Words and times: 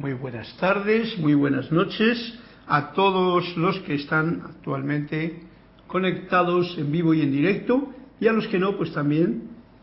Muy 0.00 0.14
buenas 0.14 0.56
tardes, 0.56 1.18
muy 1.18 1.34
buenas 1.34 1.70
noches 1.70 2.16
a 2.66 2.92
todos 2.92 3.54
los 3.58 3.80
que 3.80 3.96
están 3.96 4.40
actualmente 4.46 5.42
conectados 5.86 6.74
en 6.78 6.90
vivo 6.90 7.12
y 7.12 7.20
en 7.20 7.30
directo 7.30 7.92
y 8.18 8.26
a 8.26 8.32
los 8.32 8.48
que 8.48 8.58
no, 8.58 8.78
pues 8.78 8.94
también 8.94 9.42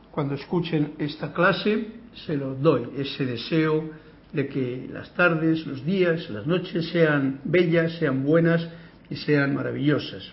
cuando 0.10 0.34
escuchen 0.34 0.94
esta 0.98 1.32
clase 1.34 1.90
se 2.26 2.36
los 2.36 2.60
doy 2.60 2.90
ese 2.98 3.28
deseo 3.28 3.92
de 4.34 4.48
que 4.48 4.90
las 4.92 5.14
tardes, 5.14 5.68
los 5.68 5.86
días, 5.86 6.27
las 6.31 6.47
noches 6.47 6.89
sean 6.89 7.41
bellas, 7.43 7.99
sean 7.99 8.23
buenas 8.23 8.68
y 9.11 9.18
sean 9.18 9.54
maravillosas. 9.54 10.23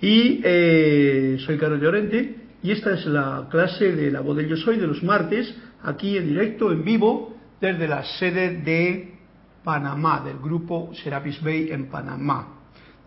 Y 0.00 0.40
eh, 0.42 1.36
soy 1.44 1.58
Carlos 1.58 1.82
Llorente 1.82 2.36
y 2.62 2.70
esta 2.70 2.94
es 2.94 3.04
la 3.04 3.48
clase 3.50 3.94
de 3.94 4.10
la 4.10 4.20
voz 4.20 4.38
del 4.38 4.48
yo 4.48 4.56
soy 4.56 4.78
de 4.78 4.86
los 4.86 5.02
martes, 5.02 5.54
aquí 5.82 6.16
en 6.16 6.26
directo, 6.26 6.72
en 6.72 6.84
vivo, 6.84 7.36
desde 7.60 7.86
la 7.86 8.02
sede 8.02 8.62
de 8.62 9.09
Panamá, 9.64 10.20
del 10.20 10.38
grupo 10.38 10.90
Serapis 10.94 11.42
Bay 11.42 11.70
en 11.70 11.88
Panamá. 11.90 12.48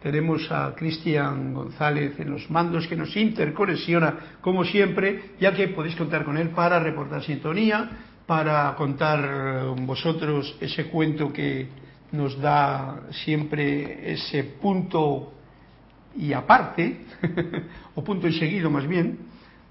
Tenemos 0.02 0.52
a 0.52 0.76
Cristian 0.76 1.54
González 1.54 2.20
en 2.20 2.32
los 2.32 2.50
mandos 2.52 2.88
que 2.88 2.96
nos 2.96 3.16
interconexiona 3.16 4.38
como 4.42 4.66
siempre, 4.66 5.32
ya 5.40 5.54
que 5.54 5.70
podéis 5.70 5.96
contar 5.96 6.26
con 6.26 6.38
él 6.38 6.50
para 6.50 6.80
reportar 6.80 7.24
sintonía, 7.24 7.90
para 8.26 8.76
contar 8.76 9.66
vosotros 9.82 10.58
ese 10.60 10.86
cuento 10.86 11.32
que 11.32 11.70
nos 12.12 12.40
da 12.40 13.04
siempre 13.12 14.12
ese 14.14 14.44
punto 14.44 15.34
y 16.16 16.34
aparte, 16.34 17.06
o 17.96 18.04
punto 18.04 18.28
y 18.28 18.34
seguido 18.34 18.70
más 18.70 18.88
bien, 18.88 19.20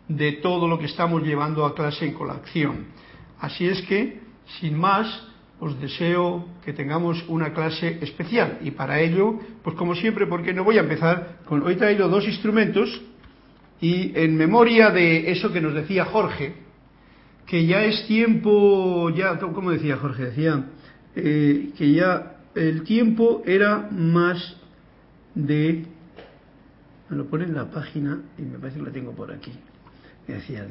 de 0.09 0.33
todo 0.33 0.67
lo 0.67 0.79
que 0.79 0.87
estamos 0.87 1.23
llevando 1.23 1.65
a 1.65 1.75
clase 1.75 2.07
en 2.07 2.15
colación. 2.15 2.87
Así 3.41 3.67
es 3.67 3.83
que, 3.83 4.21
sin 4.61 4.77
más, 4.77 5.32
os 5.63 5.79
deseo 5.79 6.45
que 6.65 6.73
tengamos 6.73 7.25
una 7.29 7.55
clase 7.55 7.99
especial. 8.03 8.59
Y 8.63 8.73
para 8.73 8.99
ello, 8.99 9.39
pues 9.63 9.77
como 9.77 9.95
siempre, 9.95 10.27
porque 10.27 10.53
no 10.53 10.65
voy 10.65 10.77
a 10.77 10.81
empezar 10.81 11.39
con, 11.47 11.63
hoy 11.63 11.75
he 11.75 11.77
traído 11.77 12.09
dos 12.09 12.27
instrumentos 12.27 13.01
y 13.81 14.11
en 14.19 14.37
memoria 14.37 14.91
de 14.91 15.31
eso 15.31 15.53
que 15.53 15.61
nos 15.61 15.73
decía 15.73 16.05
Jorge, 16.05 16.55
que 17.47 17.65
ya 17.65 17.85
es 17.85 18.07
tiempo, 18.09 19.09
ya, 19.11 19.39
¿cómo 19.39 19.71
decía 19.71 19.99
Jorge? 19.99 20.25
Decía 20.25 20.67
eh, 21.15 21.71
que 21.79 21.93
ya 21.93 22.39
el 22.57 22.83
tiempo 22.83 23.43
era 23.47 23.89
más 23.93 24.57
de, 25.37 25.87
me 27.09 27.17
lo 27.17 27.27
pone 27.27 27.45
en 27.45 27.55
la 27.55 27.71
página 27.71 28.21
y 28.37 28.43
me 28.43 28.59
parece 28.59 28.81
que 28.81 28.87
la 28.87 28.91
tengo 28.93 29.13
por 29.13 29.31
aquí, 29.31 29.53
me 30.27 30.35
decía 30.35 30.67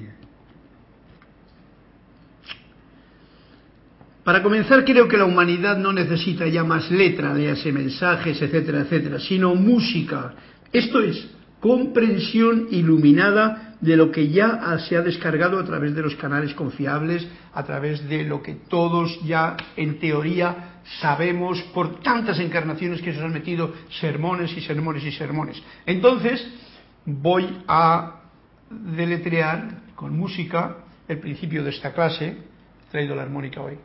Para 4.24 4.44
comenzar, 4.44 4.86
creo 4.86 5.08
que 5.08 5.18
la 5.18 5.26
humanidad 5.26 5.78
no 5.78 5.92
necesita 5.92 6.46
ya 6.46 6.64
más 6.64 6.92
letra, 6.92 7.34
léase 7.34 7.72
mensajes, 7.72 8.40
etcétera, 8.40 8.82
etcétera, 8.82 9.20
sino 9.20 9.56
música. 9.56 10.36
Esto 10.72 11.02
es 11.02 11.28
comprensión 11.60 12.68
iluminada 12.70 13.78
de 13.82 13.98
lo 13.98 14.12
que 14.12 14.30
ya 14.30 14.78
se 14.88 14.96
ha 14.96 15.02
descargado 15.02 15.58
a 15.58 15.66
través 15.66 15.96
de 15.96 16.04
los 16.04 16.16
canales 16.16 16.54
confiables, 16.54 17.28
a 17.54 17.64
través 17.64 18.08
de 18.08 18.24
lo 18.24 18.44
que 18.44 18.54
todos 18.70 19.20
ya 19.26 19.58
en 19.76 20.00
teoría 20.00 20.82
sabemos 21.00 21.60
por 21.74 22.00
tantas 22.02 22.40
encarnaciones 22.40 23.02
que 23.02 23.14
se 23.14 23.22
han 23.22 23.34
metido 23.34 23.74
sermones 24.00 24.56
y 24.56 24.62
sermones 24.62 25.04
y 25.04 25.12
sermones. 25.12 25.62
Entonces, 25.88 26.48
voy 27.06 27.64
a 27.68 28.22
deletrear 28.70 29.82
con 29.96 30.16
música 30.16 30.78
el 31.08 31.18
principio 31.20 31.64
de 31.64 31.72
esta 31.72 31.92
clase, 31.92 32.38
he 32.88 32.92
traído 32.92 33.16
la 33.16 33.24
armónica 33.24 33.62
hoy 33.62 33.78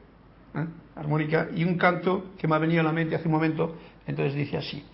¿eh? 0.57 0.67
armónica, 0.97 1.49
y 1.55 1.65
un 1.65 1.77
canto 1.77 2.33
que 2.39 2.49
me 2.49 2.57
ha 2.57 2.59
venido 2.59 2.81
a 2.81 2.85
la 2.85 2.93
mente 2.93 3.15
hace 3.15 3.27
un 3.27 3.33
momento, 3.33 3.77
entonces 4.07 4.35
dice 4.35 4.57
así. 4.57 4.85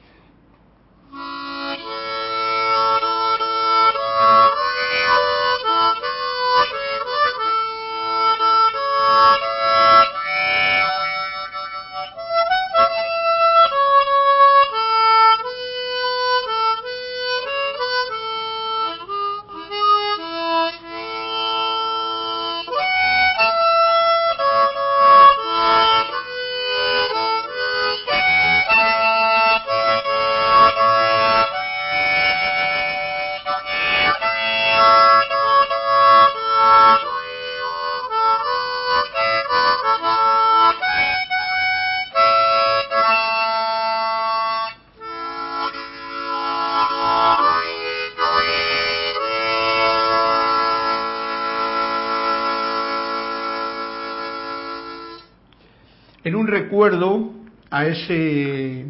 Recuerdo 56.73 57.31
a 57.69 57.85
ese 57.85 58.87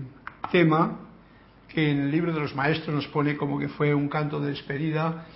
tema 0.53 1.01
que 1.67 1.91
en 1.91 2.03
el 2.03 2.13
libro 2.13 2.33
de 2.33 2.39
los 2.39 2.55
maestros 2.55 2.95
nos 2.95 3.09
pone 3.09 3.37
como 3.37 3.59
que 3.59 3.67
fue 3.71 3.93
un 3.93 4.09
canto 4.09 4.39
de 4.39 4.51
despedida 4.51 5.27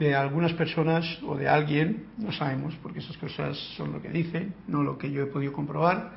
de 0.00 0.12
algunas 0.12 0.52
personas 0.54 1.06
o 1.24 1.36
de 1.36 1.48
alguien, 1.48 2.06
no 2.18 2.32
sabemos, 2.32 2.74
porque 2.82 2.98
esas 2.98 3.16
cosas 3.18 3.56
son 3.76 3.92
lo 3.92 4.02
que 4.02 4.08
dicen, 4.08 4.52
no 4.66 4.82
lo 4.82 4.98
que 4.98 5.12
yo 5.12 5.22
he 5.22 5.26
podido 5.26 5.52
comprobar, 5.52 6.10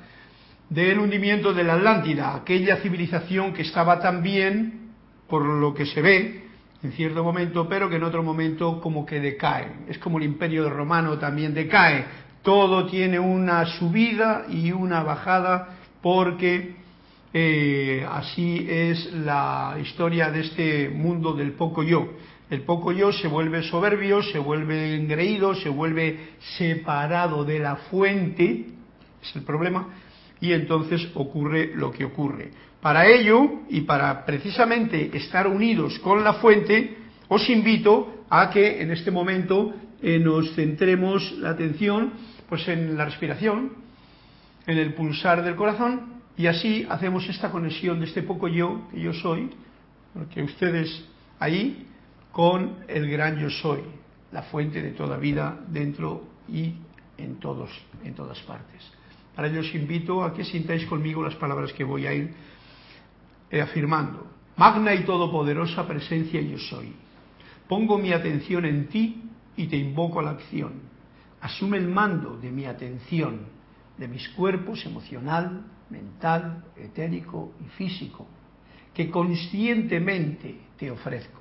del 0.71 0.97
hundimiento 0.97 1.53
de 1.53 1.63
la 1.63 1.75
Atlántida, 1.75 2.33
aquella 2.33 2.77
civilización 2.77 3.53
que 3.53 3.61
estaba 3.61 3.99
tan 3.99 4.23
bien, 4.23 4.89
por 5.29 5.45
lo 5.45 5.75
que 5.75 5.85
se 5.85 6.01
ve, 6.01 6.45
en 6.81 6.93
cierto 6.93 7.23
momento, 7.23 7.69
pero 7.69 7.91
que 7.91 7.97
en 7.97 8.03
otro 8.05 8.23
momento 8.23 8.81
como 8.81 9.05
que 9.05 9.19
decae. 9.19 9.85
Es 9.87 9.99
como 9.99 10.17
el 10.17 10.23
imperio 10.23 10.67
romano 10.67 11.19
también 11.19 11.53
decae, 11.53 12.05
todo 12.41 12.87
tiene 12.87 13.19
una 13.19 13.67
subida 13.77 14.45
y 14.49 14.71
una 14.71 15.03
bajada 15.03 15.74
porque 16.05 16.75
eh, 17.33 18.05
así 18.07 18.63
es 18.69 19.11
la 19.11 19.75
historia 19.81 20.29
de 20.29 20.41
este 20.41 20.89
mundo 20.89 21.33
del 21.33 21.53
poco 21.53 21.81
yo. 21.81 22.09
El 22.47 22.61
poco 22.61 22.91
yo 22.91 23.11
se 23.11 23.27
vuelve 23.27 23.63
soberbio, 23.63 24.21
se 24.21 24.37
vuelve 24.37 24.93
engreído, 24.93 25.55
se 25.55 25.69
vuelve 25.69 26.33
separado 26.59 27.43
de 27.43 27.57
la 27.57 27.77
fuente, 27.77 28.67
es 29.19 29.35
el 29.35 29.41
problema, 29.41 29.95
y 30.39 30.53
entonces 30.53 31.09
ocurre 31.15 31.71
lo 31.73 31.91
que 31.91 32.05
ocurre. 32.05 32.51
Para 32.79 33.07
ello, 33.07 33.61
y 33.67 33.81
para 33.81 34.27
precisamente 34.27 35.09
estar 35.17 35.47
unidos 35.47 35.97
con 35.97 36.23
la 36.23 36.33
fuente, 36.33 36.97
os 37.29 37.49
invito 37.49 38.25
a 38.29 38.51
que 38.51 38.79
en 38.79 38.91
este 38.91 39.09
momento 39.09 39.73
eh, 40.03 40.19
nos 40.19 40.53
centremos 40.53 41.31
la 41.39 41.49
atención 41.49 42.13
pues 42.47 42.67
en 42.67 42.95
la 42.95 43.05
respiración, 43.05 43.84
en 44.67 44.77
el 44.77 44.93
pulsar 44.93 45.43
del 45.43 45.55
corazón, 45.55 46.15
y 46.37 46.47
así 46.47 46.85
hacemos 46.89 47.27
esta 47.29 47.51
conexión 47.51 47.99
de 47.99 48.05
este 48.05 48.23
poco 48.23 48.47
yo, 48.47 48.87
que 48.91 48.99
yo 48.99 49.13
soy, 49.13 49.49
porque 50.13 50.43
ustedes 50.43 51.05
ahí, 51.39 51.87
con 52.31 52.77
el 52.87 53.09
gran 53.09 53.39
yo 53.39 53.49
soy, 53.49 53.81
la 54.31 54.43
fuente 54.43 54.81
de 54.81 54.91
toda 54.91 55.17
vida 55.17 55.59
dentro 55.67 56.23
y 56.49 56.73
en 57.17 57.39
todos, 57.39 57.69
en 58.03 58.13
todas 58.13 58.39
partes. 58.41 58.81
Para 59.35 59.47
ello 59.47 59.61
os 59.61 59.73
invito 59.75 60.23
a 60.23 60.33
que 60.33 60.43
sintáis 60.43 60.85
conmigo 60.85 61.23
las 61.23 61.35
palabras 61.35 61.71
que 61.73 61.83
voy 61.83 62.07
a 62.07 62.13
ir 62.13 62.33
eh, 63.51 63.61
afirmando. 63.61 64.27
Magna 64.57 64.93
y 64.93 65.03
todopoderosa 65.03 65.87
presencia 65.87 66.41
yo 66.41 66.57
soy. 66.57 66.93
Pongo 67.67 67.97
mi 67.97 68.11
atención 68.11 68.65
en 68.65 68.87
ti 68.87 69.23
y 69.57 69.67
te 69.67 69.77
invoco 69.77 70.19
a 70.19 70.23
la 70.23 70.31
acción 70.31 70.95
asume 71.45 71.77
el 71.77 71.87
mando 71.87 72.37
de 72.37 72.49
mi 72.49 72.65
atención, 72.65 73.41
de 73.97 74.07
mis 74.07 74.27
cuerpos 74.29 74.85
emocional, 74.85 75.63
mental, 75.89 76.63
etérico 76.75 77.53
y 77.63 77.69
físico, 77.69 78.27
que 78.93 79.09
conscientemente 79.09 80.59
te 80.77 80.91
ofrezco. 80.91 81.39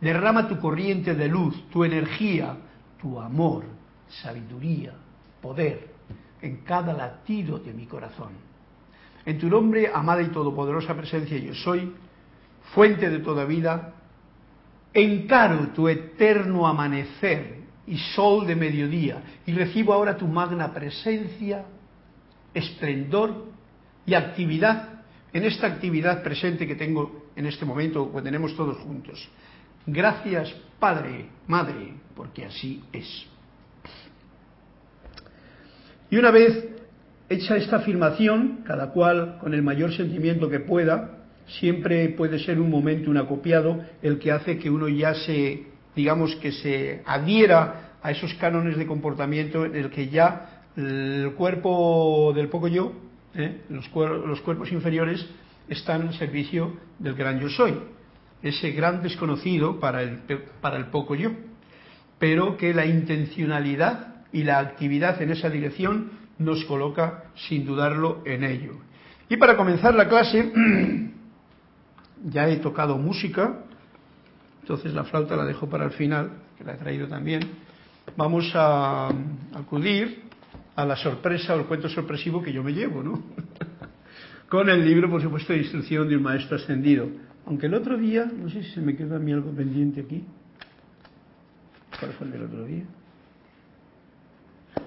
Derrama 0.00 0.48
tu 0.48 0.58
corriente 0.58 1.14
de 1.14 1.28
luz, 1.28 1.68
tu 1.70 1.84
energía, 1.84 2.56
tu 3.00 3.20
amor, 3.20 3.64
sabiduría, 4.08 4.94
poder 5.40 5.94
en 6.40 6.58
cada 6.58 6.92
latido 6.92 7.58
de 7.58 7.72
mi 7.72 7.86
corazón. 7.86 8.32
En 9.24 9.38
tu 9.38 9.48
nombre, 9.48 9.90
amada 9.92 10.22
y 10.22 10.28
todopoderosa 10.28 10.94
presencia, 10.94 11.38
yo 11.38 11.54
soy, 11.54 11.92
fuente 12.74 13.08
de 13.08 13.20
toda 13.20 13.44
vida, 13.44 13.94
encaro 14.92 15.68
tu 15.68 15.88
eterno 15.88 16.66
amanecer 16.66 17.62
y 17.86 17.96
sol 18.14 18.46
de 18.46 18.56
mediodía, 18.56 19.22
y 19.46 19.52
recibo 19.52 19.92
ahora 19.92 20.16
tu 20.16 20.26
magna 20.26 20.72
presencia, 20.72 21.64
esplendor, 22.54 23.54
y 24.06 24.14
actividad 24.14 24.88
en 25.32 25.44
esta 25.44 25.66
actividad 25.66 26.22
presente 26.22 26.66
que 26.66 26.76
tengo 26.76 27.24
en 27.34 27.46
este 27.46 27.64
momento, 27.64 28.12
que 28.12 28.22
tenemos 28.22 28.56
todos 28.56 28.76
juntos. 28.78 29.28
Gracias, 29.86 30.54
Padre, 30.78 31.26
Madre, 31.48 31.94
porque 32.14 32.44
así 32.44 32.82
es. 32.92 33.26
Y 36.10 36.16
una 36.16 36.30
vez 36.30 36.68
hecha 37.28 37.56
esta 37.56 37.76
afirmación, 37.76 38.60
cada 38.64 38.90
cual 38.90 39.38
con 39.40 39.54
el 39.54 39.62
mayor 39.62 39.92
sentimiento 39.92 40.48
que 40.48 40.60
pueda, 40.60 41.24
siempre 41.58 42.08
puede 42.10 42.38
ser 42.38 42.60
un 42.60 42.70
momento, 42.70 43.10
un 43.10 43.16
acopiado, 43.16 43.84
el 44.02 44.18
que 44.18 44.30
hace 44.30 44.58
que 44.58 44.70
uno 44.70 44.88
ya 44.88 45.14
se, 45.14 45.64
digamos, 45.96 46.36
que 46.36 46.52
se 46.52 47.02
adhiera 47.04 47.96
a 48.00 48.12
esos 48.12 48.32
cánones 48.34 48.76
de 48.76 48.86
comportamiento 48.86 49.64
en 49.64 49.74
el 49.74 49.90
que 49.90 50.08
ya 50.08 50.53
el 50.76 51.32
cuerpo 51.36 52.32
del 52.34 52.48
poco 52.48 52.68
yo, 52.68 52.92
¿eh? 53.34 53.62
los, 53.68 53.90
los 53.94 54.40
cuerpos 54.40 54.72
inferiores, 54.72 55.26
están 55.68 56.02
en 56.02 56.12
servicio 56.14 56.76
del 56.98 57.14
gran 57.14 57.40
yo 57.40 57.48
soy, 57.48 57.78
ese 58.42 58.72
gran 58.72 59.02
desconocido 59.02 59.80
para 59.80 60.02
el, 60.02 60.18
para 60.60 60.76
el 60.76 60.86
poco 60.86 61.14
yo, 61.14 61.30
pero 62.18 62.56
que 62.56 62.74
la 62.74 62.86
intencionalidad 62.86 64.24
y 64.32 64.44
la 64.44 64.58
actividad 64.58 65.20
en 65.22 65.30
esa 65.30 65.48
dirección 65.48 66.10
nos 66.38 66.64
coloca 66.64 67.24
sin 67.48 67.64
dudarlo 67.64 68.22
en 68.24 68.44
ello. 68.44 68.72
Y 69.28 69.36
para 69.36 69.56
comenzar 69.56 69.94
la 69.94 70.08
clase, 70.08 70.52
ya 72.24 72.48
he 72.48 72.56
tocado 72.56 72.98
música, 72.98 73.60
entonces 74.60 74.92
la 74.92 75.04
flauta 75.04 75.36
la 75.36 75.44
dejo 75.44 75.68
para 75.68 75.84
el 75.84 75.92
final, 75.92 76.30
que 76.58 76.64
la 76.64 76.74
he 76.74 76.76
traído 76.76 77.06
también. 77.06 77.42
Vamos 78.16 78.50
a 78.54 79.08
acudir 79.54 80.23
a 80.76 80.84
la 80.84 80.96
sorpresa 80.96 81.54
o 81.54 81.60
el 81.60 81.66
cuento 81.66 81.88
sorpresivo 81.88 82.42
que 82.42 82.52
yo 82.52 82.62
me 82.62 82.72
llevo, 82.72 83.02
¿no? 83.02 83.22
Con 84.48 84.68
el 84.68 84.84
libro, 84.84 85.10
por 85.10 85.22
supuesto, 85.22 85.52
de 85.52 85.60
instrucción 85.60 86.08
de 86.08 86.16
un 86.16 86.22
maestro 86.22 86.56
ascendido. 86.56 87.08
Aunque 87.46 87.66
el 87.66 87.74
otro 87.74 87.96
día, 87.96 88.24
no 88.24 88.48
sé 88.48 88.62
si 88.62 88.70
se 88.70 88.80
me 88.80 88.96
queda 88.96 89.16
a 89.16 89.18
mí 89.18 89.32
algo 89.32 89.50
pendiente 89.50 90.00
aquí. 90.00 90.24
¿Cuál 91.98 92.12
fue 92.12 92.26
el 92.26 92.32
del 92.32 92.42
otro 92.44 92.64
día? 92.64 92.84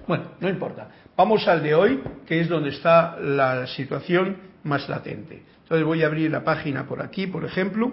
Bueno, 0.06 0.24
no 0.40 0.48
importa. 0.48 0.90
Vamos 1.16 1.46
al 1.48 1.62
de 1.62 1.74
hoy, 1.74 2.00
que 2.26 2.40
es 2.40 2.48
donde 2.48 2.70
está 2.70 3.18
la 3.20 3.66
situación 3.66 4.36
más 4.64 4.88
latente. 4.88 5.42
Entonces 5.62 5.86
voy 5.86 6.02
a 6.02 6.06
abrir 6.06 6.30
la 6.30 6.44
página 6.44 6.86
por 6.86 7.02
aquí, 7.02 7.26
por 7.26 7.44
ejemplo. 7.44 7.92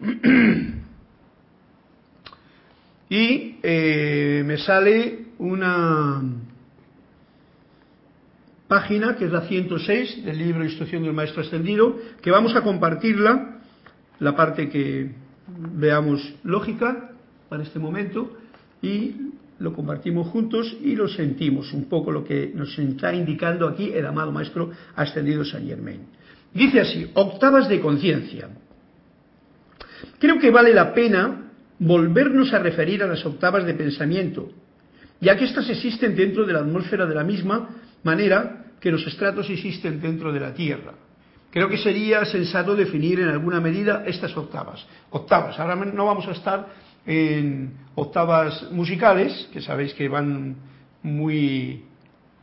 Y 3.08 3.58
eh, 3.62 4.42
me 4.46 4.56
sale 4.56 5.26
una 5.36 6.22
página, 8.72 9.16
que 9.16 9.26
es 9.26 9.30
la 9.30 9.42
106 9.42 10.24
del 10.24 10.38
libro 10.38 10.64
Instrucción 10.64 11.02
del 11.02 11.12
Maestro 11.12 11.42
Ascendido, 11.42 11.94
que 12.22 12.30
vamos 12.30 12.56
a 12.56 12.62
compartirla, 12.62 13.60
la 14.18 14.34
parte 14.34 14.70
que 14.70 15.10
veamos 15.74 16.36
lógica 16.42 17.10
para 17.50 17.64
este 17.64 17.78
momento, 17.78 18.34
y 18.80 19.14
lo 19.58 19.74
compartimos 19.74 20.28
juntos 20.28 20.74
y 20.82 20.96
lo 20.96 21.06
sentimos, 21.06 21.70
un 21.74 21.84
poco 21.84 22.10
lo 22.10 22.24
que 22.24 22.50
nos 22.54 22.78
está 22.78 23.12
indicando 23.12 23.68
aquí 23.68 23.92
el 23.92 24.06
amado 24.06 24.32
Maestro 24.32 24.70
Ascendido 24.96 25.44
Saint 25.44 25.68
Germain. 25.68 26.06
Dice 26.54 26.80
así, 26.80 27.10
octavas 27.12 27.68
de 27.68 27.78
conciencia. 27.78 28.48
Creo 30.18 30.38
que 30.38 30.50
vale 30.50 30.72
la 30.72 30.94
pena 30.94 31.50
volvernos 31.78 32.54
a 32.54 32.58
referir 32.58 33.02
a 33.02 33.06
las 33.06 33.22
octavas 33.26 33.66
de 33.66 33.74
pensamiento, 33.74 34.50
ya 35.20 35.36
que 35.36 35.44
éstas 35.44 35.68
existen 35.68 36.16
dentro 36.16 36.46
de 36.46 36.54
la 36.54 36.60
atmósfera 36.60 37.04
de 37.04 37.14
la 37.14 37.22
misma 37.22 37.81
manera 38.02 38.64
que 38.80 38.90
los 38.90 39.06
estratos 39.06 39.48
existen 39.48 40.00
dentro 40.00 40.32
de 40.32 40.40
la 40.40 40.52
Tierra. 40.52 40.92
Creo 41.50 41.68
que 41.68 41.78
sería 41.78 42.24
sensato 42.24 42.74
definir 42.74 43.20
en 43.20 43.28
alguna 43.28 43.60
medida 43.60 44.04
estas 44.06 44.36
octavas. 44.36 44.84
Octavas, 45.10 45.58
ahora 45.60 45.76
no 45.76 46.06
vamos 46.06 46.26
a 46.26 46.32
estar 46.32 46.68
en 47.06 47.74
octavas 47.94 48.70
musicales, 48.72 49.48
que 49.52 49.60
sabéis 49.60 49.92
que 49.94 50.08
van 50.08 50.56
muy 51.02 51.84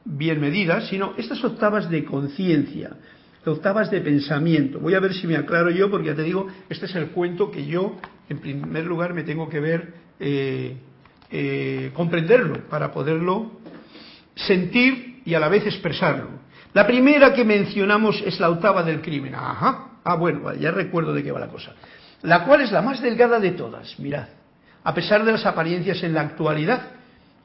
bien 0.05 0.39
medidas, 0.39 0.87
sino 0.87 1.13
estas 1.17 1.43
octavas 1.43 1.89
de 1.89 2.05
conciencia, 2.05 2.91
octavas 3.45 3.89
de 3.89 4.01
pensamiento. 4.01 4.79
Voy 4.79 4.93
a 4.93 4.99
ver 4.99 5.13
si 5.13 5.27
me 5.27 5.37
aclaro 5.37 5.71
yo, 5.71 5.89
porque 5.89 6.07
ya 6.07 6.15
te 6.15 6.23
digo, 6.23 6.47
este 6.69 6.85
es 6.85 6.95
el 6.95 7.07
cuento 7.07 7.51
que 7.51 7.65
yo, 7.65 7.97
en 8.29 8.39
primer 8.39 8.85
lugar, 8.85 9.13
me 9.13 9.23
tengo 9.23 9.49
que 9.49 9.59
ver, 9.59 9.93
eh, 10.19 10.77
eh, 11.31 11.91
comprenderlo, 11.93 12.67
para 12.69 12.91
poderlo 12.91 13.59
sentir 14.35 15.08
y 15.25 15.33
a 15.33 15.39
la 15.39 15.49
vez 15.49 15.65
expresarlo. 15.65 16.29
La 16.73 16.85
primera 16.85 17.33
que 17.33 17.43
mencionamos 17.43 18.21
es 18.25 18.39
la 18.39 18.49
octava 18.49 18.83
del 18.83 19.01
crimen. 19.01 19.35
Ajá. 19.35 19.89
Ah, 20.03 20.15
bueno, 20.15 20.53
ya 20.53 20.71
recuerdo 20.71 21.13
de 21.13 21.23
qué 21.23 21.31
va 21.31 21.39
la 21.39 21.47
cosa. 21.47 21.73
La 22.21 22.45
cual 22.45 22.61
es 22.61 22.71
la 22.71 22.81
más 22.81 23.01
delgada 23.01 23.39
de 23.39 23.51
todas, 23.51 23.99
mirad. 23.99 24.27
A 24.83 24.93
pesar 24.93 25.23
de 25.25 25.31
las 25.31 25.45
apariencias 25.45 26.03
en 26.03 26.13
la 26.13 26.21
actualidad. 26.21 26.81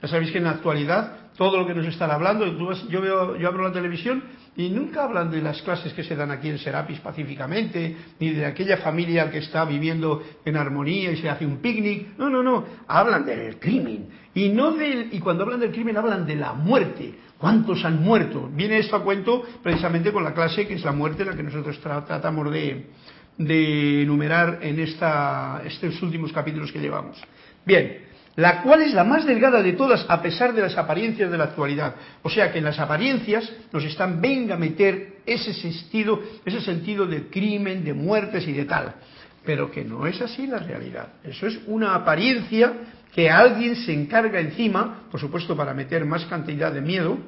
Ya 0.03 0.09
sabéis 0.09 0.32
que 0.32 0.38
en 0.38 0.44
la 0.44 0.50
actualidad 0.50 1.25
todo 1.37 1.59
lo 1.59 1.67
que 1.67 1.75
nos 1.75 1.87
están 1.87 2.11
hablando, 2.11 2.47
yo, 2.88 3.00
veo, 3.00 3.37
yo 3.37 3.49
abro 3.49 3.65
la 3.65 3.73
televisión 3.73 4.23
y 4.56 4.69
nunca 4.69 5.03
hablan 5.03 5.31
de 5.31 5.43
las 5.43 5.61
clases 5.62 5.93
que 5.93 6.05
se 6.05 6.15
dan 6.15 6.31
aquí 6.31 6.49
en 6.49 6.59
Serapis 6.59 7.00
pacíficamente, 7.00 7.97
ni 8.21 8.31
de 8.31 8.47
aquella 8.47 8.76
familia 8.76 9.31
que 9.31 9.38
está 9.38 9.65
viviendo 9.65 10.23
en 10.44 10.56
armonía 10.56 11.11
y 11.11 11.17
se 11.17 11.29
hace 11.29 11.44
un 11.44 11.56
picnic. 11.56 12.17
No, 12.19 12.31
no, 12.31 12.43
no. 12.43 12.65
Hablan 12.87 13.26
del 13.26 13.59
crimen. 13.59 14.09
Y, 14.32 14.49
no 14.50 14.73
del, 14.73 15.09
y 15.12 15.19
cuando 15.19 15.43
hablan 15.43 15.61
del 15.61 15.73
crimen 15.73 15.97
hablan 15.97 16.25
de 16.25 16.37
la 16.37 16.53
muerte. 16.53 17.15
¿Cuántos 17.38 17.84
han 17.84 18.02
muerto? 18.02 18.48
Viene 18.52 18.78
esto 18.78 18.96
a 18.96 19.02
cuento 19.02 19.42
precisamente 19.62 20.12
con 20.12 20.25
la 20.25 20.32
clase 20.32 20.66
que 20.66 20.75
es 20.75 20.84
la 20.84 20.92
muerte, 20.92 21.25
la 21.25 21.34
que 21.34 21.42
nosotros 21.42 21.78
tratamos 21.81 22.50
de, 22.50 22.86
enumerar 24.02 24.60
en 24.62 24.78
esta, 24.81 25.62
estos 25.64 26.00
últimos 26.02 26.32
capítulos 26.32 26.70
que 26.70 26.78
llevamos. 26.78 27.20
Bien, 27.66 28.04
la 28.36 28.62
cual 28.62 28.82
es 28.82 28.92
la 28.92 29.04
más 29.04 29.25
delgada 29.25 29.62
de 29.62 29.75
todas 29.75 30.04
a 30.08 30.20
pesar 30.20 30.52
de 30.54 30.62
las 30.62 30.76
apariencias 30.76 31.31
de 31.31 31.38
la 31.38 31.44
actualidad. 31.44 31.94
O 32.22 32.31
sea 32.31 32.50
que 32.50 32.58
en 32.58 32.64
las 32.64 32.78
apariencias 32.78 33.50
nos 33.72 33.84
están, 33.84 34.20
venga 34.20 34.54
a 34.56 34.58
meter 34.58 35.19
ese 35.25 35.54
sentido, 35.54 36.20
ese 36.44 36.60
sentido 36.60 37.06
de 37.06 37.28
crimen, 37.28 37.84
de 37.84 37.94
muertes 37.94 38.46
y 38.48 38.52
de 38.52 38.64
tal. 38.64 38.94
Pero 39.44 39.70
que 39.70 39.84
no 39.84 40.06
es 40.06 40.20
así 40.20 40.46
la 40.46 40.58
realidad. 40.58 41.14
Eso 41.22 41.46
es 41.46 41.60
una 41.66 41.94
apariencia 41.94 42.72
que 43.14 43.31
alguien 43.31 43.76
se 43.76 43.93
encarga 43.93 44.40
encima, 44.40 45.05
por 45.11 45.20
supuesto 45.20 45.56
para 45.56 45.72
meter 45.72 46.05
más 46.05 46.25
cantidad 46.26 46.72
de 46.72 46.81
miedo, 46.81 47.19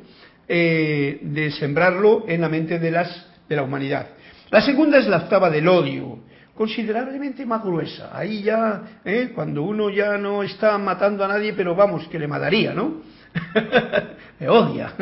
eh, 0.48 1.20
de 1.22 1.52
sembrarlo 1.52 2.24
en 2.26 2.40
la 2.40 2.48
mente 2.48 2.78
de, 2.80 2.90
las, 2.90 3.26
de 3.48 3.56
la 3.56 3.62
humanidad. 3.62 4.08
La 4.50 4.60
segunda 4.62 4.98
es 4.98 5.06
la 5.06 5.18
octava 5.18 5.48
del 5.48 5.68
odio, 5.68 6.18
considerablemente 6.54 7.46
más 7.46 7.62
gruesa. 7.62 8.10
Ahí 8.12 8.42
ya, 8.42 9.00
eh, 9.04 9.30
cuando 9.32 9.62
uno 9.62 9.88
ya 9.88 10.18
no 10.18 10.42
está 10.42 10.76
matando 10.76 11.24
a 11.24 11.28
nadie, 11.28 11.52
pero 11.52 11.76
vamos, 11.76 12.08
que 12.08 12.18
le 12.18 12.26
mataría, 12.26 12.74
¿no? 12.74 13.02
me 14.40 14.48
odia. 14.48 14.92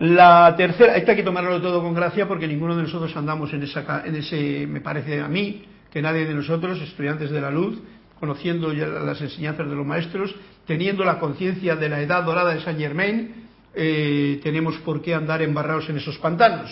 La 0.00 0.54
tercera, 0.56 0.96
esta 0.96 1.12
hay 1.12 1.16
que 1.16 1.22
tomarlo 1.22 1.60
todo 1.62 1.80
con 1.80 1.94
gracia 1.94 2.28
porque 2.28 2.46
ninguno 2.46 2.76
de 2.76 2.82
nosotros 2.82 3.16
andamos 3.16 3.52
en, 3.54 3.62
esa, 3.62 4.02
en 4.04 4.16
ese, 4.16 4.66
me 4.66 4.80
parece 4.80 5.20
a 5.20 5.28
mí, 5.28 5.64
que 5.90 6.02
nadie 6.02 6.26
de 6.26 6.34
nosotros, 6.34 6.80
estudiantes 6.82 7.30
de 7.30 7.40
la 7.40 7.50
luz, 7.50 7.80
conociendo 8.22 8.72
ya 8.72 8.86
las 8.86 9.20
enseñanzas 9.20 9.68
de 9.68 9.74
los 9.74 9.84
maestros, 9.84 10.32
teniendo 10.64 11.02
la 11.02 11.18
conciencia 11.18 11.74
de 11.74 11.88
la 11.88 12.00
edad 12.00 12.22
dorada 12.22 12.54
de 12.54 12.60
Saint 12.60 12.78
Germain, 12.78 13.34
eh, 13.74 14.38
tenemos 14.44 14.76
por 14.84 15.02
qué 15.02 15.12
andar 15.12 15.42
embarrados 15.42 15.90
en 15.90 15.96
esos 15.96 16.18
pantanos. 16.18 16.70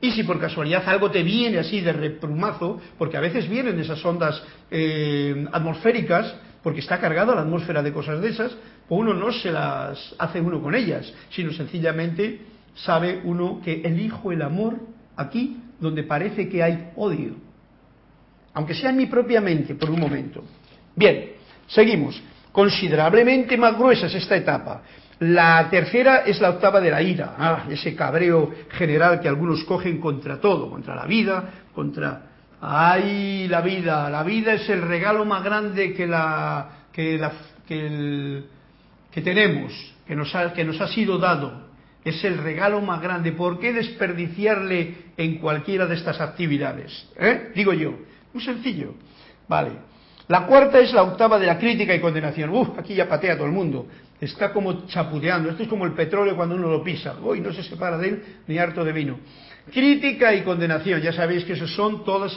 Y 0.00 0.10
si 0.10 0.24
por 0.24 0.40
casualidad 0.40 0.88
algo 0.88 1.08
te 1.12 1.22
viene 1.22 1.58
así 1.58 1.80
de 1.80 1.92
reprumazo, 1.92 2.80
porque 2.98 3.16
a 3.16 3.20
veces 3.20 3.48
vienen 3.48 3.78
esas 3.78 4.04
ondas 4.04 4.42
eh, 4.72 5.46
atmosféricas, 5.52 6.34
porque 6.64 6.80
está 6.80 6.98
cargada 6.98 7.36
la 7.36 7.42
atmósfera 7.42 7.80
de 7.80 7.92
cosas 7.92 8.20
de 8.20 8.30
esas, 8.30 8.56
pues 8.88 9.00
uno 9.00 9.14
no 9.14 9.30
se 9.30 9.52
las 9.52 10.16
hace 10.18 10.40
uno 10.40 10.60
con 10.60 10.74
ellas, 10.74 11.14
sino 11.30 11.52
sencillamente 11.52 12.40
sabe 12.74 13.20
uno 13.22 13.60
que 13.64 13.82
elijo 13.82 14.32
el 14.32 14.42
amor 14.42 14.80
aquí 15.14 15.58
donde 15.78 16.02
parece 16.02 16.48
que 16.48 16.60
hay 16.60 16.90
odio 16.96 17.43
aunque 18.54 18.74
sea 18.74 18.90
en 18.90 18.96
mi 18.96 19.06
propia 19.06 19.40
mente 19.40 19.74
por 19.74 19.90
un 19.90 20.00
momento. 20.00 20.44
Bien, 20.94 21.32
seguimos. 21.66 22.20
Considerablemente 22.52 23.56
más 23.56 23.76
gruesa 23.76 24.06
es 24.06 24.14
esta 24.14 24.36
etapa. 24.36 24.82
La 25.20 25.68
tercera 25.70 26.18
es 26.18 26.40
la 26.40 26.50
octava 26.50 26.80
de 26.80 26.90
la 26.90 27.02
ira, 27.02 27.34
ah, 27.38 27.64
ese 27.68 27.94
cabreo 27.94 28.52
general 28.70 29.20
que 29.20 29.28
algunos 29.28 29.64
cogen 29.64 30.00
contra 30.00 30.40
todo, 30.40 30.70
contra 30.70 30.94
la 30.94 31.06
vida, 31.06 31.50
contra... 31.74 32.30
¡Ay, 32.60 33.46
la 33.48 33.60
vida! 33.60 34.08
La 34.08 34.22
vida 34.22 34.54
es 34.54 34.68
el 34.70 34.82
regalo 34.82 35.24
más 35.24 35.44
grande 35.44 35.92
que, 35.92 36.06
la, 36.06 36.86
que, 36.92 37.18
la, 37.18 37.32
que, 37.66 39.20
tenemos, 39.22 39.94
que 40.06 40.16
nos, 40.16 40.34
ha, 40.34 40.52
que 40.52 40.64
nos 40.64 40.80
ha 40.80 40.88
sido 40.88 41.18
dado. 41.18 41.68
Es 42.04 42.24
el 42.24 42.38
regalo 42.38 42.80
más 42.80 43.02
grande. 43.02 43.32
¿Por 43.32 43.58
qué 43.58 43.72
desperdiciarle 43.72 44.94
en 45.16 45.38
cualquiera 45.38 45.86
de 45.86 45.94
estas 45.94 46.20
actividades? 46.20 47.08
¿Eh? 47.18 47.52
Digo 47.54 47.72
yo. 47.72 47.94
Muy 48.34 48.42
sencillo. 48.42 48.94
Vale. 49.48 49.70
La 50.26 50.46
cuarta 50.46 50.80
es 50.80 50.92
la 50.92 51.02
octava 51.02 51.38
de 51.38 51.46
la 51.46 51.58
crítica 51.58 51.94
y 51.94 52.00
condenación. 52.00 52.50
Uf, 52.50 52.78
aquí 52.78 52.94
ya 52.94 53.08
patea 53.08 53.36
todo 53.36 53.46
el 53.46 53.52
mundo. 53.52 53.86
Está 54.20 54.52
como 54.52 54.86
chaputeando. 54.86 55.50
Esto 55.50 55.62
es 55.62 55.68
como 55.68 55.84
el 55.84 55.92
petróleo 55.92 56.34
cuando 56.34 56.56
uno 56.56 56.68
lo 56.68 56.82
pisa. 56.82 57.14
Uy, 57.22 57.40
no 57.40 57.52
se 57.52 57.62
separa 57.62 57.96
de 57.98 58.08
él 58.08 58.24
ni 58.46 58.58
harto 58.58 58.84
de 58.84 58.92
vino. 58.92 59.18
Crítica 59.72 60.34
y 60.34 60.42
condenación. 60.42 61.00
Ya 61.00 61.12
sabéis 61.12 61.44
que 61.44 61.52
esos 61.52 61.74
son 61.74 62.04
todas 62.04 62.36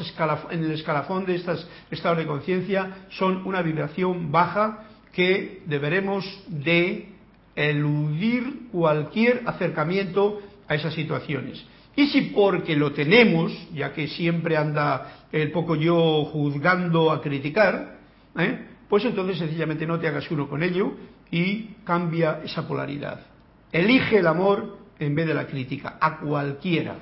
en 0.51 0.63
el 0.63 0.72
escalafón 0.72 1.25
de 1.25 1.36
estas 1.36 1.66
estados 1.89 2.18
de 2.20 2.27
conciencia. 2.27 3.06
Son 3.10 3.48
una 3.48 3.62
vibración 3.62 4.32
baja 4.32 4.84
que 5.13 5.63
deberemos 5.66 6.25
de 6.48 7.10
eludir 7.56 8.68
cualquier 8.72 9.42
acercamiento 9.46 10.42
a 10.68 10.75
esas 10.75 10.94
situaciones. 10.94 11.66
Y 11.98 12.08
si 12.08 12.22
porque 12.22 12.75
lo 12.75 12.92
tenemos, 12.92 13.51
ya 13.74 13.92
que 13.92 14.08
siempre 14.08 14.56
anda 14.56 15.17
el 15.32 15.52
poco 15.52 15.76
yo 15.76 16.26
juzgando 16.26 17.12
a 17.12 17.22
criticar, 17.22 17.98
¿eh? 18.38 18.66
pues 18.88 19.06
entonces 19.06 19.38
sencillamente 19.38 19.86
no 19.86 20.00
te 20.00 20.08
hagas 20.08 20.30
uno 20.32 20.48
con 20.48 20.64
ello 20.64 20.94
y 21.32 21.76
cambia 21.84 22.42
esa 22.44 22.68
polaridad. 22.68 23.20
Elige 23.72 24.20
el 24.20 24.28
amor 24.28 24.78
en 25.00 25.14
vez 25.14 25.28
de 25.28 25.34
la 25.34 25.46
crítica, 25.46 25.98
a 26.00 26.20
cualquiera. 26.20 26.96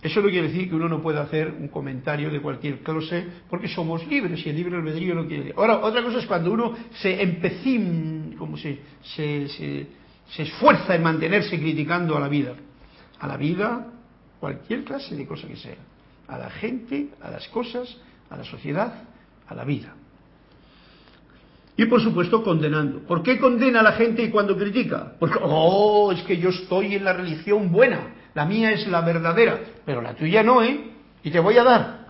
Eso 0.00 0.20
no 0.20 0.28
quiere 0.28 0.48
decir 0.48 0.68
que 0.68 0.74
uno 0.76 0.88
no 0.88 1.02
pueda 1.02 1.22
hacer 1.22 1.48
un 1.58 1.68
comentario 1.68 2.30
de 2.30 2.40
cualquier 2.40 2.80
clase, 2.80 3.26
porque 3.50 3.66
somos 3.66 4.06
libres 4.06 4.44
y 4.46 4.50
el 4.50 4.56
libre 4.56 4.76
albedrío 4.76 5.14
no 5.14 5.26
quiere 5.26 5.44
decir. 5.44 5.54
Ahora, 5.58 5.78
otra 5.78 6.02
cosa 6.02 6.18
es 6.18 6.26
cuando 6.26 6.52
uno 6.52 6.74
se 6.92 7.20
empecina, 7.20 8.36
como 8.36 8.56
se, 8.56 8.78
se, 9.02 9.48
se 9.48 10.42
esfuerza 10.42 10.94
en 10.94 11.02
mantenerse 11.02 11.58
criticando 11.58 12.16
a 12.16 12.20
la 12.20 12.28
vida. 12.28 12.54
A 13.18 13.26
la 13.26 13.36
vida, 13.36 13.92
cualquier 14.38 14.84
clase 14.84 15.16
de 15.16 15.26
cosa 15.26 15.48
que 15.48 15.56
sea, 15.56 15.76
a 16.28 16.38
la 16.38 16.50
gente, 16.50 17.08
a 17.20 17.30
las 17.30 17.46
cosas, 17.48 17.96
a 18.30 18.36
la 18.36 18.44
sociedad, 18.44 19.02
a 19.46 19.54
la 19.54 19.64
vida. 19.64 19.94
Y 21.76 21.84
por 21.86 22.02
supuesto 22.02 22.42
condenando. 22.42 23.00
¿Por 23.00 23.22
qué 23.22 23.38
condena 23.38 23.80
a 23.80 23.82
la 23.82 23.92
gente 23.92 24.30
cuando 24.30 24.56
critica? 24.56 25.12
Porque, 25.18 25.38
oh, 25.42 26.10
es 26.10 26.22
que 26.22 26.38
yo 26.38 26.48
estoy 26.48 26.94
en 26.94 27.04
la 27.04 27.12
religión 27.12 27.70
buena, 27.70 28.14
la 28.34 28.46
mía 28.46 28.72
es 28.72 28.86
la 28.88 29.02
verdadera, 29.02 29.60
pero 29.84 30.00
la 30.00 30.14
tuya 30.14 30.42
no, 30.42 30.62
¿eh? 30.62 30.90
Y 31.22 31.30
te 31.30 31.38
voy 31.38 31.58
a 31.58 31.64
dar. 31.64 32.06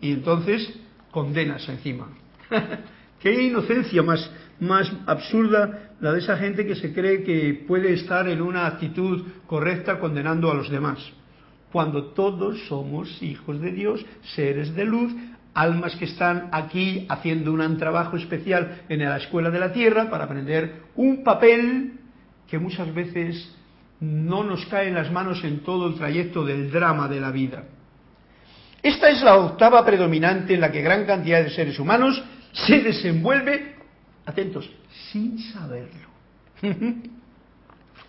Y 0.00 0.12
entonces 0.12 0.74
condenas 1.12 1.68
encima. 1.68 2.08
qué 3.20 3.44
inocencia 3.44 4.02
más, 4.02 4.28
más 4.58 4.92
absurda 5.06 5.92
la 6.00 6.12
de 6.12 6.18
esa 6.18 6.36
gente 6.36 6.66
que 6.66 6.74
se 6.74 6.92
cree 6.92 7.22
que 7.22 7.64
puede 7.66 7.92
estar 7.92 8.28
en 8.28 8.42
una 8.42 8.66
actitud 8.66 9.24
correcta 9.46 9.98
condenando 9.98 10.50
a 10.50 10.54
los 10.54 10.68
demás 10.68 10.98
cuando 11.72 12.06
todos 12.12 12.66
somos 12.68 13.22
hijos 13.22 13.60
de 13.60 13.72
Dios, 13.72 14.04
seres 14.34 14.74
de 14.74 14.84
luz, 14.84 15.12
almas 15.54 15.96
que 15.96 16.04
están 16.04 16.48
aquí 16.52 17.06
haciendo 17.08 17.52
un 17.52 17.78
trabajo 17.78 18.16
especial 18.16 18.82
en 18.88 19.04
la 19.04 19.16
escuela 19.16 19.50
de 19.50 19.58
la 19.58 19.72
tierra 19.72 20.10
para 20.10 20.24
aprender 20.24 20.82
un 20.96 21.24
papel 21.24 21.92
que 22.46 22.58
muchas 22.58 22.92
veces 22.94 23.52
no 24.00 24.44
nos 24.44 24.66
cae 24.66 24.88
en 24.88 24.94
las 24.94 25.10
manos 25.10 25.42
en 25.44 25.60
todo 25.60 25.88
el 25.88 25.94
trayecto 25.94 26.44
del 26.44 26.70
drama 26.70 27.08
de 27.08 27.20
la 27.20 27.30
vida. 27.30 27.64
Esta 28.82 29.08
es 29.08 29.22
la 29.22 29.36
octava 29.36 29.84
predominante 29.84 30.54
en 30.54 30.60
la 30.60 30.70
que 30.70 30.82
gran 30.82 31.06
cantidad 31.06 31.42
de 31.42 31.50
seres 31.50 31.78
humanos 31.78 32.22
se 32.52 32.80
desenvuelve, 32.82 33.76
atentos, 34.26 34.70
sin 35.10 35.38
saberlo. 35.38 36.08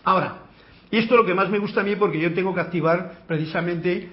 Ahora, 0.03 0.46
y 0.89 0.97
esto 0.97 1.15
es 1.15 1.19
lo 1.19 1.25
que 1.25 1.33
más 1.33 1.49
me 1.49 1.59
gusta 1.59 1.81
a 1.81 1.83
mí 1.83 1.95
porque 1.95 2.19
yo 2.19 2.33
tengo 2.33 2.53
que 2.53 2.61
activar 2.61 3.23
precisamente 3.27 4.09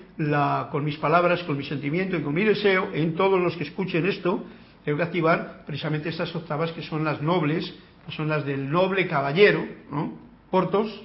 con 0.71 0.85
mis 0.85 0.97
palabras, 0.99 1.43
con 1.45 1.57
mi 1.57 1.64
sentimiento 1.64 2.16
y 2.16 2.23
con 2.23 2.35
mi 2.35 2.45
deseo 2.45 2.90
en 2.93 3.14
todos 3.14 3.40
los 3.40 3.57
que 3.57 3.64
escuchen 3.64 4.07
esto, 4.07 4.45
tengo 4.85 4.99
que 4.99 5.04
activar 5.04 5.62
precisamente 5.66 6.09
estas 6.09 6.35
octavas 6.35 6.73
que 6.73 6.83
son 6.83 7.04
las 7.04 7.23
nobles, 7.23 7.73
que 8.04 8.12
son 8.12 8.28
las 8.28 8.45
del 8.45 8.71
noble 8.71 9.07
caballero, 9.07 9.64
¿no? 9.90 10.19
Portos, 10.50 11.02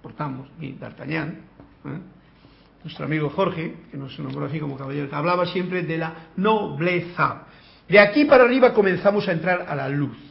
portamos, 0.00 0.48
y 0.60 0.72
D'Artagnan, 0.72 1.40
¿eh? 1.84 1.98
nuestro 2.82 3.04
amigo 3.04 3.28
Jorge, 3.30 3.74
que 3.90 3.96
nos 3.96 4.18
nombró 4.18 4.46
así 4.46 4.58
como 4.58 4.78
caballero, 4.78 5.08
que 5.10 5.14
hablaba 5.14 5.44
siempre 5.46 5.82
de 5.82 5.98
la 5.98 6.30
nobleza. 6.36 7.46
De 7.88 7.98
aquí 7.98 8.24
para 8.24 8.44
arriba 8.44 8.72
comenzamos 8.72 9.28
a 9.28 9.32
entrar 9.32 9.66
a 9.68 9.74
la 9.74 9.88
luz 9.88 10.29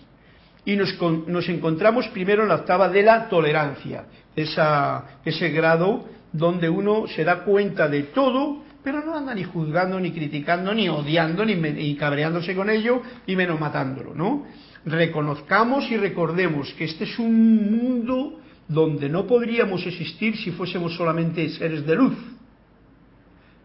y 0.69 0.75
nos, 0.75 1.49
encontramos 1.49 2.07
primero 2.09 2.43
en 2.43 2.49
la 2.49 2.55
octava 2.55 2.89
de 2.89 3.01
la 3.01 3.27
tolerancia, 3.27 4.05
ese 4.35 5.49
grado 5.49 6.05
donde 6.31 6.69
uno 6.69 7.07
se 7.07 7.23
da 7.23 7.43
cuenta 7.43 7.87
de 7.87 8.03
todo, 8.03 8.61
pero 8.83 9.03
no 9.03 9.15
anda 9.15 9.33
ni 9.33 9.43
juzgando, 9.43 9.99
ni 9.99 10.11
criticando, 10.11 10.71
ni 10.75 10.87
odiando, 10.87 11.43
ni, 11.43 11.95
cabreándose 11.95 12.55
con 12.55 12.69
ello, 12.69 13.01
y 13.25 13.35
menos 13.35 13.59
matándolo, 13.59 14.13
¿no? 14.13 14.45
Reconozcamos 14.85 15.89
y 15.89 15.97
recordemos 15.97 16.71
que 16.75 16.85
este 16.85 17.05
es 17.05 17.17
un 17.17 17.71
mundo 17.71 18.39
donde 18.67 19.09
no 19.09 19.25
podríamos 19.25 19.83
existir 19.87 20.37
si 20.37 20.51
fuésemos 20.51 20.95
solamente 20.95 21.49
seres 21.49 21.83
de 21.83 21.95
luz. 21.95 22.13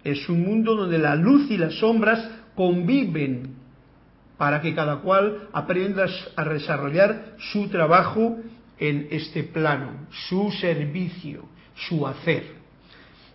Es 0.03 0.27
un 0.31 0.43
mundo 0.43 0.75
donde 0.75 0.99
la 0.99 1.15
luz 1.15 1.51
y 1.51 1.59
las 1.59 1.75
sombras 1.75 2.27
conviven 2.55 3.64
para 4.45 4.61
que 4.61 4.75
cada 4.75 4.97
cual 4.97 5.49
aprenda 5.55 6.05
a 6.37 6.45
desarrollar 6.45 7.37
su 7.39 7.71
trabajo 7.71 8.37
en 8.79 9.09
este 9.11 9.43
plano, 9.43 10.07
su 10.29 10.53
servicio, 10.61 11.49
su 11.75 12.07
hacer. 12.07 12.45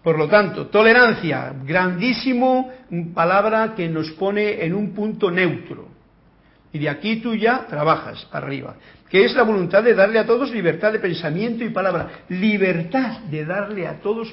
Por 0.04 0.20
lo 0.20 0.28
tanto, 0.28 0.68
tolerancia, 0.68 1.52
grandísimo 1.66 2.70
palabra 3.16 3.74
que 3.76 3.90
nos 3.90 4.12
pone 4.12 4.64
en 4.64 4.76
un 4.76 4.94
punto 4.94 5.32
neutro. 5.32 5.88
Y 6.72 6.78
de 6.78 6.90
aquí 6.90 7.16
tú 7.16 7.34
ya 7.34 7.66
trabajas 7.66 8.28
arriba, 8.32 8.76
que 9.10 9.26
es 9.26 9.34
la 9.34 9.42
voluntad 9.42 9.82
de 9.82 9.96
darle 9.96 10.20
a 10.20 10.28
todos 10.28 10.52
libertad 10.52 10.92
de 10.92 11.00
pensamiento 11.00 11.64
y 11.64 11.70
palabra. 11.70 12.26
Libertad 12.30 13.22
de 13.22 13.46
darle 13.46 13.88
a 13.88 14.00
todos 14.00 14.32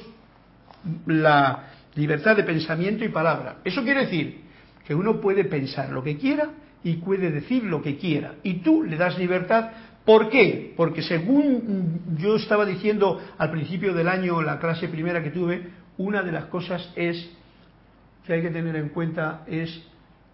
la 1.07 1.69
libertad 1.95 2.35
de 2.35 2.43
pensamiento 2.43 3.03
y 3.03 3.09
palabra. 3.09 3.61
Eso 3.63 3.81
quiere 3.81 4.01
decir 4.01 4.41
que 4.85 4.93
uno 4.93 5.19
puede 5.19 5.43
pensar 5.43 5.89
lo 5.89 6.03
que 6.03 6.17
quiera 6.17 6.49
y 6.83 6.97
puede 6.97 7.31
decir 7.31 7.63
lo 7.63 7.81
que 7.81 7.97
quiera. 7.97 8.35
Y 8.43 8.55
tú 8.55 8.83
le 8.83 8.97
das 8.97 9.17
libertad. 9.17 9.71
¿Por 10.05 10.29
qué? 10.29 10.73
Porque 10.77 11.01
según 11.01 12.17
yo 12.17 12.35
estaba 12.37 12.65
diciendo 12.65 13.21
al 13.37 13.51
principio 13.51 13.93
del 13.93 14.07
año, 14.07 14.41
la 14.41 14.59
clase 14.59 14.87
primera 14.87 15.21
que 15.21 15.31
tuve, 15.31 15.67
una 15.97 16.23
de 16.23 16.31
las 16.31 16.45
cosas 16.45 16.91
es 16.95 17.29
que 18.25 18.33
hay 18.33 18.41
que 18.41 18.51
tener 18.51 18.75
en 18.75 18.89
cuenta 18.89 19.43
es 19.47 19.83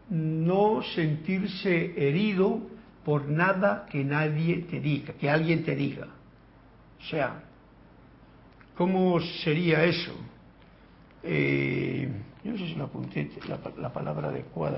no 0.10 0.82
sentirse 0.96 1.94
herido 1.96 2.62
por 3.06 3.28
nada 3.28 3.86
que 3.90 4.04
nadie 4.04 4.66
te 4.70 4.80
diga, 4.80 5.14
que 5.14 5.30
alguien 5.30 5.64
te 5.64 5.76
diga. 5.76 6.08
O 7.00 7.04
sea, 7.10 7.44
¿cómo 8.76 9.20
sería 9.44 9.84
eso? 9.84 10.14
Eh, 11.24 12.10
yo 12.44 12.52
no 12.52 12.58
sé 12.58 12.68
si 12.68 12.76
lo 12.76 12.86
apunté 12.86 13.30
la, 13.78 13.92
palabra 13.94 14.30
adecuada. 14.30 14.78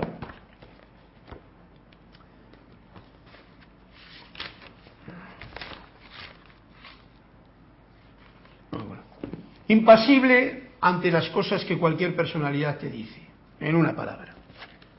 Impasible 9.68 10.70
ante 10.80 11.10
las 11.10 11.28
cosas 11.30 11.64
que 11.64 11.78
cualquier 11.78 12.14
personalidad 12.14 12.78
te 12.78 12.90
dice, 12.90 13.20
en 13.60 13.74
una 13.74 13.94
palabra. 13.94 14.34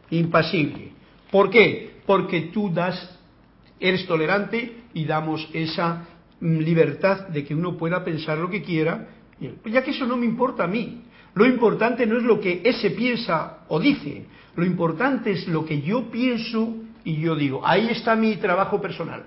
Impasible. 0.09 0.91
¿Por 1.31 1.49
qué? 1.49 1.97
Porque 2.05 2.49
tú 2.53 2.71
das, 2.73 3.17
eres 3.79 4.05
tolerante 4.05 4.83
y 4.93 5.05
damos 5.05 5.47
esa 5.53 6.05
libertad 6.39 7.27
de 7.29 7.43
que 7.45 7.55
uno 7.55 7.77
pueda 7.77 8.03
pensar 8.03 8.37
lo 8.37 8.49
que 8.49 8.61
quiera, 8.61 9.07
ya 9.65 9.83
que 9.83 9.91
eso 9.91 10.05
no 10.05 10.17
me 10.17 10.25
importa 10.25 10.63
a 10.63 10.67
mí. 10.67 11.03
Lo 11.33 11.45
importante 11.45 12.05
no 12.05 12.17
es 12.17 12.23
lo 12.23 12.39
que 12.39 12.61
ese 12.63 12.91
piensa 12.91 13.59
o 13.67 13.79
dice, 13.79 14.25
lo 14.55 14.65
importante 14.65 15.31
es 15.31 15.47
lo 15.47 15.65
que 15.65 15.81
yo 15.81 16.09
pienso 16.09 16.75
y 17.03 17.17
yo 17.21 17.35
digo. 17.35 17.61
Ahí 17.65 17.89
está 17.89 18.15
mi 18.15 18.35
trabajo 18.37 18.81
personal. 18.81 19.23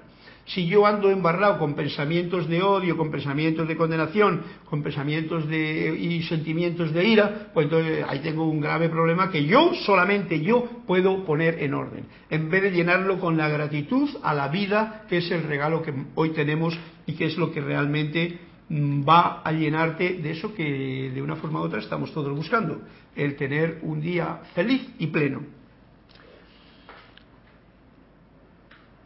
Si 0.55 0.67
yo 0.67 0.85
ando 0.85 1.11
embarrado 1.11 1.59
con 1.59 1.75
pensamientos 1.75 2.49
de 2.49 2.61
odio, 2.61 2.97
con 2.97 3.13
pensamientos 3.13 3.69
de 3.69 3.77
condenación, 3.77 4.43
con 4.65 4.83
pensamientos 4.83 5.49
de, 5.49 5.97
y 5.97 6.25
sentimientos 6.25 6.93
de 6.93 7.05
ira, 7.05 7.51
pues 7.55 7.67
entonces 7.67 8.05
ahí 8.09 8.19
tengo 8.19 8.49
un 8.49 8.61
grave 8.61 8.89
problema 8.89 9.31
que 9.31 9.45
yo, 9.45 9.73
solamente 9.87 10.41
yo, 10.41 10.69
puedo 10.89 11.25
poner 11.25 11.63
en 11.63 11.75
orden. 11.75 12.07
En 12.31 12.51
vez 12.51 12.65
de 12.65 12.73
llenarlo 12.73 13.21
con 13.21 13.37
la 13.37 13.49
gratitud 13.49 14.11
a 14.25 14.35
la 14.35 14.49
vida, 14.49 15.05
que 15.09 15.19
es 15.19 15.31
el 15.31 15.45
regalo 15.45 15.83
que 15.83 15.95
hoy 16.17 16.31
tenemos 16.31 16.77
y 17.07 17.13
que 17.13 17.27
es 17.27 17.37
lo 17.37 17.53
que 17.53 17.61
realmente 17.61 18.41
mm, 18.69 19.09
va 19.09 19.43
a 19.43 19.53
llenarte 19.53 20.15
de 20.15 20.33
eso 20.33 20.53
que 20.53 21.13
de 21.15 21.23
una 21.23 21.37
forma 21.37 21.61
u 21.61 21.63
otra 21.63 21.79
estamos 21.79 22.13
todos 22.13 22.35
buscando, 22.35 22.81
el 23.15 23.37
tener 23.37 23.79
un 23.83 24.01
día 24.01 24.41
feliz 24.53 24.85
y 24.99 25.07
pleno. 25.07 25.43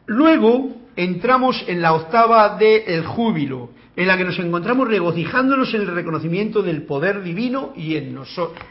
Luego, 0.06 0.83
entramos 0.96 1.64
en 1.66 1.82
la 1.82 1.94
octava 1.94 2.56
del 2.56 3.04
júbilo, 3.06 3.70
en 3.96 4.08
la 4.08 4.16
que 4.16 4.24
nos 4.24 4.38
encontramos 4.38 4.88
regocijándonos 4.88 5.72
en 5.74 5.82
el 5.82 5.94
reconocimiento 5.94 6.62
del 6.62 6.82
poder 6.82 7.22
divino 7.22 7.72
y 7.76 7.96
en 7.96 8.18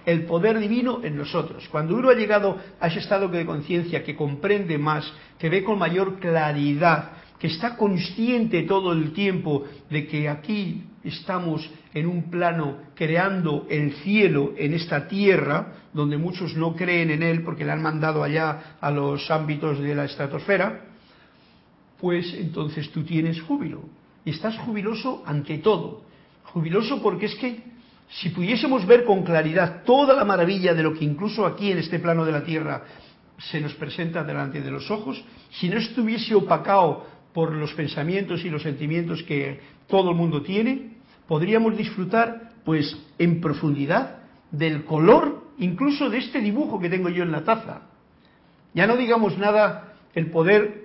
el 0.05 0.25
poder 0.25 0.59
divino 0.59 0.99
en 1.03 1.17
nosotros. 1.17 1.67
Cuando 1.69 1.95
uno 1.95 2.09
ha 2.09 2.13
llegado 2.13 2.57
a 2.79 2.87
ese 2.87 2.99
estado 2.99 3.29
de 3.29 3.45
conciencia 3.45 4.03
que 4.03 4.15
comprende 4.15 4.77
más, 4.77 5.11
que 5.39 5.49
ve 5.49 5.63
con 5.63 5.79
mayor 5.79 6.19
claridad, 6.19 7.11
que 7.39 7.47
está 7.47 7.75
consciente 7.75 8.63
todo 8.63 8.93
el 8.93 9.11
tiempo 9.13 9.65
de 9.89 10.07
que 10.07 10.29
aquí 10.29 10.83
estamos 11.03 11.69
en 11.93 12.07
un 12.07 12.29
plano 12.29 12.77
creando 12.95 13.65
el 13.69 13.93
cielo 13.95 14.53
en 14.57 14.73
esta 14.73 15.07
tierra, 15.07 15.73
donde 15.93 16.17
muchos 16.17 16.55
no 16.55 16.75
creen 16.75 17.11
en 17.11 17.23
él 17.23 17.43
porque 17.43 17.65
le 17.65 17.71
han 17.71 17.81
mandado 17.81 18.23
allá 18.23 18.77
a 18.79 18.91
los 18.91 19.29
ámbitos 19.29 19.79
de 19.79 19.95
la 19.95 20.05
estratosfera, 20.05 20.92
pues 22.03 22.33
entonces 22.33 22.91
tú 22.91 23.05
tienes 23.05 23.41
júbilo. 23.43 23.79
Y 24.25 24.31
estás 24.31 24.57
jubiloso 24.57 25.23
ante 25.25 25.59
todo. 25.59 26.01
Jubiloso 26.43 27.01
porque 27.01 27.27
es 27.27 27.35
que 27.35 27.63
si 28.09 28.27
pudiésemos 28.27 28.85
ver 28.85 29.05
con 29.05 29.23
claridad 29.23 29.83
toda 29.85 30.13
la 30.13 30.25
maravilla 30.25 30.73
de 30.73 30.83
lo 30.83 30.93
que 30.93 31.05
incluso 31.05 31.45
aquí 31.45 31.71
en 31.71 31.77
este 31.77 31.99
plano 31.99 32.25
de 32.25 32.33
la 32.33 32.43
tierra 32.43 32.83
se 33.37 33.61
nos 33.61 33.73
presenta 33.75 34.21
delante 34.25 34.59
de 34.59 34.69
los 34.69 34.91
ojos, 34.91 35.23
si 35.51 35.69
no 35.69 35.77
estuviese 35.77 36.35
opacado 36.35 37.07
por 37.33 37.53
los 37.53 37.73
pensamientos 37.73 38.43
y 38.43 38.49
los 38.49 38.63
sentimientos 38.63 39.23
que 39.23 39.61
todo 39.87 40.11
el 40.11 40.17
mundo 40.17 40.41
tiene, 40.41 40.97
podríamos 41.25 41.77
disfrutar 41.77 42.51
pues 42.65 42.97
en 43.17 43.39
profundidad 43.39 44.17
del 44.51 44.83
color 44.83 45.41
incluso 45.57 46.09
de 46.09 46.17
este 46.17 46.41
dibujo 46.41 46.81
que 46.81 46.89
tengo 46.89 47.07
yo 47.07 47.23
en 47.23 47.31
la 47.31 47.45
taza. 47.45 47.83
Ya 48.73 48.87
no 48.87 48.97
digamos 48.97 49.37
nada 49.37 49.93
el 50.13 50.31
poder 50.31 50.82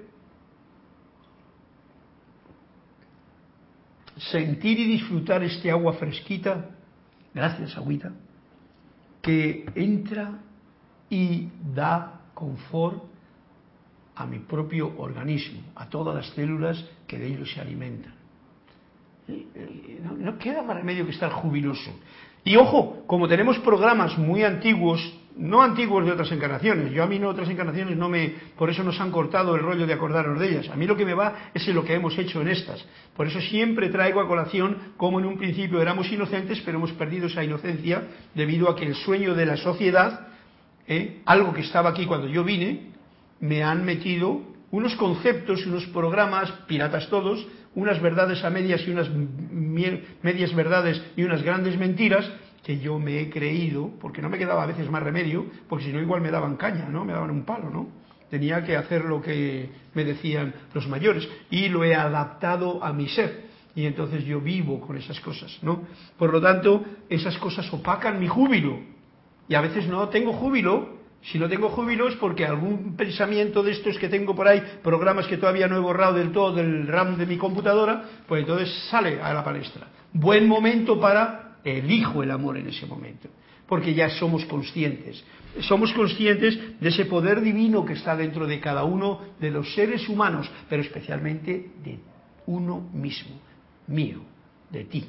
sentir 4.19 4.79
y 4.79 4.85
disfrutar 4.85 5.43
este 5.43 5.71
agua 5.71 5.95
fresquita, 5.95 6.71
gracias 7.35 7.77
agüita, 7.77 8.13
que 9.23 9.67
entra 9.75 10.39
y 11.11 11.49
da 11.75 12.21
confort 12.35 13.05
a 14.15 14.27
mi 14.27 14.41
propio 14.41 14.95
organismo, 14.99 15.61
a 15.77 15.89
todas 15.89 16.15
las 16.15 16.27
células 16.35 16.85
que 17.07 17.19
de 17.19 17.29
ellos 17.29 17.53
se 17.53 17.61
alimentan. 17.61 18.15
No, 20.19 20.39
queda 20.39 20.63
más 20.63 20.77
remedio 20.77 21.05
que 21.05 21.13
estar 21.13 21.31
jubiloso. 21.31 21.91
Y 22.45 22.57
ojo, 22.57 23.05
como 23.07 23.29
tenemos 23.29 23.59
programas 23.59 24.17
muy 24.17 24.43
antiguos, 24.43 25.18
no 25.39 25.63
antiguos 25.63 26.05
de 26.05 26.11
otras 26.11 26.31
encarnaciones, 26.33 26.93
yo 26.93 27.05
a 27.05 27.07
mí 27.07 27.19
no 27.19 27.29
otras 27.29 27.49
encarnaciones 27.49 27.97
no 27.97 28.09
me, 28.09 28.35
por 28.57 28.71
eso 28.71 28.83
nos 28.83 29.01
han 29.01 29.13
cortado 29.13 29.55
el 29.55 29.63
rollo 29.63 29.87
de 29.87 29.93
acordarnos 29.93 30.39
de 30.41 30.49
ellas. 30.49 30.69
A 30.69 30.75
mí 30.75 30.85
lo 30.85 30.97
que 30.97 31.05
me 31.05 31.15
va 31.15 31.51
es 31.55 31.67
en 31.69 31.77
lo 31.77 31.85
que 31.85 31.95
hemos 31.95 32.19
hecho 32.19 32.41
en 32.41 32.49
estas. 32.49 32.85
Por 33.17 33.29
eso 33.29 33.41
siempre 33.41 33.89
traigo 33.89 34.21
a 34.21 34.27
colación 34.27 34.95
como 34.97 35.21
en 35.21 35.27
un 35.27 35.39
principio 35.39 35.81
éramos 35.81 36.11
inocentes, 36.11 36.61
pero 36.65 36.79
hemos 36.79 36.93
perdido 36.93 37.29
esa 37.29 37.45
inocencia 37.45 38.03
debido 38.35 38.69
a 38.69 38.75
que 38.75 38.85
el 38.85 38.97
sueño 38.97 39.35
de 39.35 39.47
la 39.47 39.57
sociedad, 39.57 40.27
¿eh? 40.89 41.23
algo 41.25 41.55
que 41.55 41.61
estaba 41.61 41.91
aquí 41.91 42.05
cuando 42.05 42.27
yo 42.27 42.43
vine, 42.43 42.91
me 43.39 43.63
han 43.63 43.85
metido 43.85 44.43
unos 44.73 44.97
conceptos, 44.97 45.65
unos 45.67 45.87
programas, 45.87 46.51
piratas 46.67 47.09
todos, 47.09 47.47
unas 47.77 48.03
verdades 48.03 48.43
a 48.45 48.51
medias 48.51 48.83
y 48.87 48.91
unas 48.91 49.09
medias 50.21 50.53
verdades 50.53 51.01
y 51.17 51.23
unas 51.23 51.43
grandes 51.43 51.79
mentiras 51.79 52.29
que 52.69 52.79
yo 52.79 52.99
me 52.99 53.19
he 53.19 53.31
creído, 53.31 53.93
porque 53.99 54.21
no 54.21 54.29
me 54.29 54.37
quedaba 54.37 54.63
a 54.63 54.67
veces 54.67 54.91
más 54.91 55.03
remedio, 55.03 55.47
porque 55.71 55.87
si 55.87 55.91
no 55.91 56.03
igual 56.03 56.21
me 56.21 56.31
daban 56.31 56.59
caña, 56.59 56.87
¿no? 56.91 57.03
Me 57.03 57.15
daban 57.15 57.31
un 57.31 57.47
palo, 57.47 57.71
¿no? 57.71 57.89
Tenía 58.29 58.63
que 58.63 58.77
hacer 58.77 59.07
lo 59.07 59.23
que 59.23 59.71
me 59.95 60.05
decían 60.05 60.53
los 60.75 60.87
mayores 60.87 61.27
y 61.49 61.71
lo 61.71 61.83
he 61.83 61.95
adaptado 61.95 62.85
a 62.85 62.93
mi 62.93 63.09
ser. 63.09 63.47
Y 63.75 63.87
entonces 63.87 64.23
yo 64.27 64.43
vivo 64.43 64.83
con 64.83 64.99
esas 64.99 65.19
cosas, 65.21 65.59
¿no? 65.63 65.85
Por 66.19 66.31
lo 66.31 66.43
tanto, 66.43 66.85
esas 67.09 67.39
cosas 67.39 67.73
opacan 67.73 68.21
mi 68.21 68.29
júbilo. 68.29 68.81
Y 69.49 69.55
a 69.55 69.63
veces 69.63 69.89
no 69.89 70.11
tengo 70.11 70.35
júbilo 70.35 70.99
si 71.23 71.39
no 71.39 71.49
tengo 71.49 71.71
júbilo 71.71 72.07
es 72.07 72.17
porque 72.17 72.45
algún 72.45 72.97
pensamiento 72.97 73.63
de 73.63 73.73
estos 73.73 73.99
que 73.99 74.09
tengo 74.09 74.37
por 74.37 74.47
ahí, 74.47 74.63
programas 74.85 75.27
que 75.27 75.39
todavía 75.39 75.67
no 75.67 75.77
he 75.77 75.81
borrado 75.81 76.13
del 76.13 76.33
todo 76.33 76.53
del 76.53 76.87
RAM 76.87 77.17
de 77.17 77.27
mi 77.27 77.39
computadora, 77.39 78.05
pues 78.29 78.43
entonces 78.43 78.73
sale 78.89 79.21
a 79.21 79.33
la 79.33 79.43
palestra. 79.43 79.89
Buen 80.13 80.47
momento 80.47 81.01
para 81.01 81.48
elijo 81.65 82.23
el 82.23 82.31
amor 82.31 82.57
en 82.57 82.69
ese 82.69 82.87
momento, 82.87 83.29
porque 83.67 83.95
ya 83.95 84.09
somos 84.11 84.45
conscientes. 84.47 85.23
Somos 85.61 85.93
conscientes 85.93 86.59
de 86.81 86.89
ese 86.89 87.07
poder 87.07 87.41
divino 87.41 87.85
que 87.85 87.95
está 87.95 88.17
dentro 88.17 88.47
de 88.47 88.61
cada 88.61 88.85
uno 88.85 89.21
de 89.41 89.51
los 89.51 89.75
seres 89.75 90.09
humanos, 90.09 90.51
pero 90.69 90.83
especialmente 90.83 91.71
de 91.85 91.99
uno 92.47 92.81
mismo, 92.93 93.37
mío, 93.87 94.21
de 94.71 94.85
ti. 94.85 95.09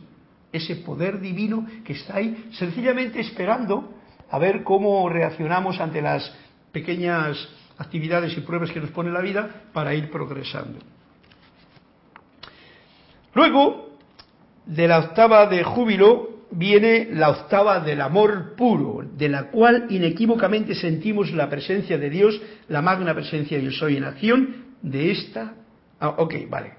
Ese 0.51 0.77
poder 0.77 1.19
divino 1.19 1.65
que 1.83 1.93
está 1.93 2.17
ahí 2.17 2.49
sencillamente 2.53 3.19
esperando 3.19 3.93
a 4.29 4.39
ver 4.39 4.63
cómo 4.63 5.07
reaccionamos 5.09 5.79
ante 5.79 6.01
las 6.01 6.31
pequeñas 6.71 7.37
actividades 7.77 8.37
y 8.37 8.41
pruebas 8.41 8.71
que 8.71 8.79
nos 8.79 8.91
pone 8.91 9.11
la 9.11 9.21
vida 9.21 9.63
para 9.73 9.93
ir 9.93 10.09
progresando. 10.11 10.79
Luego, 13.33 13.97
de 14.65 14.87
la 14.87 14.99
octava 14.99 15.45
de 15.47 15.63
júbilo, 15.63 16.38
viene 16.51 17.09
la 17.11 17.29
octava 17.29 17.79
del 17.79 18.01
amor 18.01 18.55
puro, 18.55 19.03
de 19.15 19.29
la 19.29 19.49
cual 19.49 19.85
inequívocamente 19.89 20.75
sentimos 20.75 21.31
la 21.31 21.49
presencia 21.49 21.97
de 21.97 22.09
Dios, 22.09 22.41
la 22.67 22.81
magna 22.81 23.13
presencia 23.13 23.59
yo 23.59 23.71
soy 23.71 23.97
en 23.97 24.03
acción, 24.03 24.55
de 24.81 25.11
esta... 25.11 25.53
Ah, 25.99 26.09
ok, 26.17 26.33
vale. 26.49 26.73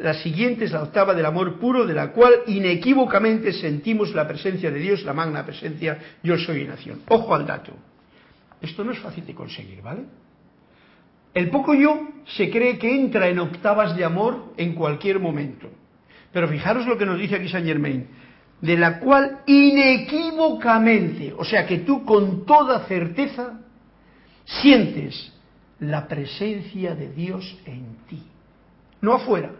La 0.00 0.14
siguiente 0.14 0.64
es 0.64 0.72
la 0.72 0.82
octava 0.82 1.14
del 1.14 1.26
amor 1.26 1.58
puro, 1.58 1.86
de 1.86 1.92
la 1.92 2.12
cual 2.12 2.32
inequívocamente 2.46 3.52
sentimos 3.52 4.14
la 4.14 4.26
presencia 4.26 4.70
de 4.70 4.78
Dios, 4.78 5.04
la 5.04 5.12
magna 5.12 5.44
presencia, 5.44 5.98
yo 6.22 6.38
soy 6.38 6.62
en 6.62 6.70
acción. 6.70 7.02
Ojo 7.08 7.34
al 7.34 7.46
dato. 7.46 7.72
Esto 8.62 8.84
no 8.84 8.92
es 8.92 8.98
fácil 8.98 9.26
de 9.26 9.34
conseguir, 9.34 9.82
¿vale? 9.82 10.02
El 11.34 11.50
poco 11.50 11.74
yo 11.74 12.08
se 12.36 12.50
cree 12.50 12.78
que 12.78 12.90
entra 12.90 13.28
en 13.28 13.38
octavas 13.38 13.96
de 13.96 14.04
amor 14.04 14.52
en 14.56 14.74
cualquier 14.74 15.20
momento. 15.20 15.68
Pero 16.32 16.48
fijaros 16.48 16.86
lo 16.86 16.96
que 16.96 17.06
nos 17.06 17.18
dice 17.18 17.36
aquí 17.36 17.48
Saint 17.48 17.66
Germain, 17.66 18.06
de 18.60 18.76
la 18.76 18.98
cual 18.98 19.40
inequívocamente, 19.46 21.34
o 21.36 21.44
sea 21.44 21.66
que 21.66 21.78
tú 21.78 22.04
con 22.04 22.44
toda 22.44 22.84
certeza 22.86 23.60
sientes 24.44 25.32
la 25.78 26.06
presencia 26.06 26.94
de 26.94 27.10
Dios 27.12 27.56
en 27.64 27.96
ti, 28.08 28.22
no 29.00 29.14
afuera, 29.14 29.52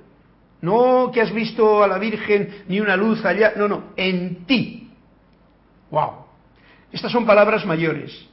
no 0.60 1.10
que 1.12 1.22
has 1.22 1.32
visto 1.32 1.82
a 1.82 1.88
la 1.88 1.98
Virgen 1.98 2.64
ni 2.68 2.80
una 2.80 2.96
luz 2.96 3.24
allá, 3.24 3.54
no, 3.56 3.66
no, 3.68 3.84
en 3.96 4.44
ti. 4.44 4.90
¡Wow! 5.90 6.26
Estas 6.92 7.10
son 7.10 7.24
palabras 7.24 7.64
mayores. 7.64 8.26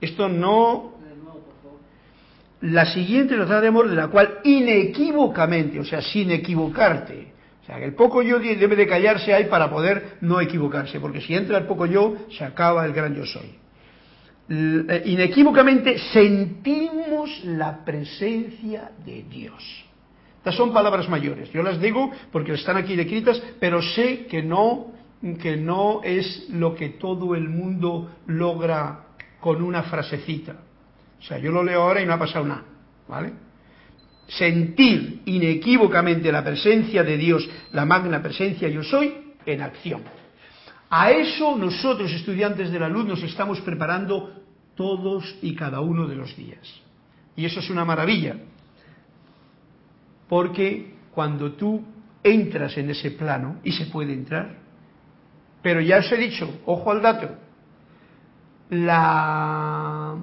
Esto 0.00 0.28
no. 0.28 0.92
La 2.60 2.86
siguiente 2.86 3.36
nos 3.36 3.48
da 3.48 3.60
de 3.60 3.68
amor, 3.68 3.88
de 3.88 3.96
la 3.96 4.08
cual 4.08 4.38
inequívocamente, 4.44 5.80
o 5.80 5.84
sea, 5.84 6.00
sin 6.00 6.30
equivocarte. 6.30 7.32
O 7.62 7.64
sea, 7.64 7.78
el 7.78 7.94
poco 7.94 8.22
yo 8.22 8.40
debe 8.40 8.74
de 8.74 8.86
callarse 8.86 9.32
ahí 9.32 9.44
para 9.44 9.70
poder 9.70 10.16
no 10.20 10.40
equivocarse, 10.40 10.98
porque 10.98 11.20
si 11.20 11.34
entra 11.34 11.58
el 11.58 11.66
poco 11.66 11.86
yo, 11.86 12.16
se 12.36 12.44
acaba 12.44 12.84
el 12.84 12.92
gran 12.92 13.14
yo 13.14 13.24
soy. 13.24 13.54
Eh, 14.48 15.02
inequívocamente 15.06 15.98
sentimos 16.12 17.44
la 17.44 17.84
presencia 17.84 18.90
de 19.04 19.22
Dios. 19.22 19.62
Estas 20.38 20.56
son 20.56 20.72
palabras 20.72 21.08
mayores. 21.08 21.52
Yo 21.52 21.62
las 21.62 21.80
digo 21.80 22.10
porque 22.32 22.52
están 22.54 22.76
aquí 22.76 22.98
escritas, 22.98 23.40
pero 23.60 23.80
sé 23.80 24.26
que 24.26 24.42
no, 24.42 24.88
que 25.40 25.56
no 25.56 26.00
es 26.02 26.48
lo 26.50 26.74
que 26.74 26.88
todo 26.88 27.36
el 27.36 27.48
mundo 27.48 28.10
logra 28.26 29.04
con 29.38 29.62
una 29.62 29.84
frasecita. 29.84 30.56
O 31.20 31.22
sea, 31.22 31.38
yo 31.38 31.52
lo 31.52 31.62
leo 31.62 31.82
ahora 31.82 32.02
y 32.02 32.06
no 32.06 32.14
ha 32.14 32.18
pasado 32.18 32.44
nada. 32.44 32.64
¿Vale? 33.06 33.32
Sentir 34.38 35.22
inequívocamente 35.26 36.32
la 36.32 36.44
presencia 36.44 37.02
de 37.02 37.16
Dios, 37.16 37.48
la 37.72 37.84
magna 37.84 38.22
presencia 38.22 38.68
yo 38.68 38.82
soy, 38.82 39.14
en 39.44 39.60
acción. 39.60 40.02
A 40.90 41.10
eso 41.10 41.56
nosotros, 41.56 42.12
estudiantes 42.12 42.70
de 42.70 42.78
la 42.78 42.88
luz, 42.88 43.06
nos 43.06 43.22
estamos 43.22 43.60
preparando 43.60 44.42
todos 44.74 45.36
y 45.42 45.54
cada 45.54 45.80
uno 45.80 46.06
de 46.06 46.16
los 46.16 46.36
días. 46.36 46.60
Y 47.36 47.44
eso 47.44 47.60
es 47.60 47.70
una 47.70 47.84
maravilla 47.84 48.36
porque 50.32 50.94
cuando 51.14 51.52
tú 51.52 51.84
entras 52.22 52.78
en 52.78 52.88
ese 52.88 53.10
plano, 53.10 53.56
y 53.62 53.72
se 53.72 53.84
puede 53.84 54.14
entrar, 54.14 54.56
pero 55.60 55.78
ya 55.82 55.98
os 55.98 56.10
he 56.10 56.16
dicho, 56.16 56.62
ojo 56.64 56.90
al 56.90 57.02
dato, 57.02 57.28
la 58.70 60.16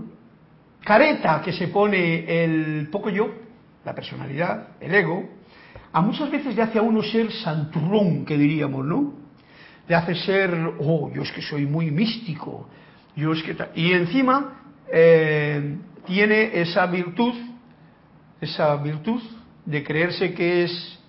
careta 0.84 1.44
que 1.46 1.54
se 1.54 1.68
pone 1.68 2.44
el 2.44 2.88
poco 2.90 3.12
yo, 3.12 3.32
la 3.90 3.96
personalidad, 3.96 4.68
el 4.80 4.94
ego, 4.94 5.28
a 5.92 6.00
muchas 6.02 6.30
veces 6.30 6.56
le 6.56 6.62
hace 6.62 6.78
a 6.78 6.84
uno 6.84 7.02
ser 7.02 7.32
santurrón, 7.32 8.24
que 8.24 8.38
diríamos, 8.38 8.86
¿no? 8.86 9.16
Le 9.88 9.96
hace 9.96 10.14
ser, 10.14 10.54
oh, 10.80 11.10
yo 11.12 11.24
es 11.24 11.32
que 11.32 11.42
soy 11.42 11.66
muy 11.66 11.90
místico, 11.90 12.70
yo 13.16 13.34
es 13.34 13.42
que... 13.42 13.58
Y 13.74 13.94
encima 13.94 14.62
eh, 14.94 15.76
tiene 16.06 16.62
esa 16.62 16.86
virtud, 16.86 17.34
esa 18.40 18.76
virtud 18.76 19.24
de 19.66 19.84
creerse 19.84 20.36
que 20.36 20.66
es 20.66 21.00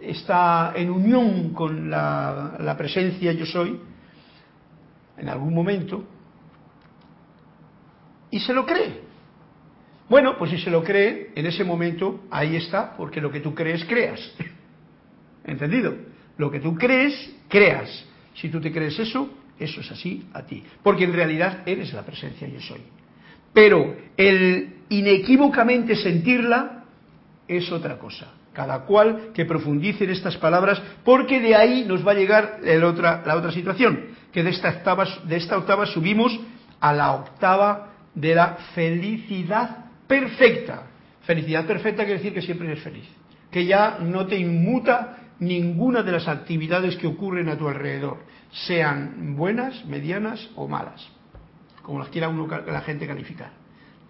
está 0.00 0.72
en 0.74 0.90
unión 0.90 1.52
con 1.52 1.90
la, 1.90 2.56
la 2.58 2.74
presencia 2.74 3.32
yo 3.32 3.44
soy, 3.44 3.78
en 5.18 5.28
algún 5.28 5.52
momento, 5.52 6.04
y 8.30 8.40
se 8.40 8.54
lo 8.54 8.64
cree. 8.64 9.13
Bueno, 10.08 10.36
pues 10.38 10.50
si 10.50 10.58
se 10.58 10.70
lo 10.70 10.84
cree, 10.84 11.30
en 11.34 11.46
ese 11.46 11.64
momento 11.64 12.24
ahí 12.30 12.56
está, 12.56 12.94
porque 12.96 13.20
lo 13.20 13.30
que 13.30 13.40
tú 13.40 13.54
crees, 13.54 13.84
creas. 13.84 14.20
¿Entendido? 15.44 15.94
Lo 16.36 16.50
que 16.50 16.60
tú 16.60 16.74
crees, 16.74 17.34
creas. 17.48 18.04
Si 18.34 18.48
tú 18.48 18.60
te 18.60 18.72
crees 18.72 18.98
eso, 18.98 19.30
eso 19.58 19.80
es 19.80 19.90
así 19.90 20.26
a 20.32 20.42
ti. 20.42 20.62
Porque 20.82 21.04
en 21.04 21.12
realidad 21.12 21.62
eres 21.66 21.92
la 21.92 22.02
presencia 22.02 22.48
yo 22.48 22.60
soy. 22.60 22.80
Pero 23.52 23.96
el 24.16 24.74
inequívocamente 24.88 25.96
sentirla 25.96 26.84
es 27.46 27.70
otra 27.70 27.98
cosa. 27.98 28.32
Cada 28.52 28.80
cual 28.80 29.30
que 29.32 29.44
profundice 29.44 30.04
en 30.04 30.10
estas 30.10 30.36
palabras, 30.36 30.80
porque 31.04 31.40
de 31.40 31.56
ahí 31.56 31.84
nos 31.86 32.06
va 32.06 32.12
a 32.12 32.14
llegar 32.14 32.60
otra, 32.84 33.22
la 33.24 33.36
otra 33.36 33.50
situación, 33.50 34.06
que 34.32 34.42
de 34.42 34.50
esta, 34.50 34.70
octava, 34.70 35.06
de 35.24 35.36
esta 35.36 35.56
octava 35.56 35.86
subimos 35.86 36.38
a 36.80 36.92
la 36.92 37.12
octava 37.12 37.94
de 38.14 38.34
la 38.34 38.56
felicidad 38.74 39.83
perfecta. 40.06 40.86
Felicidad 41.22 41.66
perfecta 41.66 42.04
quiere 42.04 42.18
decir 42.18 42.34
que 42.34 42.42
siempre 42.42 42.66
eres 42.66 42.82
feliz, 42.82 43.06
que 43.50 43.64
ya 43.64 43.98
no 44.00 44.26
te 44.26 44.36
inmuta 44.38 45.18
ninguna 45.38 46.02
de 46.02 46.12
las 46.12 46.28
actividades 46.28 46.96
que 46.96 47.06
ocurren 47.06 47.48
a 47.48 47.56
tu 47.56 47.68
alrededor, 47.68 48.18
sean 48.50 49.34
buenas, 49.36 49.84
medianas 49.86 50.48
o 50.54 50.68
malas, 50.68 51.06
como 51.82 51.98
las 51.98 52.08
quiera 52.08 52.28
uno 52.28 52.46
la 52.46 52.80
gente 52.82 53.06
calificar. 53.06 53.52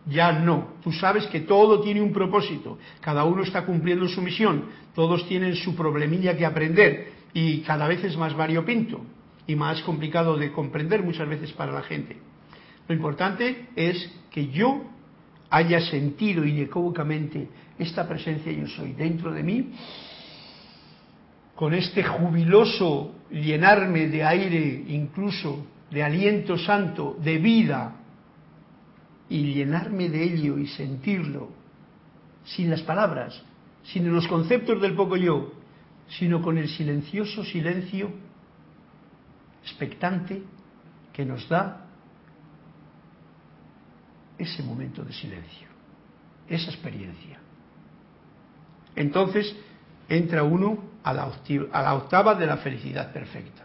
Ya 0.07 0.33
no, 0.33 0.75
tú 0.83 0.93
sabes 0.93 1.27
que 1.29 1.41
todo 1.41 1.81
tiene 1.81 2.03
un 2.03 2.13
propósito, 2.13 2.79
cada 3.01 3.25
uno 3.25 3.43
está 3.43 3.65
cumpliendo 3.65 4.07
su 4.09 4.21
misión, 4.21 4.67
todos 4.95 5.27
tienen 5.27 5.55
su 5.57 5.75
problemilla 5.75 6.37
que 6.37 6.45
aprender 6.45 7.13
y 7.33 7.61
cada 7.61 7.89
vez 7.89 8.05
es 8.05 8.17
más 8.17 8.35
variopinto 8.35 9.01
y 9.47 9.57
más 9.57 9.81
complicado 9.83 10.37
de 10.37 10.53
comprender 10.53 11.03
muchas 11.03 11.29
veces 11.29 11.53
para 11.53 11.73
la 11.73 11.83
gente. 11.83 12.19
Lo 12.87 12.95
importante 12.95 13.69
es 13.77 14.11
que 14.31 14.49
yo 14.49 14.85
haya 15.51 15.81
sentido 15.81 16.45
inequívocamente 16.45 17.49
esta 17.79 18.07
presencia 18.09 18.53
yo 18.53 18.67
soy 18.67 18.93
dentro 18.93 19.33
de 19.33 19.43
mí 19.43 19.73
con 21.55 21.73
este 21.75 22.03
jubiloso 22.03 23.13
llenarme 23.31 24.09
de 24.09 24.25
aire, 24.25 24.85
incluso 24.89 25.67
de 25.91 26.03
aliento 26.03 26.59
santo, 26.59 27.17
de 27.23 27.39
vida, 27.39 27.97
y 29.29 29.55
llenarme 29.55 30.09
de 30.09 30.23
ello 30.23 30.59
y 30.59 30.67
sentirlo, 30.67 31.49
sin 32.45 32.71
las 32.71 32.83
palabras, 32.83 33.41
sin 33.85 34.13
los 34.13 34.27
conceptos 34.29 34.81
del 34.81 34.95
poco 34.95 35.17
yo, 35.17 35.53
sino 36.09 36.43
con 36.43 36.59
el 36.59 36.69
silencioso 36.69 37.45
silencio 37.45 38.11
expectante 39.63 40.43
que 41.13 41.25
nos 41.25 41.49
da 41.49 41.84
ese 44.39 44.63
momento 44.63 45.03
de 45.03 45.13
silencio, 45.13 45.69
esa 46.49 46.71
experiencia. 46.71 47.39
Entonces 48.97 49.55
entra 50.09 50.43
uno 50.43 50.79
a 51.03 51.13
la, 51.13 51.95
octava 51.95 52.35
de 52.35 52.47
la 52.47 52.59
felicidad 52.59 53.13
perfecta. 53.13 53.63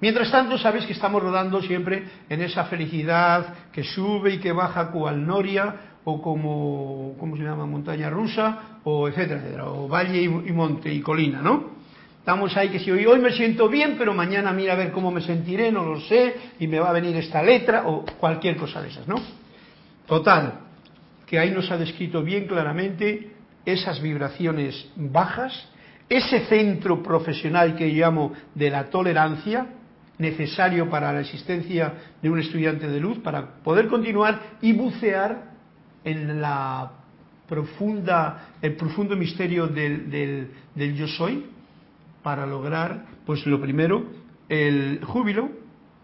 Mientras 0.00 0.30
tanto, 0.30 0.58
sabéis 0.58 0.86
que 0.86 0.92
estamos 0.92 1.22
rodando 1.22 1.62
siempre 1.62 2.04
en 2.28 2.42
esa 2.42 2.64
felicidad 2.64 3.54
que 3.72 3.84
sube 3.84 4.34
y 4.34 4.38
que 4.38 4.52
baja 4.52 4.90
cual 4.90 5.24
noria, 5.26 5.92
o 6.04 6.20
como, 6.20 7.14
¿cómo 7.18 7.36
se 7.36 7.42
llama? 7.42 7.64
Montaña 7.64 8.10
rusa, 8.10 8.80
o 8.84 9.08
etcétera, 9.08 9.66
o 9.66 9.88
valle 9.88 10.20
y, 10.20 10.28
monte 10.28 10.92
y 10.92 11.00
colina, 11.00 11.40
¿no? 11.40 11.72
Estamos 12.18 12.54
ahí 12.56 12.70
que 12.70 12.78
si 12.78 12.90
hoy, 12.90 13.06
hoy 13.06 13.20
me 13.20 13.32
siento 13.32 13.68
bien, 13.68 13.96
pero 13.98 14.14
mañana 14.14 14.52
mira 14.52 14.72
a 14.72 14.76
ver 14.76 14.92
cómo 14.92 15.10
me 15.10 15.20
sentiré, 15.20 15.70
no 15.70 15.84
lo 15.84 16.00
sé, 16.00 16.34
y 16.58 16.66
me 16.66 16.80
va 16.80 16.90
a 16.90 16.92
venir 16.92 17.16
esta 17.16 17.42
letra, 17.42 17.86
o 17.86 18.04
cualquier 18.18 18.56
cosa 18.56 18.82
de 18.82 18.88
esas, 18.88 19.06
¿no? 19.06 19.16
Total, 20.06 20.60
que 21.26 21.38
ahí 21.38 21.50
nos 21.50 21.70
ha 21.70 21.78
descrito 21.78 22.22
bien 22.22 22.46
claramente 22.46 23.32
esas 23.64 24.00
vibraciones 24.02 24.90
bajas 24.96 25.68
ese 26.08 26.46
centro 26.46 27.02
profesional 27.02 27.76
que 27.76 27.88
llamo 27.88 28.32
de 28.54 28.70
la 28.70 28.90
tolerancia, 28.90 29.66
necesario 30.18 30.88
para 30.88 31.12
la 31.12 31.20
existencia 31.20 31.94
de 32.22 32.30
un 32.30 32.38
estudiante 32.38 32.86
de 32.88 33.00
luz, 33.00 33.18
para 33.18 33.56
poder 33.62 33.88
continuar 33.88 34.40
y 34.60 34.72
bucear 34.72 35.54
en 36.04 36.40
la 36.40 36.92
profunda, 37.48 38.50
el 38.60 38.76
profundo 38.76 39.16
misterio 39.16 39.66
del, 39.66 40.10
del, 40.74 40.94
yo 40.94 41.08
soy, 41.08 41.46
para 42.22 42.46
lograr, 42.46 43.06
pues 43.26 43.44
lo 43.46 43.60
primero, 43.60 44.04
el 44.48 45.00
júbilo 45.04 45.50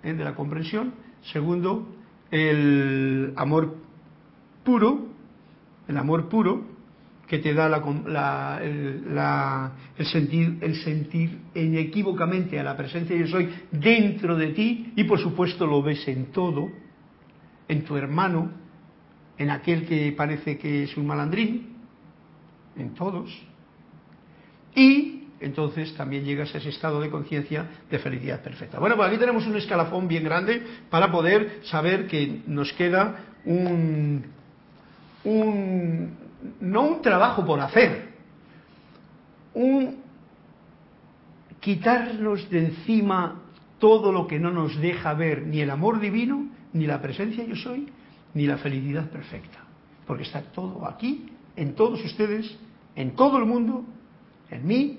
¿eh? 0.02 0.12
de 0.12 0.24
la 0.24 0.34
comprensión, 0.34 0.94
segundo, 1.32 1.94
el 2.30 3.32
amor 3.36 3.76
puro, 4.70 5.08
el 5.88 5.96
amor 5.96 6.28
puro, 6.28 6.64
que 7.26 7.38
te 7.38 7.52
da 7.54 7.66
el, 8.62 10.06
sentir, 10.06 10.58
el 10.60 10.76
sentir 10.76 11.40
inequívocamente 11.56 12.60
a 12.60 12.62
la 12.62 12.76
presencia 12.76 13.16
de 13.16 13.22
yo 13.22 13.26
soy 13.26 13.48
dentro 13.72 14.36
de 14.36 14.48
ti 14.48 14.92
y 14.94 15.02
por 15.04 15.18
supuesto 15.18 15.66
lo 15.66 15.82
ves 15.82 16.06
en 16.06 16.26
todo, 16.26 16.68
en 17.66 17.82
tu 17.82 17.96
hermano, 17.96 18.52
en 19.38 19.50
aquel 19.50 19.86
que 19.88 20.12
parece 20.12 20.56
que 20.56 20.84
es 20.84 20.96
un 20.96 21.08
malandrín, 21.08 21.74
en 22.76 22.94
todos. 22.94 23.28
Y 24.76 25.24
entonces 25.40 25.96
también 25.96 26.24
llegas 26.24 26.54
a 26.54 26.58
ese 26.58 26.68
estado 26.68 27.00
de 27.00 27.10
conciencia 27.10 27.66
de 27.90 27.98
felicidad 27.98 28.40
perfecta. 28.40 28.78
Bueno, 28.78 28.94
pues 28.94 29.08
aquí 29.08 29.18
tenemos 29.18 29.44
un 29.48 29.56
escalafón 29.56 30.06
bien 30.06 30.22
grande 30.22 30.62
para 30.90 31.10
poder 31.10 31.58
saber 31.64 32.06
que 32.06 32.42
nos 32.46 32.72
queda 32.74 33.16
un, 33.44 34.39
un 35.24 36.30
no 36.60 36.82
un 36.82 37.02
trabajo 37.02 37.44
por 37.44 37.60
hacer, 37.60 38.14
un 39.54 39.96
quitarnos 41.60 42.48
de 42.48 42.66
encima 42.66 43.42
todo 43.78 44.12
lo 44.12 44.26
que 44.26 44.38
no 44.38 44.50
nos 44.50 44.76
deja 44.80 45.14
ver 45.14 45.46
ni 45.46 45.60
el 45.60 45.70
amor 45.70 46.00
divino, 46.00 46.48
ni 46.72 46.86
la 46.86 47.00
presencia 47.00 47.44
yo 47.44 47.56
soy, 47.56 47.88
ni 48.34 48.46
la 48.46 48.58
felicidad 48.58 49.10
perfecta. 49.10 49.58
Porque 50.06 50.22
está 50.22 50.42
todo 50.42 50.86
aquí, 50.86 51.26
en 51.56 51.74
todos 51.74 52.02
ustedes, 52.04 52.58
en 52.96 53.14
todo 53.14 53.38
el 53.38 53.44
mundo, 53.44 53.84
en 54.50 54.66
mí, 54.66 54.98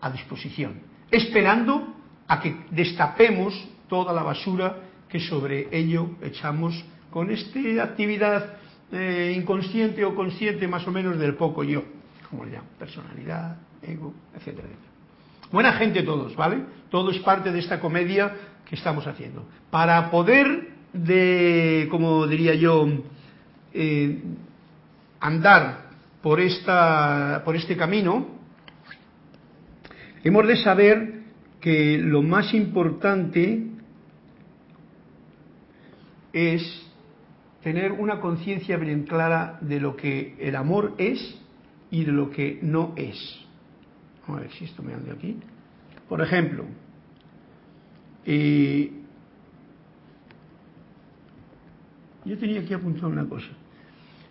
a 0.00 0.10
disposición, 0.10 0.80
esperando 1.10 1.94
a 2.26 2.40
que 2.40 2.56
destapemos 2.70 3.54
toda 3.88 4.12
la 4.12 4.22
basura 4.22 4.76
que 5.08 5.20
sobre 5.20 5.68
ello 5.76 6.10
echamos 6.22 6.84
con 7.10 7.30
esta 7.30 7.82
actividad 7.82 8.56
eh, 8.92 9.34
inconsciente 9.36 10.04
o 10.04 10.14
consciente 10.14 10.68
más 10.68 10.86
o 10.86 10.92
menos 10.92 11.18
del 11.18 11.34
poco 11.34 11.64
yo, 11.64 11.82
como 12.30 12.44
le 12.44 12.52
llamo, 12.52 12.68
personalidad, 12.78 13.56
ego, 13.82 14.14
etcétera, 14.34 14.68
Buena 15.50 15.72
gente 15.74 16.02
todos, 16.02 16.34
¿vale? 16.34 16.64
Todo 16.90 17.10
es 17.10 17.18
parte 17.18 17.52
de 17.52 17.60
esta 17.60 17.78
comedia 17.78 18.34
que 18.68 18.74
estamos 18.74 19.06
haciendo. 19.06 19.46
Para 19.70 20.10
poder 20.10 20.70
de, 20.92 21.86
como 21.90 22.26
diría 22.26 22.54
yo, 22.54 22.88
eh, 23.72 24.22
andar 25.20 25.90
por, 26.22 26.40
esta, 26.40 27.42
por 27.44 27.54
este 27.54 27.76
camino, 27.76 28.26
hemos 30.24 30.46
de 30.46 30.56
saber 30.56 31.22
que 31.60 31.98
lo 31.98 32.22
más 32.22 32.52
importante 32.54 33.66
es 36.32 36.85
tener 37.66 37.90
una 37.90 38.20
conciencia 38.20 38.76
bien 38.76 39.02
clara 39.02 39.58
de 39.60 39.80
lo 39.80 39.96
que 39.96 40.36
el 40.38 40.54
amor 40.54 40.94
es 40.98 41.36
y 41.90 42.04
de 42.04 42.12
lo 42.12 42.30
que 42.30 42.60
no 42.62 42.92
es. 42.94 43.40
A 44.28 44.36
ver 44.36 44.52
si 44.52 44.66
esto 44.66 44.84
me 44.84 44.94
ande 44.94 45.10
aquí. 45.10 45.36
Por 46.08 46.22
ejemplo, 46.22 46.64
eh, 48.24 48.92
yo 52.24 52.38
tenía 52.38 52.60
aquí 52.60 52.72
apuntado 52.72 53.08
una 53.08 53.28
cosa. 53.28 53.48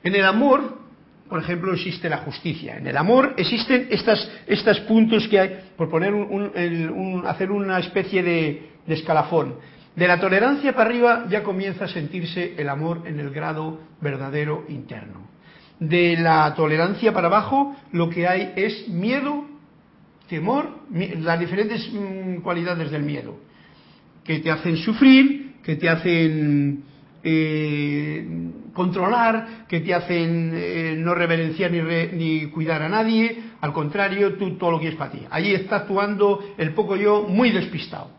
En 0.01 0.15
el 0.15 0.23
amor, 0.23 0.79
por 1.27 1.41
ejemplo, 1.41 1.73
existe 1.73 2.07
la 2.07 2.19
justicia. 2.19 2.77
En 2.77 2.87
el 2.87 2.95
amor 2.95 3.33
existen 3.35 3.89
estas, 3.91 4.31
estos 4.47 4.79
puntos 4.81 5.27
que 5.27 5.41
hay, 5.41 5.59
por 5.75 5.89
poner 5.89 6.13
un, 6.13 7.23
hacer 7.27 7.51
una 7.51 7.79
especie 7.79 8.23
de 8.23 8.69
escalafón. 8.87 9.55
De 9.95 10.07
la 10.07 10.19
tolerancia 10.19 10.73
para 10.73 10.89
arriba 10.89 11.25
ya 11.29 11.43
comienza 11.43 11.85
a 11.85 11.87
sentirse 11.87 12.53
el 12.57 12.67
amor 12.67 13.03
en 13.05 13.19
el 13.19 13.29
grado 13.29 13.79
verdadero 14.01 14.65
interno. 14.67 15.29
De 15.79 16.17
la 16.17 16.53
tolerancia 16.53 17.13
para 17.13 17.27
abajo 17.27 17.75
lo 17.93 18.09
que 18.09 18.27
hay 18.27 18.51
es 18.57 18.89
miedo, 18.89 19.45
temor, 20.27 20.79
las 20.91 21.39
diferentes 21.39 21.89
mm, 21.93 22.41
cualidades 22.41 22.91
del 22.91 23.03
miedo, 23.03 23.37
que 24.23 24.39
te 24.39 24.51
hacen 24.51 24.75
sufrir, 24.77 25.55
que 25.63 25.77
te 25.77 25.87
hacen 25.87 26.83
eh, 27.23 28.51
controlar, 28.73 29.65
que 29.69 29.79
te 29.79 29.93
hacen 29.93 30.51
eh, 30.53 30.95
no 30.97 31.15
reverenciar 31.15 31.71
ni, 31.71 31.81
ni, 32.17 32.47
cuidar 32.47 32.81
a 32.81 32.89
nadie, 32.89 33.43
al 33.61 33.71
contrario, 33.71 34.33
tú 34.33 34.57
todo 34.57 34.71
lo 34.71 34.79
quieres 34.79 34.97
para 34.97 35.11
ti. 35.11 35.21
Allí 35.29 35.53
está 35.53 35.77
actuando 35.77 36.53
el 36.57 36.73
poco 36.73 36.97
yo 36.97 37.23
muy 37.29 37.51
despistado, 37.51 38.09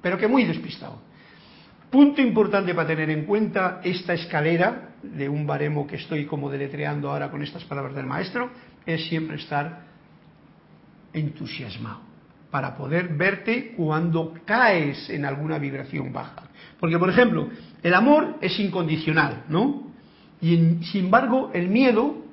pero 0.00 0.16
que 0.16 0.28
muy 0.28 0.44
despistado. 0.44 1.04
Punto 1.90 2.20
importante 2.20 2.74
para 2.74 2.88
tener 2.88 3.10
en 3.10 3.24
cuenta 3.24 3.80
esta 3.82 4.14
escalera 4.14 4.90
de 5.02 5.28
un 5.28 5.46
baremo 5.46 5.86
que 5.86 5.96
estoy 5.96 6.26
como 6.26 6.50
deletreando 6.50 7.10
ahora 7.10 7.30
con 7.30 7.42
estas 7.42 7.64
palabras 7.64 7.94
del 7.94 8.06
maestro, 8.06 8.50
es 8.84 9.06
siempre 9.06 9.36
estar 9.36 9.86
entusiasmado 11.12 12.00
para 12.50 12.76
poder 12.76 13.08
verte 13.16 13.74
cuando 13.76 14.34
caes 14.44 15.10
en 15.10 15.24
alguna 15.24 15.58
vibración 15.58 16.12
baja. 16.12 16.44
Porque, 16.80 16.98
por 16.98 17.10
ejemplo, 17.10 17.48
el 17.82 17.94
amor 17.94 18.36
es 18.40 18.58
incondicional, 18.58 19.44
¿no? 19.48 19.92
Y 20.40 20.56
sin 20.84 21.06
embargo, 21.06 21.50
el 21.54 21.68
miedo 21.68 22.25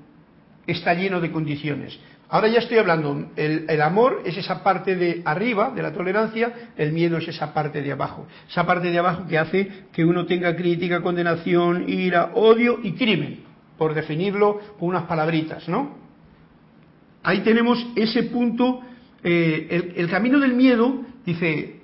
está 0.68 0.94
lleno 0.94 1.20
de 1.20 1.32
condiciones. 1.32 2.00
Ahora 2.30 2.48
ya 2.48 2.60
estoy 2.60 2.80
hablando, 2.80 3.30
el, 3.36 3.82
amor 3.82 4.24
es 4.26 4.38
esa 4.38 4.64
parte 4.64 4.96
de 4.96 5.22
arriba 5.24 5.70
de 5.70 5.84
la 5.84 5.94
tolerancia, 5.94 6.72
el 6.76 6.92
miedo 6.92 7.18
es 7.18 7.28
esa 7.28 7.54
parte 7.54 7.82
de 7.82 7.92
abajo. 7.92 8.26
Esa 8.50 8.66
parte 8.66 8.90
de 8.90 8.98
abajo 8.98 9.28
que 9.28 9.38
hace 9.38 9.86
que 9.92 10.04
uno 10.04 10.26
tenga 10.26 10.56
crítica, 10.56 11.02
condenación, 11.02 11.88
ira, 11.88 12.32
odio 12.34 12.80
y 12.82 12.94
crimen, 12.94 13.42
por 13.78 13.94
definirlo 13.94 14.60
con 14.80 14.90
unas 14.90 15.04
palabritas, 15.04 15.70
¿no? 15.70 15.96
Ahí 17.22 17.42
tenemos 17.42 17.86
ese 17.96 18.24
punto, 18.24 18.82
eh, 19.24 19.68
el, 19.70 19.94
el 19.96 20.10
camino 20.10 20.40
del 20.40 20.54
miedo 20.54 21.06
dice, 21.24 21.82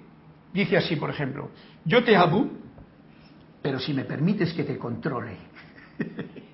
dice 0.51 0.77
así, 0.77 0.95
por 0.95 1.11
ejemplo, 1.11 1.51
yo 1.85 2.03
te 2.03 2.15
amo, 2.15 2.49
pero 3.61 3.79
si 3.79 3.93
me 3.93 4.03
permites 4.03 4.53
que 4.53 4.63
te 4.63 4.79
controle. 4.79 5.37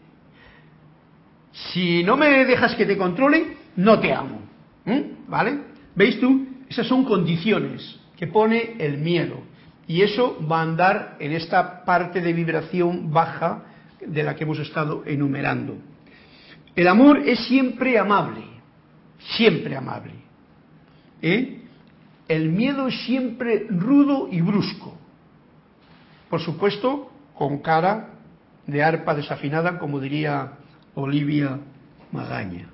si 1.55 2.03
no 2.03 2.17
me 2.17 2.45
dejas 2.45 2.75
que 2.75 2.85
te 2.85 2.97
controle, 2.97 3.55
no 3.77 3.99
te 3.99 4.13
amo. 4.13 4.41
¿Vale? 5.27 5.59
¿Veis 5.95 6.19
tú? 6.19 6.47
Esas 6.69 6.85
son 6.87 7.05
condiciones 7.05 7.99
que 8.17 8.27
pone 8.27 8.75
el 8.79 8.97
miedo. 8.97 9.39
Y 9.87 10.01
eso 10.01 10.37
va 10.51 10.59
a 10.59 10.63
andar 10.63 11.15
en 11.19 11.31
esta 11.31 11.85
parte 11.85 12.19
de 12.19 12.33
vibración 12.33 13.11
baja 13.11 13.63
de 14.05 14.23
la 14.23 14.35
que 14.35 14.43
hemos 14.43 14.59
estado 14.59 15.03
enumerando. 15.05 15.77
El 16.75 16.87
amor 16.87 17.19
es 17.19 17.39
siempre 17.47 17.97
amable, 17.97 18.43
siempre 19.37 19.77
amable. 19.77 20.13
¿Eh? 21.21 21.61
El 22.27 22.49
miedo 22.49 22.87
es 22.89 23.05
siempre 23.05 23.67
rudo 23.69 24.27
y 24.29 24.41
brusco. 24.41 24.97
Por 26.29 26.41
supuesto, 26.41 27.11
con 27.33 27.59
cara 27.59 28.09
de 28.67 28.83
arpa 28.83 29.15
desafinada, 29.15 29.79
como 29.79 29.99
diría 30.01 30.57
Olivia 30.95 31.59
Magaña. 32.11 32.69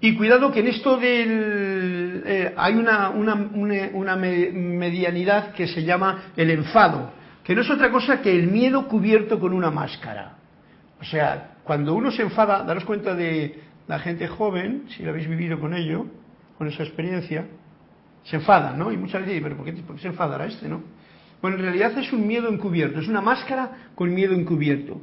Y 0.00 0.14
cuidado 0.14 0.52
que 0.52 0.60
en 0.60 0.68
esto 0.68 0.96
del... 0.96 2.22
Eh, 2.24 2.54
hay 2.56 2.74
una, 2.74 4.16
medianidad 4.16 5.52
que 5.52 5.66
se 5.66 5.82
llama 5.82 6.32
el 6.36 6.50
enfado, 6.50 7.10
que 7.42 7.54
no 7.54 7.62
es 7.62 7.70
otra 7.70 7.90
cosa 7.90 8.20
que 8.20 8.30
el 8.30 8.46
miedo 8.48 8.86
cubierto 8.86 9.40
con 9.40 9.52
una 9.52 9.70
máscara. 9.70 10.36
O 11.00 11.04
sea, 11.04 11.56
cuando 11.64 11.94
uno 11.94 12.10
se 12.10 12.22
enfada, 12.22 12.62
daros 12.62 12.84
cuenta 12.84 13.14
de 13.14 13.60
la 13.88 13.98
gente 13.98 14.28
joven, 14.28 14.84
si 14.88 15.02
lo 15.02 15.10
habéis 15.10 15.28
vivido 15.28 15.58
con 15.58 15.74
ello, 15.74 16.06
con 16.58 16.68
esa 16.68 16.84
experiencia, 16.84 17.46
se 18.24 18.36
enfadan, 18.36 18.78
¿no? 18.78 18.92
Y 18.92 18.96
muchas 18.96 19.22
veces, 19.22 19.40
pero 19.42 19.56
¿por 19.56 19.64
qué, 19.64 19.72
por 19.72 19.96
qué 19.96 20.02
se 20.02 20.08
enfadará 20.08 20.46
este, 20.46 20.68
no? 20.68 20.82
Bueno, 21.40 21.56
en 21.56 21.62
realidad 21.62 21.96
es 21.98 22.12
un 22.12 22.26
miedo 22.26 22.48
encubierto, 22.48 23.00
es 23.00 23.08
una 23.08 23.20
máscara 23.20 23.90
con 23.94 24.12
miedo 24.12 24.34
encubierto. 24.34 25.00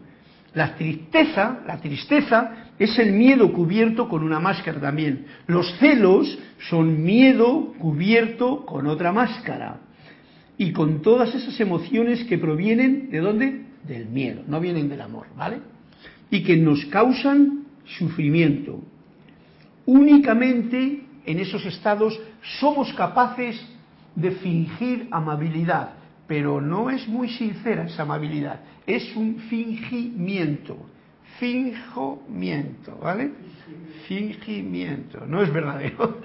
La 0.56 0.76
tristeza, 0.76 1.60
la 1.68 1.78
tristeza 1.82 2.72
es 2.80 2.98
el 2.98 3.12
miedo 3.12 3.52
cubierto 3.52 4.08
con 4.08 4.24
una 4.24 4.40
máscara 4.40 4.80
también. 4.80 5.26
Los 5.48 5.78
celos 5.80 6.40
son 6.70 7.04
miedo 7.04 7.74
cubierto 7.78 8.66
con 8.66 8.88
otra 8.88 9.12
máscara. 9.12 9.82
Y 10.58 10.72
con 10.72 11.02
todas 11.02 11.36
esas 11.36 11.60
emociones 11.60 12.24
que 12.24 12.38
provienen 12.38 13.10
de 13.12 13.20
dónde? 13.20 13.66
Del 13.86 14.08
miedo, 14.08 14.44
no 14.48 14.62
vienen 14.62 14.88
del 14.88 15.02
amor, 15.02 15.28
¿vale? 15.36 15.60
Y 16.32 16.42
que 16.42 16.56
nos 16.56 16.86
causan 16.86 17.66
sufrimiento. 17.98 18.82
Únicamente 19.86 21.04
en 21.26 21.40
esos 21.40 21.66
estados 21.66 22.18
somos 22.60 22.94
capaces 22.94 23.62
de 24.16 24.32
fingir 24.32 25.10
amabilidad, 25.12 25.90
pero 26.28 26.62
no 26.62 26.90
es 26.90 27.08
muy 27.08 27.30
sincera 27.30 27.86
esa 27.86 28.04
amabilidad, 28.04 28.62
es 28.86 29.16
un 29.16 29.38
fingimiento, 29.50 30.78
fingimiento, 31.40 32.98
¿vale? 32.98 33.32
Fingimiento, 34.08 35.26
no 35.26 35.42
es 35.42 35.52
verdadero. 35.52 36.22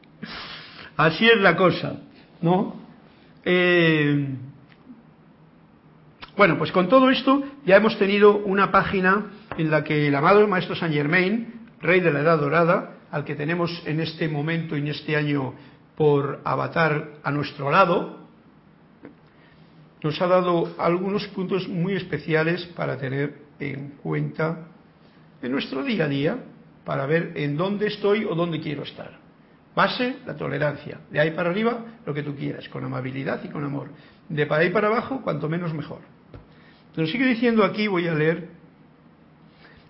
Así 0.96 1.26
es 1.26 1.40
la 1.40 1.56
cosa, 1.56 2.00
¿no? 2.42 2.76
Eh, 3.44 4.28
bueno, 6.36 6.58
pues 6.58 6.72
con 6.72 6.88
todo 6.88 7.10
esto 7.10 7.42
ya 7.66 7.76
hemos 7.76 7.98
tenido 7.98 8.36
una 8.36 8.70
página 8.70 9.26
en 9.56 9.70
la 9.70 9.84
que 9.84 10.08
el 10.08 10.14
amado 10.14 10.46
Maestro 10.46 10.74
Saint 10.74 10.94
Germain, 10.94 11.68
rey 11.80 12.00
de 12.00 12.12
la 12.12 12.20
Edad 12.20 12.38
Dorada, 12.38 12.94
al 13.10 13.24
que 13.24 13.34
tenemos 13.34 13.82
en 13.86 14.00
este 14.00 14.28
momento 14.28 14.76
y 14.76 14.80
en 14.80 14.88
este 14.88 15.16
año 15.16 15.54
por 15.96 16.40
avatar 16.44 17.14
a 17.22 17.30
nuestro 17.30 17.70
lado, 17.70 18.19
nos 20.02 20.20
ha 20.20 20.26
dado 20.26 20.74
algunos 20.78 21.26
puntos 21.28 21.68
muy 21.68 21.94
especiales 21.94 22.64
para 22.76 22.96
tener 22.96 23.34
en 23.58 23.94
cuenta 24.02 24.66
en 25.42 25.52
nuestro 25.52 25.82
día 25.82 26.04
a 26.04 26.08
día, 26.08 26.38
para 26.84 27.06
ver 27.06 27.32
en 27.36 27.56
dónde 27.56 27.86
estoy 27.86 28.24
o 28.24 28.34
dónde 28.34 28.60
quiero 28.60 28.82
estar. 28.82 29.18
Base, 29.74 30.16
la 30.26 30.36
tolerancia. 30.36 31.00
De 31.10 31.20
ahí 31.20 31.30
para 31.30 31.50
arriba, 31.50 31.84
lo 32.04 32.12
que 32.12 32.22
tú 32.22 32.34
quieras, 32.34 32.68
con 32.68 32.84
amabilidad 32.84 33.40
y 33.44 33.48
con 33.48 33.64
amor. 33.64 33.90
De 34.28 34.46
para 34.46 34.62
ahí 34.62 34.70
para 34.70 34.88
abajo, 34.88 35.20
cuanto 35.22 35.48
menos 35.48 35.72
mejor. 35.72 36.00
Nos 36.96 37.10
sigue 37.10 37.26
diciendo 37.26 37.64
aquí, 37.64 37.86
voy 37.86 38.08
a 38.08 38.14
leer, 38.14 38.48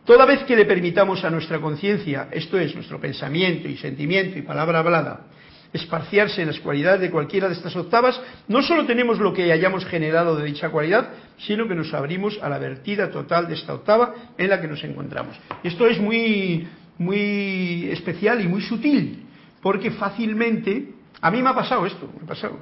toda 0.05 0.27
vez 0.27 0.44
que 0.44 0.55
le 0.55 0.66
permitamos 0.66 1.25
a 1.25 1.31
nuestra 1.31 1.61
conciencia, 1.61 2.29
esto 2.31 2.59
es, 2.59 2.75
nuestro 2.75 3.01
pensamiento 3.01 3.68
y 3.68 3.77
sentimiento 3.77 4.38
y 4.38 4.42
palabra 4.42 4.81
hablada, 4.81 5.27
esparciarse 5.72 6.42
en 6.42 6.48
las 6.48 6.61
cualidades 6.61 7.00
de 7.00 7.11
cualquiera 7.11 7.48
de 7.48 7.54
estas 7.54 7.74
octavas, 7.76 8.20
no 8.48 8.62
solo 8.62 8.87
tenemos 8.87 9.18
lo 9.18 9.33
que 9.33 9.52
hayamos 9.52 9.85
generado 9.87 10.37
de 10.37 10.46
dicha 10.46 10.70
cualidad, 10.70 11.11
sino 11.38 11.68
que 11.68 11.74
nos 11.74 11.94
abrimos 11.94 12.38
a 12.42 12.48
la 12.48 12.59
vertida 12.59 13.11
total 13.11 13.46
de 13.46 13.54
esta 13.54 13.74
octava 13.74 14.14
en 14.37 14.48
la 14.48 14.61
que 14.61 14.68
nos 14.68 14.83
encontramos. 14.83 15.38
Esto 15.62 15.87
es 15.87 16.00
muy, 16.00 16.66
muy 16.98 17.88
especial 17.90 18.40
y 18.40 18.48
muy 18.48 18.62
sutil, 18.62 19.26
porque 19.62 19.92
fácilmente, 19.92 20.94
a 21.20 21.30
mí 21.30 21.40
me 21.40 21.50
ha 21.50 21.54
pasado 21.54 21.87
esto, 21.87 22.11
me 22.16 22.24
ha 22.24 22.26
pasado. 22.26 22.59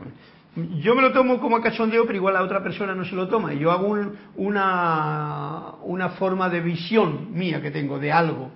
Yo 0.81 0.95
me 0.95 1.03
lo 1.03 1.13
tomo 1.13 1.41
como 1.41 1.61
cachondeo, 1.61 2.05
pero 2.05 2.17
igual 2.17 2.37
a 2.37 2.43
otra 2.43 2.63
persona 2.63 2.95
no 2.95 3.05
se 3.05 3.15
lo 3.15 3.29
toma. 3.29 3.55
Yo 3.55 3.71
hago 3.71 3.97
una, 4.37 5.75
una 5.85 6.09
forma 6.11 6.49
de 6.49 6.61
visión 6.61 7.33
mía 7.33 7.63
que 7.63 7.71
tengo 7.71 7.99
de 7.99 8.11
algo. 8.11 8.51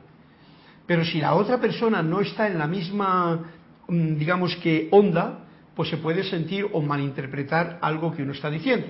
Pero 0.86 1.04
si 1.04 1.20
la 1.20 1.34
otra 1.34 1.58
persona 1.58 2.02
no 2.02 2.20
está 2.20 2.48
en 2.48 2.58
la 2.58 2.66
misma 2.66 3.40
digamos 3.88 4.56
que 4.56 4.88
onda, 4.90 5.44
pues 5.74 5.88
se 5.88 5.96
puede 5.96 6.24
sentir 6.24 6.66
o 6.72 6.80
malinterpretar 6.82 7.78
algo 7.80 8.14
que 8.14 8.22
uno 8.22 8.32
está 8.32 8.50
diciendo. 8.50 8.86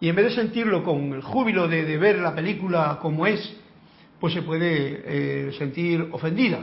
Y 0.00 0.08
en 0.08 0.16
vez 0.16 0.26
de 0.26 0.34
sentirlo 0.42 0.82
con 0.82 1.12
el 1.12 1.22
júbilo 1.22 1.68
de, 1.68 1.96
ver 1.98 2.18
la 2.18 2.34
película 2.34 2.98
como 3.02 3.26
es, 3.26 3.56
pues 4.18 4.32
se 4.32 4.42
puede 4.42 5.02
eh, 5.04 5.52
sentir 5.58 6.08
ofendida. 6.12 6.58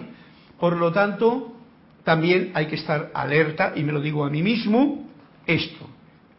Por 0.59 0.75
lo 0.75 0.91
tanto, 0.91 1.55
también 2.03 2.51
hay 2.55 2.65
que 2.65 2.75
estar 2.75 3.11
alerta, 3.13 3.73
y 3.75 3.83
me 3.83 3.91
lo 3.91 4.01
digo 4.01 4.25
a 4.25 4.29
mí 4.29 4.41
mismo, 4.41 5.07
esto, 5.45 5.87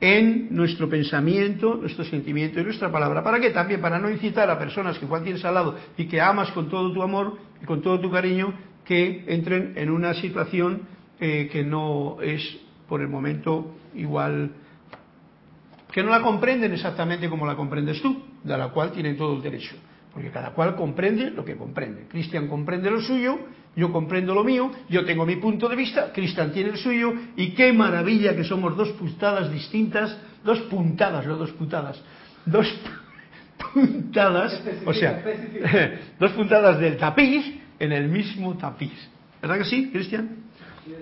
en 0.01 0.49
nuestro 0.51 0.89
pensamiento, 0.89 1.77
nuestro 1.77 2.05
sentimiento 2.05 2.61
y 2.61 2.65
nuestra 2.65 2.91
palabra. 2.91 3.23
¿Para 3.23 3.39
qué? 3.39 3.51
También 3.51 3.81
para 3.81 3.99
no 3.99 4.11
incitar 4.11 4.51
a 4.51 4.59
personas 4.59 4.99
que 4.99 5.05
igual 5.05 5.23
tienes 5.23 5.45
al 5.45 5.55
lado 5.55 5.77
y 5.97 6.07
que 6.07 6.21
amas 6.21 6.51
con 6.53 6.69
todo 6.69 6.93
tu 6.93 7.03
amor 7.03 7.39
y 7.63 7.65
con 7.65 7.81
todo 7.81 8.01
tu 8.01 8.11
cariño, 8.11 8.55
que 8.85 9.25
entren 9.29 9.75
en 9.77 9.91
una 9.91 10.15
situación 10.15 10.83
eh, 11.21 11.49
que 11.51 11.65
no 11.65 12.19
es 12.23 12.59
por 12.89 13.01
el 13.01 13.09
momento 13.09 13.75
igual, 13.95 14.53
que 15.93 16.03
no 16.03 16.11
la 16.11 16.23
comprenden 16.23 16.73
exactamente 16.73 17.29
como 17.29 17.47
la 17.47 17.57
comprendes 17.57 18.01
tú, 18.01 18.23
de 18.43 18.57
la 18.57 18.69
cual 18.69 18.93
tienen 18.93 19.17
todo 19.17 19.35
el 19.37 19.43
derecho, 19.43 19.77
porque 20.13 20.31
cada 20.31 20.51
cual 20.51 20.77
comprende 20.77 21.31
lo 21.31 21.45
que 21.45 21.57
comprende. 21.57 22.07
Cristian 22.09 22.47
comprende 22.49 22.91
lo 22.91 23.01
suyo, 23.01 23.39
yo 23.77 23.93
comprendo 23.93 24.35
lo 24.35 24.43
mío, 24.43 24.71
yo 24.89 25.05
tengo 25.05 25.27
mi 25.27 25.37
punto 25.37 25.69
de 25.69 25.77
vista, 25.77 26.13
Cristian 26.13 26.53
tiene 26.53 26.71
el 26.71 26.79
suyo, 26.79 27.13
y 27.37 27.51
qué 27.51 27.73
maravilla 27.73 28.35
que 28.35 28.45
somos 28.45 28.77
dos 28.77 28.91
puntadas 28.91 29.53
distintas, 29.53 30.17
dos 30.45 30.61
puntadas, 30.63 31.27
no 31.27 31.37
dos 31.37 31.51
putadas, 31.53 32.03
dos 32.47 32.67
puntadas, 33.75 34.63
o 34.87 34.95
sea, 34.95 35.23
dos 36.19 36.33
puntadas 36.33 36.81
del 36.81 36.97
tapiz 36.97 37.45
en 37.79 37.93
el 37.93 38.09
mismo 38.09 38.57
tapiz. 38.57 38.93
¿Verdad 39.41 39.59
que 39.59 39.65
sí, 39.65 39.91
Cristian? 39.93 40.48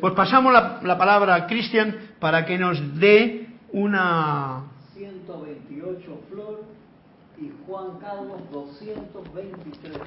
Pues 0.01 0.15
pasamos 0.15 0.53
la, 0.53 0.99
palabra 0.99 1.35
a 1.35 1.47
Cristian 1.47 2.15
para 2.19 2.45
que 2.45 2.59
nos 2.59 2.99
dé 2.99 3.47
una... 3.73 4.65
128 4.95 6.21
Flor 6.31 6.65
y 7.39 7.51
Juan 7.67 7.99
Carlos 7.99 8.41
223. 8.53 9.99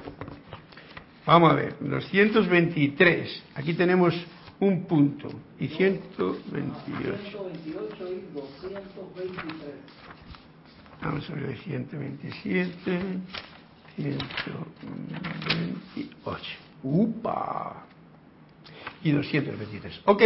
Vamos 1.26 1.52
a 1.52 1.54
ver, 1.54 1.76
223. 1.80 3.42
Aquí 3.54 3.74
tenemos 3.74 4.14
un 4.60 4.84
punto. 4.84 5.28
Y 5.58 5.66
128. 5.68 7.30
128 7.30 8.08
y 8.08 8.20
223. 8.34 9.74
Vamos 11.02 11.30
a 11.30 11.34
ver, 11.34 11.56
127, 11.58 13.00
128. 13.96 16.44
¡Upa! 16.82 17.86
Y 19.02 19.12
223. 19.12 20.02
Ok. 20.04 20.22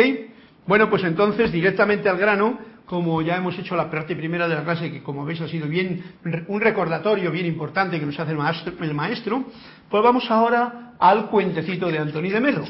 Bueno, 0.66 0.88
pues 0.88 1.04
entonces 1.04 1.52
directamente 1.52 2.08
al 2.08 2.16
grano, 2.16 2.58
como 2.86 3.20
ya 3.22 3.36
hemos 3.36 3.58
hecho 3.58 3.76
la 3.76 3.90
parte 3.90 4.16
primera 4.16 4.48
de 4.48 4.54
la 4.54 4.64
clase, 4.64 4.90
que 4.90 5.02
como 5.02 5.24
veis 5.24 5.40
ha 5.40 5.48
sido 5.48 5.68
bien 5.68 6.02
un 6.48 6.60
recordatorio 6.60 7.30
bien 7.30 7.46
importante 7.46 8.00
que 8.00 8.06
nos 8.06 8.18
hace 8.18 8.32
el 8.32 8.94
maestro, 8.94 9.44
pues 9.90 10.02
vamos 10.02 10.30
ahora 10.30 10.94
al 10.98 11.28
cuentecito 11.28 11.90
de 11.90 11.98
Antoni 11.98 12.30
de 12.30 12.40
Melo. 12.40 12.64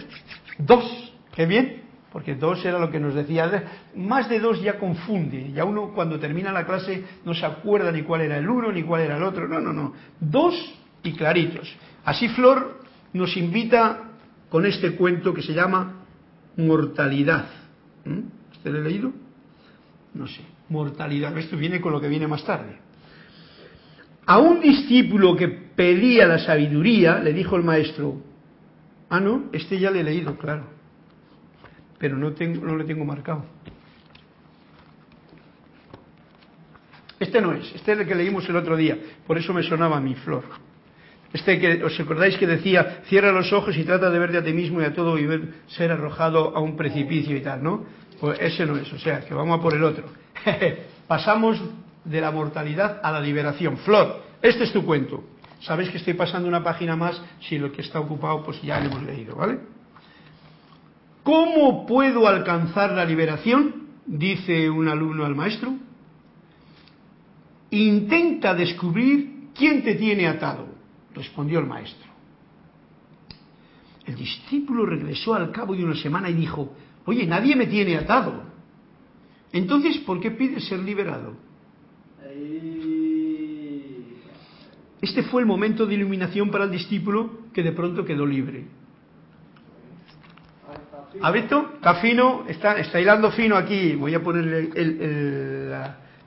Dos. 0.59 1.13
Qué 1.35 1.47
bien, 1.47 1.83
porque 2.13 2.37
dos 2.37 2.65
era 2.65 2.79
lo 2.79 2.91
que 2.91 3.01
nos 3.01 3.15
decía. 3.15 3.65
Más 3.97 4.29
de 4.29 4.39
dos 4.41 4.61
ya 4.63 4.79
confunde. 4.79 5.53
Ya 5.53 5.65
uno 5.65 5.93
cuando 5.95 6.19
termina 6.19 6.53
la 6.53 6.65
clase 6.65 7.05
no 7.25 7.35
se 7.35 7.45
acuerda 7.47 7.91
ni 7.91 8.03
cuál 8.03 8.23
era 8.23 8.39
el 8.39 8.49
uno 8.49 8.71
ni 8.71 8.83
cuál 8.83 9.03
era 9.03 9.17
el 9.17 9.23
otro. 9.23 9.49
No, 9.49 9.61
no, 9.61 9.73
no. 9.73 9.93
Dos 10.21 10.55
y 11.03 11.13
claritos. 11.13 11.77
Así 12.05 12.29
Flor 12.29 12.81
nos 13.13 13.37
invita 13.37 14.14
con 14.55 14.67
este 14.67 14.93
cuento 14.93 15.35
que 15.35 15.43
se 15.43 15.53
llama 15.53 16.05
Mortalidad. 16.59 17.47
¿Mm? 18.05 18.21
¿Usted 18.53 18.71
lo 18.71 18.79
ha 18.79 18.83
leído? 18.83 19.13
No 20.15 20.29
sé. 20.29 20.43
Mortalidad. 20.69 21.37
Esto 21.37 21.57
viene 21.57 21.81
con 21.81 21.91
lo 21.91 22.01
que 22.01 22.07
viene 22.07 22.29
más 22.29 22.45
tarde. 22.45 22.79
A 24.27 24.39
un 24.39 24.61
discípulo 24.61 25.35
que 25.35 25.49
pedía 25.49 26.29
la 26.29 26.39
sabiduría, 26.39 27.19
le 27.19 27.33
dijo 27.33 27.57
el 27.57 27.65
maestro, 27.65 28.23
ah, 29.09 29.19
no, 29.19 29.47
este 29.51 29.81
ya 29.81 29.91
le 29.91 30.03
he 30.03 30.05
leído, 30.05 30.39
claro 30.39 30.75
pero 31.99 32.17
no, 32.17 32.33
tengo, 32.33 32.65
no 32.65 32.77
lo 32.77 32.85
tengo 32.85 33.05
marcado. 33.05 33.45
Este 37.19 37.41
no 37.41 37.53
es, 37.55 37.75
este 37.75 37.93
es 37.93 37.99
el 37.99 38.07
que 38.07 38.15
leímos 38.15 38.49
el 38.49 38.57
otro 38.57 38.77
día, 38.77 38.99
por 39.27 39.37
eso 39.39 39.53
me 39.53 39.65
sonaba 39.65 39.99
mi 40.01 40.15
flor. 40.15 40.45
Este 41.35 41.59
que 41.59 41.83
os 41.83 41.99
acordáis 41.99 42.39
que 42.39 42.47
decía, 42.47 43.03
cierra 43.11 43.33
los 43.33 43.53
ojos 43.53 43.77
y 43.77 43.83
trata 43.83 44.09
de 44.09 44.21
verte 44.21 44.39
a 44.39 44.45
ti 44.45 44.53
mismo 44.53 44.81
y 44.81 44.85
a 44.85 44.95
todo 44.95 45.19
y 45.19 45.27
ver 45.27 45.67
ser 45.67 45.91
arrojado 45.91 46.57
a 46.57 46.61
un 46.61 46.77
precipicio 46.77 47.37
y 47.37 47.41
tal, 47.41 47.61
¿no? 47.61 47.85
Pues 48.21 48.39
ese 48.41 48.65
no 48.65 48.77
es, 48.77 48.91
o 48.93 48.99
sea, 49.01 49.19
que 49.21 49.35
vamos 49.35 49.59
a 49.59 49.61
por 49.61 49.75
el 49.75 49.83
otro. 49.83 50.05
Pasamos 51.09 51.61
de 52.05 52.21
la 52.21 52.31
mortalidad 52.31 53.01
a 53.03 53.11
la 53.11 53.21
liberación. 53.21 53.79
Flor, 53.79 54.23
este 54.41 54.63
es 54.63 54.73
tu 54.73 54.85
cuento. 54.85 55.25
Sabéis 55.59 55.91
que 55.91 55.97
estoy 55.97 56.15
pasando 56.15 56.47
una 56.47 56.63
página 56.63 56.95
más, 56.95 57.21
si 57.41 57.59
lo 57.59 57.73
que 57.73 57.83
está 57.83 57.99
ocupado, 57.99 58.45
pues 58.45 58.63
ya 58.63 58.79
lo 58.79 58.87
hemos 58.87 59.03
leído, 59.03 59.35
¿vale? 59.35 59.59
¿Cómo 61.25 61.85
puedo 61.85 62.29
alcanzar 62.29 62.93
la 62.93 63.05
liberación? 63.05 63.89
Dice 64.07 64.71
un 64.71 64.87
alumno 64.87 65.25
al 65.25 65.35
maestro. 65.35 65.75
Intenta 67.71 68.55
descubrir 68.55 69.49
quién 69.53 69.83
te 69.83 69.97
tiene 69.97 70.29
atado, 70.29 70.74
respondió 71.15 71.61
el 71.61 71.67
maestro. 71.67 72.09
El 74.07 74.17
discípulo 74.17 74.85
regresó 74.85 75.35
al 75.35 75.51
cabo 75.51 75.75
de 75.75 75.85
una 75.85 75.97
semana 75.97 76.29
y 76.29 76.35
dijo, 76.35 76.75
oye, 77.07 77.27
nadie 77.27 77.57
me 77.57 77.67
tiene 77.67 77.97
atado. 77.97 78.43
Entonces, 79.53 79.99
¿por 79.99 80.21
qué 80.21 80.31
pides 80.31 80.65
ser 80.67 80.81
liberado? 80.81 81.37
Este 85.01 85.23
fue 85.25 85.43
el 85.43 85.47
momento 85.47 85.87
de 85.87 85.95
iluminación 85.95 86.51
para 86.51 86.65
el 86.65 86.71
discípulo 86.71 87.45
que 87.53 87.63
de 87.63 87.73
pronto 87.73 88.05
quedó 88.05 88.27
libre. 88.27 88.65
¿Ha 91.21 91.31
visto? 91.31 91.73
Está 91.75 91.97
fino, 91.97 92.45
está, 92.49 92.79
está 92.79 93.01
hilando 93.01 93.31
fino 93.31 93.57
aquí. 93.57 93.95
Voy 93.95 94.15
a 94.15 94.23
ponerle 94.23 94.71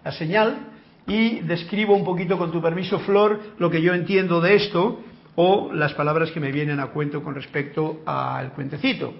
la, 0.04 0.12
señal 0.14 0.77
y 1.08 1.40
describo 1.40 1.96
un 1.96 2.04
poquito, 2.04 2.38
con 2.38 2.52
tu 2.52 2.62
permiso, 2.62 3.00
Flor, 3.00 3.40
lo 3.58 3.70
que 3.70 3.82
yo 3.82 3.94
entiendo 3.94 4.42
de 4.42 4.56
esto 4.56 5.00
o 5.36 5.72
las 5.72 5.94
palabras 5.94 6.32
que 6.32 6.40
me 6.40 6.52
vienen 6.52 6.80
a 6.80 6.88
cuento 6.88 7.24
con 7.24 7.34
respecto 7.34 8.02
al 8.06 8.52
cuentecito, 8.54 9.14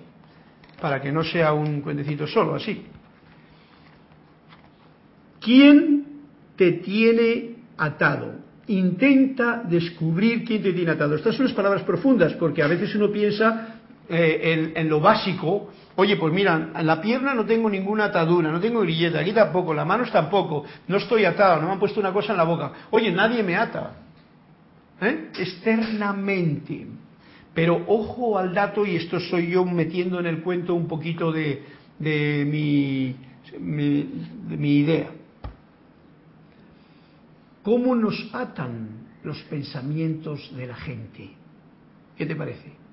para 0.82 1.02
que 1.02 1.12
no 1.12 1.24
sea 1.24 1.54
un 1.54 1.82
cuentecito 1.82 2.28
solo, 2.28 2.56
así. 2.56 2.86
¿Quién 5.40 6.06
te 6.58 6.74
tiene 6.74 7.56
atado? 7.78 8.36
Intenta 8.68 9.64
descubrir 9.64 10.44
quién 10.44 10.62
te 10.62 10.74
tiene 10.74 10.92
atado. 10.92 11.16
Estas 11.16 11.36
son 11.36 11.46
las 11.46 11.56
palabras 11.56 11.84
profundas, 11.84 12.34
porque 12.34 12.62
a 12.62 12.68
veces 12.68 12.94
uno 12.96 13.10
piensa 13.10 13.77
eh, 14.10 14.74
en, 14.76 14.88
lo 14.88 15.02
básico, 15.02 15.70
oye, 15.96 16.16
pues 16.16 16.34
mira, 16.34 16.72
en 16.76 16.88
la 16.88 17.02
pierna 17.02 17.34
no 17.34 17.46
tengo 17.46 17.70
ninguna 17.70 18.06
atadura, 18.06 18.52
no 18.52 18.60
tengo 18.60 18.82
grilleta, 18.82 19.20
aquí 19.20 19.34
tampoco, 19.34 19.74
las 19.74 19.86
manos 19.86 20.12
tampoco, 20.12 20.64
no 20.88 20.98
estoy 20.98 21.26
atado, 21.26 21.62
no 21.62 21.68
me 21.68 21.74
han 21.74 21.80
puesto 21.80 22.00
una 22.00 22.14
cosa 22.14 22.32
en 22.32 22.38
la 22.38 22.44
boca. 22.44 22.72
Oye, 22.92 23.12
nadie 23.12 23.44
me 23.44 23.56
ata. 23.58 23.98
¿eh? 25.02 25.30
Externamente. 25.38 26.88
Pero 27.54 27.84
ojo 27.88 28.38
al 28.38 28.54
dato, 28.54 28.86
y 28.86 28.96
esto 28.96 29.20
soy 29.20 29.50
yo 29.50 29.66
metiendo 29.66 30.20
en 30.20 30.28
el 30.28 30.42
cuento 30.42 30.74
un 30.74 30.88
poquito 30.88 31.32
de, 31.32 31.64
de 32.00 32.46
mi, 32.46 33.16
de 33.60 34.58
mi 34.58 34.78
idea. 34.78 35.10
¿Cómo 37.64 37.96
nos 37.96 38.30
atan 38.32 39.08
los 39.24 39.42
pensamientos 39.44 40.56
de 40.56 40.68
la 40.68 40.76
gente? 40.76 41.32
¿Qué 42.16 42.26
te 42.26 42.36
parece? 42.36 42.87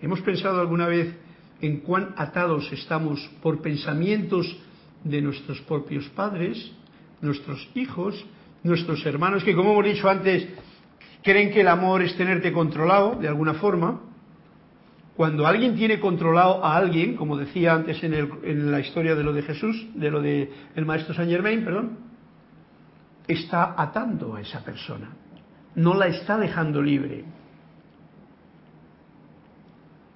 ¿Hemos 0.00 0.20
pensado 0.20 0.60
alguna 0.60 0.86
vez 0.86 1.16
en 1.60 1.80
cuán 1.80 2.14
atados 2.16 2.70
estamos 2.72 3.20
por 3.42 3.60
pensamientos 3.60 4.56
de 5.02 5.20
nuestros 5.20 5.60
propios 5.62 6.08
padres, 6.10 6.72
nuestros 7.20 7.68
hijos, 7.74 8.24
nuestros 8.62 9.04
hermanos, 9.06 9.42
que 9.42 9.56
como 9.56 9.72
hemos 9.72 9.84
dicho 9.84 10.08
antes, 10.08 10.48
creen 11.22 11.50
que 11.50 11.62
el 11.62 11.68
amor 11.68 12.02
es 12.02 12.16
tenerte 12.16 12.52
controlado 12.52 13.16
de 13.16 13.26
alguna 13.26 13.54
forma? 13.54 14.00
Cuando 15.16 15.48
alguien 15.48 15.74
tiene 15.74 15.98
controlado 15.98 16.64
a 16.64 16.76
alguien, 16.76 17.16
como 17.16 17.36
decía 17.36 17.74
antes 17.74 18.00
en, 18.04 18.70
la 18.70 18.78
historia 18.78 19.16
de 19.16 19.24
lo 19.24 19.32
de 19.32 19.42
Jesús, 19.42 19.88
de 19.96 20.12
lo 20.12 20.22
del 20.22 20.48
el 20.76 20.86
maestro 20.86 21.12
Saint 21.12 21.32
Germain, 21.32 21.64
perdón, 21.64 21.98
está 23.26 23.74
atando 23.76 24.36
a 24.36 24.40
esa 24.40 24.64
persona, 24.64 25.10
no 25.74 25.94
la 25.94 26.06
está 26.06 26.38
dejando 26.38 26.80
libre 26.80 27.24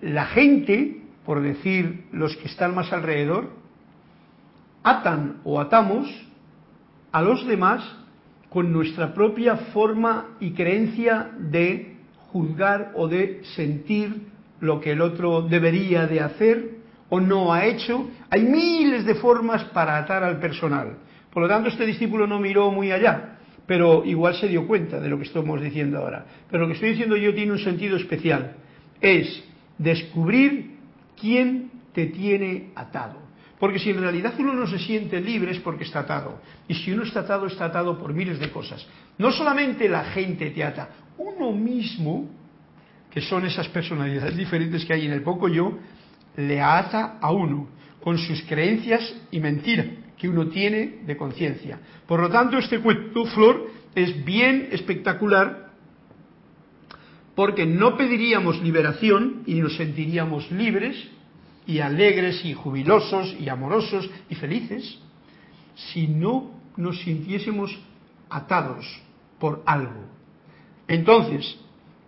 la 0.03 0.27
gente, 0.27 1.01
por 1.25 1.41
decir 1.41 2.05
los 2.13 2.37
que 2.37 2.49
están 2.49 2.75
más 2.75 2.93
alrededor, 2.93 3.51
atan 4.83 5.41
o 5.45 5.61
atamos 5.61 6.09
a 7.13 7.23
los 7.23 7.47
demás 7.47 7.83
con 8.51 8.73
nuestra 8.73 9.15
propia 9.15 9.57
forma 9.57 10.37
y 10.41 10.51
creencia 10.51 11.31
de 11.39 11.97
juzgar 12.33 12.93
o 12.97 13.09
de 13.09 13.43
sentir 13.55 14.27
lo 14.61 14.81
que 14.81 14.93
el 14.93 15.01
otro 15.01 15.43
debería 15.43 16.07
de 16.07 16.21
hacer 16.21 16.71
o 17.09 17.21
no 17.21 17.53
ha 17.53 17.65
hecho. 17.67 18.11
Hay 18.29 18.43
miles 18.43 19.05
de 19.05 19.15
formas 19.15 19.65
para 19.67 19.99
atar 19.99 20.25
al 20.25 20.39
personal. 20.41 20.99
Por 21.33 21.45
lo 21.45 21.49
tanto, 21.49 21.69
este 21.69 21.87
discípulo 21.87 22.27
no 22.27 22.41
miró 22.41 22.71
muy 22.71 22.91
allá, 22.91 23.39
pero 23.67 24.05
igual 24.05 24.35
se 24.35 24.49
dio 24.49 24.67
cuenta 24.67 24.99
de 24.99 25.09
lo 25.09 25.17
que 25.17 25.25
estamos 25.25 25.61
diciendo 25.63 25.99
ahora. 25.99 26.27
Pero 26.51 26.63
lo 26.63 26.69
que 26.69 26.75
estoy 26.75 26.91
diciendo 26.91 27.17
yo 27.17 27.33
tiene 27.35 27.53
un 27.53 27.59
sentido 27.59 27.97
especial. 27.97 28.57
Es 29.01 29.52
descubrir 29.79 30.77
quién 31.21 31.71
te 31.93 32.07
tiene 32.07 32.71
atado. 32.75 33.21
Porque 33.59 33.79
si 33.79 33.91
en 33.91 34.01
realidad 34.01 34.35
uno 34.39 34.55
no 34.55 34.67
se 34.67 34.79
siente 34.79 35.21
libre 35.21 35.53
es 35.53 35.61
porque 35.61 35.85
está 35.85 36.01
atado. 36.01 36.41
Y 36.67 36.75
si 36.75 36.91
uno 36.91 37.05
está 37.05 37.21
atado, 37.21 37.47
está 37.47 37.67
atado 37.67 37.97
por 37.97 38.13
miles 38.13 38.41
de 38.41 38.51
cosas. 38.51 38.85
No 39.19 39.31
solamente 39.31 39.89
la 39.89 40.05
gente 40.05 40.51
te 40.51 40.65
ata, 40.65 40.89
uno 41.19 41.53
mismo, 41.53 42.29
que 43.11 43.21
son 43.21 43.47
esas 43.47 43.69
personalidades 43.69 44.37
diferentes 44.37 44.85
que 44.85 44.95
hay 44.95 45.07
en 45.07 45.13
el 45.13 45.23
poco 45.23 45.49
yo, 45.49 45.79
le 46.37 46.61
ata 46.61 47.19
a 47.21 47.31
uno 47.31 47.69
con 48.03 48.19
sus 48.19 48.43
creencias 48.43 49.15
y 49.31 49.39
mentiras 49.39 49.87
que 50.19 50.29
uno 50.29 50.49
tiene 50.49 51.01
de 51.05 51.17
conciencia. 51.17 51.79
Por 52.07 52.21
lo 52.21 52.31
tanto, 52.31 52.59
este 52.59 52.81
cuento, 52.81 53.25
Flor, 53.27 53.71
es 53.95 54.25
bien 54.25 54.69
espectacular 54.73 55.72
porque 57.43 57.67
no 57.67 57.97
pediríamos 57.97 58.63
liberación 58.63 59.43
y 59.47 59.55
nos 59.55 59.75
sentiríamos 59.75 60.49
libres 60.53 60.97
y 61.67 61.81
alegres 61.81 62.45
y 62.45 62.55
jubilosos 62.55 63.35
y 63.41 63.49
amorosos 63.49 64.09
y 64.31 64.37
felices 64.37 65.01
si 65.75 66.07
no 66.07 66.53
nos 66.77 67.01
sintiésemos 67.01 67.77
atados 68.31 68.87
por 69.41 69.61
algo. 69.67 70.05
Entonces, 70.87 71.59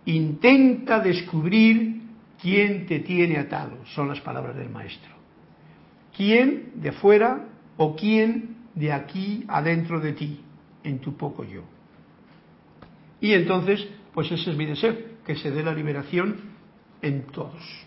intenta 0.05 1.01
descubrir 1.01 2.03
quién 2.41 2.85
te 2.85 3.01
tiene 3.01 3.37
atado, 3.37 3.79
son 3.93 4.07
las 4.07 4.21
palabras 4.21 4.55
del 4.55 4.69
maestro. 4.69 5.11
¿Quién 6.15 6.71
de 6.75 6.93
fuera 6.93 7.45
o 7.75 7.93
quién 7.93 8.55
de 8.73 8.93
aquí 8.93 9.43
adentro 9.49 9.99
de 9.99 10.13
ti? 10.13 10.39
en 10.85 10.99
tu 10.99 11.17
poco 11.17 11.43
yo. 11.43 11.63
Y 13.19 13.33
entonces, 13.33 13.85
pues 14.13 14.31
ese 14.31 14.51
es 14.51 14.55
mi 14.55 14.65
deseo, 14.65 15.14
que 15.25 15.35
se 15.35 15.51
dé 15.51 15.63
la 15.63 15.73
liberación 15.73 16.35
en 17.01 17.23
todos. 17.27 17.85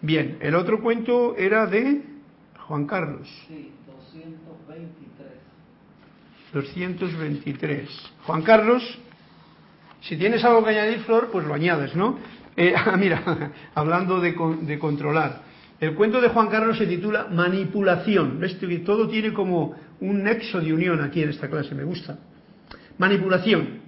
Bien, 0.00 0.38
el 0.40 0.54
otro 0.54 0.80
cuento 0.80 1.36
era 1.36 1.66
de 1.66 2.02
Juan 2.66 2.86
Carlos. 2.86 3.28
Sí, 3.48 3.72
223. 3.86 5.28
223. 6.52 8.12
Juan 8.24 8.42
Carlos, 8.42 8.98
si 10.00 10.16
tienes 10.16 10.44
algo 10.44 10.64
que 10.64 10.70
añadir, 10.70 11.00
Flor, 11.00 11.30
pues 11.32 11.46
lo 11.46 11.54
añades, 11.54 11.94
¿no? 11.96 12.18
Eh, 12.56 12.74
ah, 12.76 12.96
mira, 12.96 13.52
hablando 13.74 14.20
de, 14.20 14.34
de 14.62 14.78
controlar. 14.78 15.42
El 15.80 15.94
cuento 15.94 16.20
de 16.20 16.28
Juan 16.28 16.48
Carlos 16.48 16.78
se 16.78 16.86
titula 16.86 17.28
Manipulación. 17.30 18.40
¿Ves? 18.40 18.54
Que 18.54 18.78
todo 18.78 19.08
tiene 19.08 19.32
como 19.32 19.76
un 20.00 20.22
nexo 20.22 20.60
de 20.60 20.72
unión 20.72 21.00
aquí 21.00 21.22
en 21.22 21.30
esta 21.30 21.48
clase, 21.48 21.74
me 21.74 21.84
gusta. 21.84 22.18
Manipulación. 22.98 23.80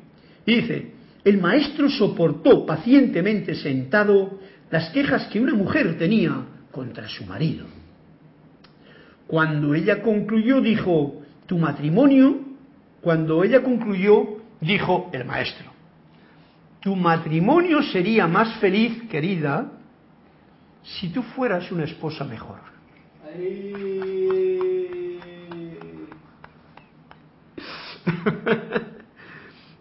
Y 0.46 0.56
dice, 0.56 0.99
el 1.24 1.38
maestro 1.38 1.88
soportó 1.90 2.64
pacientemente 2.64 3.54
sentado 3.54 4.38
las 4.70 4.90
quejas 4.90 5.26
que 5.26 5.40
una 5.40 5.54
mujer 5.54 5.98
tenía 5.98 6.44
contra 6.70 7.08
su 7.08 7.24
marido. 7.24 7.66
Cuando 9.26 9.74
ella 9.74 10.02
concluyó, 10.02 10.60
dijo, 10.60 11.22
tu 11.46 11.58
matrimonio, 11.58 12.40
cuando 13.00 13.44
ella 13.44 13.62
concluyó, 13.62 14.38
dijo 14.60 15.10
el 15.12 15.24
maestro, 15.24 15.70
tu 16.80 16.96
matrimonio 16.96 17.82
sería 17.82 18.26
más 18.26 18.58
feliz, 18.58 19.02
querida, 19.10 19.72
si 20.82 21.08
tú 21.10 21.22
fueras 21.22 21.70
una 21.70 21.84
esposa 21.84 22.24
mejor. 22.24 22.58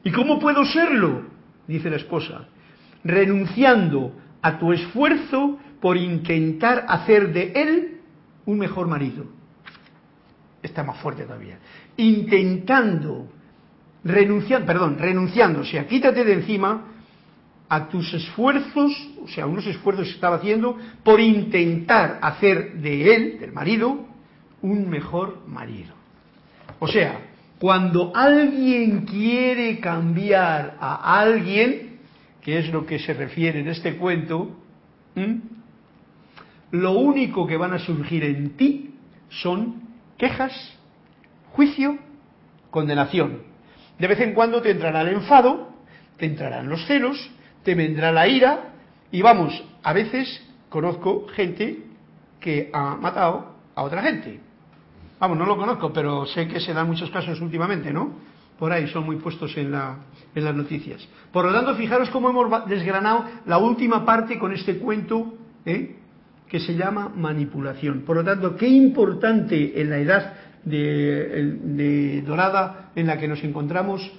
¿Y 0.10 0.12
cómo 0.12 0.40
puedo 0.40 0.66
serlo? 0.66 1.22
Dice 1.68 1.88
la 1.88 1.98
esposa, 1.98 2.48
renunciando 3.04 4.12
a 4.42 4.58
tu 4.58 4.74
esfuerzo 4.74 5.60
por 5.80 5.98
intentar 5.98 6.86
hacer 6.88 7.32
de 7.32 7.52
él 7.56 7.98
un 8.48 8.58
mejor 8.58 8.88
marido. 8.88 9.28
Está 10.64 10.84
más 10.84 10.98
fuerte 10.98 11.26
todavía. 11.26 11.60
Intentando, 11.98 13.28
renunciando, 14.04 14.66
perdón, 14.66 14.98
renunciando, 14.98 15.60
o 15.60 15.66
sea, 15.66 15.86
quítate 15.86 16.26
de 16.26 16.34
encima 16.34 16.86
a 17.70 17.88
tus 17.88 18.12
esfuerzos, 18.12 18.92
o 19.24 19.28
sea, 19.28 19.46
unos 19.46 19.68
esfuerzos 19.68 20.08
que 20.08 20.16
estaba 20.16 20.38
haciendo 20.38 20.76
por 21.04 21.20
intentar 21.20 22.18
hacer 22.24 22.82
de 22.82 23.14
él, 23.14 23.40
del 23.40 23.52
marido, 23.52 24.08
un 24.64 24.90
mejor 24.90 25.44
marido. 25.48 25.94
O 26.80 26.88
sea, 26.88 27.29
cuando 27.60 28.14
alguien 28.16 29.06
quiere 29.06 29.80
cambiar 29.80 30.78
a 30.80 31.20
alguien, 31.20 32.00
que 32.42 32.58
es 32.58 32.70
lo 32.72 32.86
que 32.86 33.00
se 33.00 33.14
refiere 33.14 33.60
en 33.60 33.68
este 33.68 33.98
cuento, 33.98 34.56
lo 36.72 36.92
único 36.94 37.46
que 37.46 37.58
van 37.58 37.74
a 37.74 37.80
surgir 37.80 38.24
en 38.24 38.52
ti 38.56 38.96
son 39.30 39.82
quejas, 40.18 40.54
juicio, 41.52 41.98
condenación. 42.72 43.44
De 43.98 44.08
vez 44.08 44.22
en 44.22 44.34
cuando 44.34 44.62
te 44.62 44.72
entrará 44.72 45.02
el 45.02 45.10
enfado, 45.10 45.74
te 46.18 46.28
entrarán 46.28 46.70
los 46.70 46.86
celos, 46.86 47.30
te 47.64 47.76
vendrá 47.76 48.14
la 48.14 48.28
ira 48.30 48.74
y 49.12 49.22
vamos, 49.22 49.64
a 49.84 49.92
veces 49.92 50.42
conozco 50.70 51.28
gente 51.28 51.84
que 52.40 52.70
ha 52.72 52.96
matado 52.96 53.56
a 53.76 53.84
otra 53.84 54.02
gente. 54.02 54.49
Vamos, 55.20 55.38
no 55.38 55.46
lo 55.46 55.58
conozco, 55.58 55.92
pero 55.92 56.26
sé 56.26 56.48
que 56.48 56.60
se 56.60 56.74
dan 56.74 56.88
muchos 56.88 57.10
casos 57.10 57.42
últimamente, 57.42 57.92
¿no? 57.92 58.14
Por 58.58 58.72
ahí 58.72 58.88
son 58.88 59.06
muy 59.06 59.18
puestos 59.18 59.56
en, 59.58 59.72
la, 59.72 59.98
en 60.34 60.44
las 60.46 60.56
noticias. 60.56 61.06
Por 61.32 61.46
lo 61.46 61.54
tanto, 61.54 61.76
fijaros 61.76 62.10
cómo 62.10 62.30
hemos 62.30 62.68
desgranado 62.68 63.26
la 63.46 63.58
última 63.58 64.06
parte 64.06 64.40
con 64.40 64.54
este 64.54 64.78
cuento, 64.78 65.34
¿eh? 65.66 65.98
que 66.48 66.60
se 66.60 66.76
llama 66.76 67.12
manipulación. 67.16 68.02
Por 68.02 68.18
lo 68.18 68.24
tanto, 68.24 68.56
qué 68.56 68.68
importante 68.68 69.80
en 69.80 69.90
la 69.90 69.98
edad 69.98 70.34
de, 70.64 71.58
de 71.64 72.22
dorada 72.22 72.92
en 72.96 73.08
la 73.08 73.18
que 73.18 73.28
nos 73.28 73.44
encontramos 73.44 74.12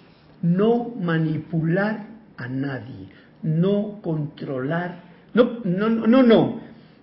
no 0.43 0.91
manipular 1.01 2.07
a 2.37 2.49
nadie, 2.49 3.09
no 3.43 4.01
controlar, 4.03 5.03
no, 5.35 5.61
no, 5.65 5.89
no, 5.89 6.23
no, 6.23 6.61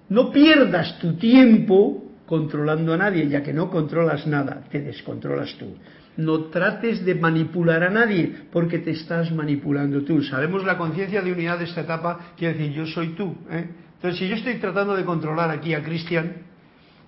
no 0.10 0.32
pierdas 0.32 0.98
tu 1.00 1.16
tiempo 1.18 2.07
controlando 2.28 2.93
a 2.93 2.97
nadie, 2.97 3.28
ya 3.28 3.41
que 3.41 3.53
no 3.53 3.71
controlas 3.71 4.28
nada, 4.28 4.61
te 4.69 4.82
descontrolas 4.82 5.55
tú. 5.57 5.78
No 6.17 6.45
trates 6.45 7.05
de 7.05 7.15
manipular 7.15 7.84
a 7.84 7.89
nadie, 7.89 8.34
porque 8.51 8.80
te 8.80 8.91
estás 8.91 9.32
manipulando 9.32 10.03
tú. 10.03 10.21
Sabemos 10.21 10.63
la 10.65 10.78
conciencia 10.78 11.21
de 11.21 11.32
unidad 11.32 11.57
de 11.57 11.65
esta 11.65 11.82
etapa, 11.82 12.34
quiere 12.38 12.55
decir, 12.55 12.73
yo 12.73 12.86
soy 12.86 13.09
tú. 13.09 13.36
¿eh? 13.49 13.69
Entonces, 13.95 14.19
si 14.19 14.28
yo 14.28 14.36
estoy 14.36 14.55
tratando 14.55 14.95
de 14.95 15.05
controlar 15.05 15.49
aquí 15.49 15.73
a 15.73 15.82
Cristian, 15.82 16.34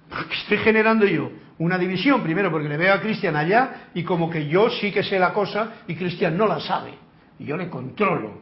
¿qué 0.10 0.36
estoy 0.36 0.58
generando 0.60 1.06
yo? 1.06 1.30
Una 1.58 1.78
división, 1.78 2.24
primero 2.24 2.50
porque 2.50 2.70
le 2.70 2.78
veo 2.78 2.94
a 2.94 3.02
Cristian 3.02 3.36
allá 3.36 3.90
y 3.94 4.04
como 4.04 4.30
que 4.30 4.48
yo 4.48 4.70
sí 4.70 4.92
que 4.92 5.04
sé 5.04 5.20
la 5.20 5.34
cosa 5.34 5.74
y 5.88 5.96
Cristian 5.96 6.38
no 6.38 6.48
la 6.48 6.62
sabe. 6.62 6.92
Y 7.38 7.46
yo 7.46 7.58
le 7.58 7.68
controlo. 7.68 8.42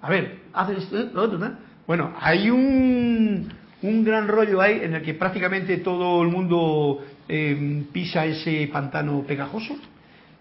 A 0.00 0.08
ver, 0.08 0.38
haces 0.54 0.84
esto, 0.84 0.98
¿eh? 0.98 1.10
lo 1.12 1.22
otro, 1.22 1.38
¿no? 1.38 1.52
Bueno, 1.86 2.14
hay 2.18 2.48
un, 2.48 3.48
un 3.84 4.02
gran 4.02 4.28
rollo 4.28 4.62
ahí 4.62 4.80
en 4.82 4.94
el 4.94 5.02
que 5.02 5.12
prácticamente 5.12 5.76
todo 5.78 6.22
el 6.22 6.28
mundo 6.28 7.04
eh, 7.28 7.84
pisa 7.92 8.24
ese 8.24 8.68
pantano 8.72 9.22
pegajoso 9.26 9.76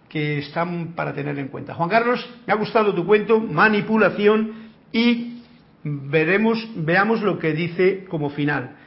que 0.08 0.40
están 0.40 0.94
para 0.96 1.14
tener 1.14 1.38
en 1.38 1.50
cuenta. 1.50 1.74
Juan 1.74 1.90
Carlos, 1.90 2.26
me 2.48 2.54
ha 2.54 2.56
gustado 2.56 2.94
tu 2.96 3.06
cuento, 3.06 3.42
manipulación 3.42 4.54
y 4.94 5.42
veremos, 5.84 6.66
veamos 6.76 7.22
lo 7.22 7.38
que 7.38 7.52
dice 7.52 8.06
como 8.06 8.30
final, 8.30 8.78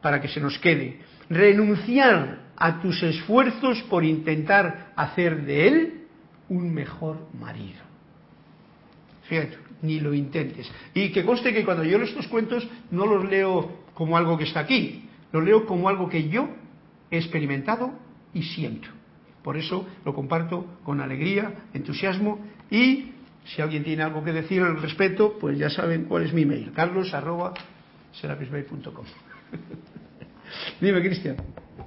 para 0.00 0.20
que 0.20 0.28
se 0.28 0.40
nos 0.40 0.58
quede. 0.60 1.00
Renunciar 1.28 2.38
a 2.56 2.80
tus 2.80 3.02
esfuerzos 3.02 3.82
por 3.82 4.02
intentar 4.02 4.92
hacer 4.96 5.44
de 5.44 5.68
él 5.68 5.94
un 6.48 6.72
mejor 6.72 7.18
marido. 7.38 7.80
Fíjate, 9.24 9.58
ni 9.82 10.00
lo 10.00 10.14
intentes. 10.14 10.70
Y 10.94 11.10
que 11.10 11.22
conste 11.22 11.52
que 11.52 11.66
cuando 11.66 11.84
yo 11.84 11.98
leo 11.98 12.06
estos 12.06 12.28
cuentos 12.28 12.66
no 12.90 13.04
los 13.04 13.28
leo 13.28 13.84
como 13.96 14.16
algo 14.16 14.36
que 14.36 14.44
está 14.44 14.60
aquí, 14.60 15.08
los 15.32 15.42
leo 15.42 15.66
como 15.66 15.88
algo 15.88 16.08
que 16.08 16.28
yo 16.28 16.48
he 17.10 17.16
experimentado 17.16 17.92
y 18.34 18.42
siento. 18.42 18.88
Por 19.42 19.56
eso 19.56 19.86
lo 20.04 20.14
comparto 20.14 20.66
con 20.84 21.00
alegría, 21.00 21.64
entusiasmo 21.72 22.38
y 22.70 23.12
si 23.46 23.62
alguien 23.62 23.84
tiene 23.84 24.02
algo 24.02 24.22
que 24.22 24.32
decir 24.32 24.62
al 24.62 24.82
respecto, 24.82 25.38
pues 25.40 25.56
ya 25.56 25.70
saben 25.70 26.04
cuál 26.04 26.24
es 26.24 26.34
mi 26.34 26.44
mail, 26.44 26.72
carlos 26.74 27.14
arroba. 27.14 27.54
Dime, 30.80 31.00
Cristian. 31.00 31.36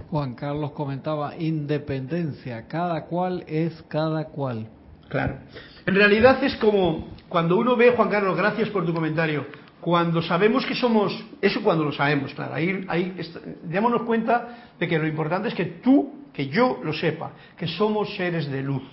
Juan 0.09 0.33
Carlos 0.33 0.71
comentaba 0.71 1.37
independencia, 1.37 2.67
cada 2.67 3.05
cual 3.05 3.43
es 3.47 3.83
cada 3.87 4.25
cual. 4.25 4.67
Claro. 5.09 5.37
En 5.85 5.95
realidad 5.95 6.43
es 6.43 6.55
como 6.55 7.09
cuando 7.27 7.57
uno 7.57 7.75
ve, 7.75 7.93
Juan 7.95 8.09
Carlos, 8.09 8.35
gracias 8.35 8.69
por 8.69 8.85
tu 8.85 8.93
comentario, 8.93 9.45
cuando 9.81 10.21
sabemos 10.21 10.65
que 10.65 10.75
somos, 10.75 11.23
eso 11.41 11.61
cuando 11.61 11.85
lo 11.85 11.91
sabemos, 11.91 12.33
claro, 12.33 12.53
ahí, 12.53 12.85
ahí 12.87 13.15
démonos 13.63 14.03
cuenta 14.03 14.71
de 14.77 14.87
que 14.87 14.99
lo 14.99 15.07
importante 15.07 15.47
es 15.47 15.53
que 15.53 15.65
tú, 15.65 16.25
que 16.33 16.47
yo 16.47 16.79
lo 16.83 16.93
sepa, 16.93 17.31
que 17.57 17.67
somos 17.67 18.15
seres 18.15 18.49
de 18.49 18.61
luz, 18.61 18.83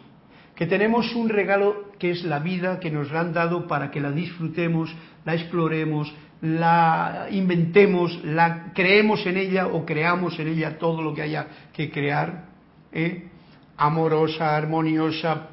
que 0.54 0.66
tenemos 0.66 1.14
un 1.14 1.28
regalo 1.28 1.90
que 1.98 2.10
es 2.10 2.24
la 2.24 2.38
vida 2.38 2.78
que 2.78 2.90
nos 2.90 3.10
la 3.10 3.20
han 3.20 3.32
dado 3.32 3.66
para 3.66 3.90
que 3.90 4.00
la 4.00 4.12
disfrutemos, 4.12 4.94
la 5.24 5.34
exploremos, 5.34 6.14
la 6.40 7.26
inventemos, 7.30 8.22
la 8.24 8.72
creemos 8.72 9.26
en 9.26 9.38
ella 9.38 9.66
o 9.66 9.84
creamos 9.84 10.38
en 10.38 10.48
ella 10.48 10.78
todo 10.78 11.02
lo 11.02 11.14
que 11.14 11.22
haya 11.22 11.48
que 11.72 11.90
crear, 11.90 12.46
¿eh? 12.92 13.28
amorosa, 13.76 14.56
armoniosa, 14.56 15.48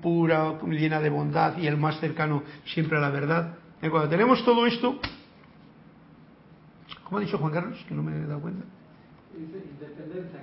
pura, 0.00 0.58
llena 0.68 1.00
de 1.00 1.10
bondad 1.10 1.58
y 1.58 1.66
el 1.66 1.76
más 1.76 2.00
cercano 2.00 2.42
siempre 2.64 2.98
a 2.98 3.00
la 3.00 3.10
verdad. 3.10 3.59
¿Eh? 3.82 3.90
Cuando 3.90 4.08
tenemos 4.08 4.44
todo 4.44 4.66
esto, 4.66 4.98
¿cómo 7.04 7.18
ha 7.18 7.20
dicho 7.20 7.38
Juan 7.38 7.52
Carlos? 7.52 7.84
Que 7.88 7.94
no 7.94 8.02
me 8.02 8.16
he 8.16 8.26
dado 8.26 8.40
cuenta. 8.40 8.64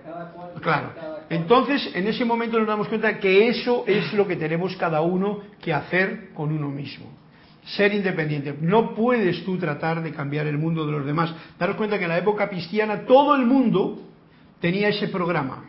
Cada 0.03 0.31
cual. 0.31 0.49
Claro. 0.61 0.91
cada. 0.95 1.25
Entonces, 1.29 1.91
en 1.93 2.07
ese 2.07 2.25
momento 2.25 2.57
nos 2.57 2.67
damos 2.67 2.87
cuenta 2.87 3.19
que 3.19 3.49
eso 3.49 3.83
es 3.85 4.13
lo 4.13 4.27
que 4.27 4.35
tenemos 4.35 4.75
cada 4.77 5.01
uno 5.01 5.41
que 5.61 5.73
hacer 5.73 6.29
con 6.33 6.51
uno 6.51 6.69
mismo. 6.69 7.05
Ser 7.65 7.93
independiente. 7.93 8.55
No 8.61 8.95
puedes 8.95 9.43
tú 9.43 9.57
tratar 9.57 10.01
de 10.01 10.13
cambiar 10.13 10.47
el 10.47 10.57
mundo 10.57 10.85
de 10.85 10.93
los 10.93 11.05
demás. 11.05 11.33
Daros 11.59 11.75
cuenta 11.75 11.97
que 11.97 12.05
en 12.05 12.09
la 12.09 12.17
época 12.17 12.49
cristiana 12.49 13.05
todo 13.05 13.35
el 13.35 13.45
mundo 13.45 14.01
tenía 14.61 14.87
ese 14.87 15.09
programa. 15.09 15.65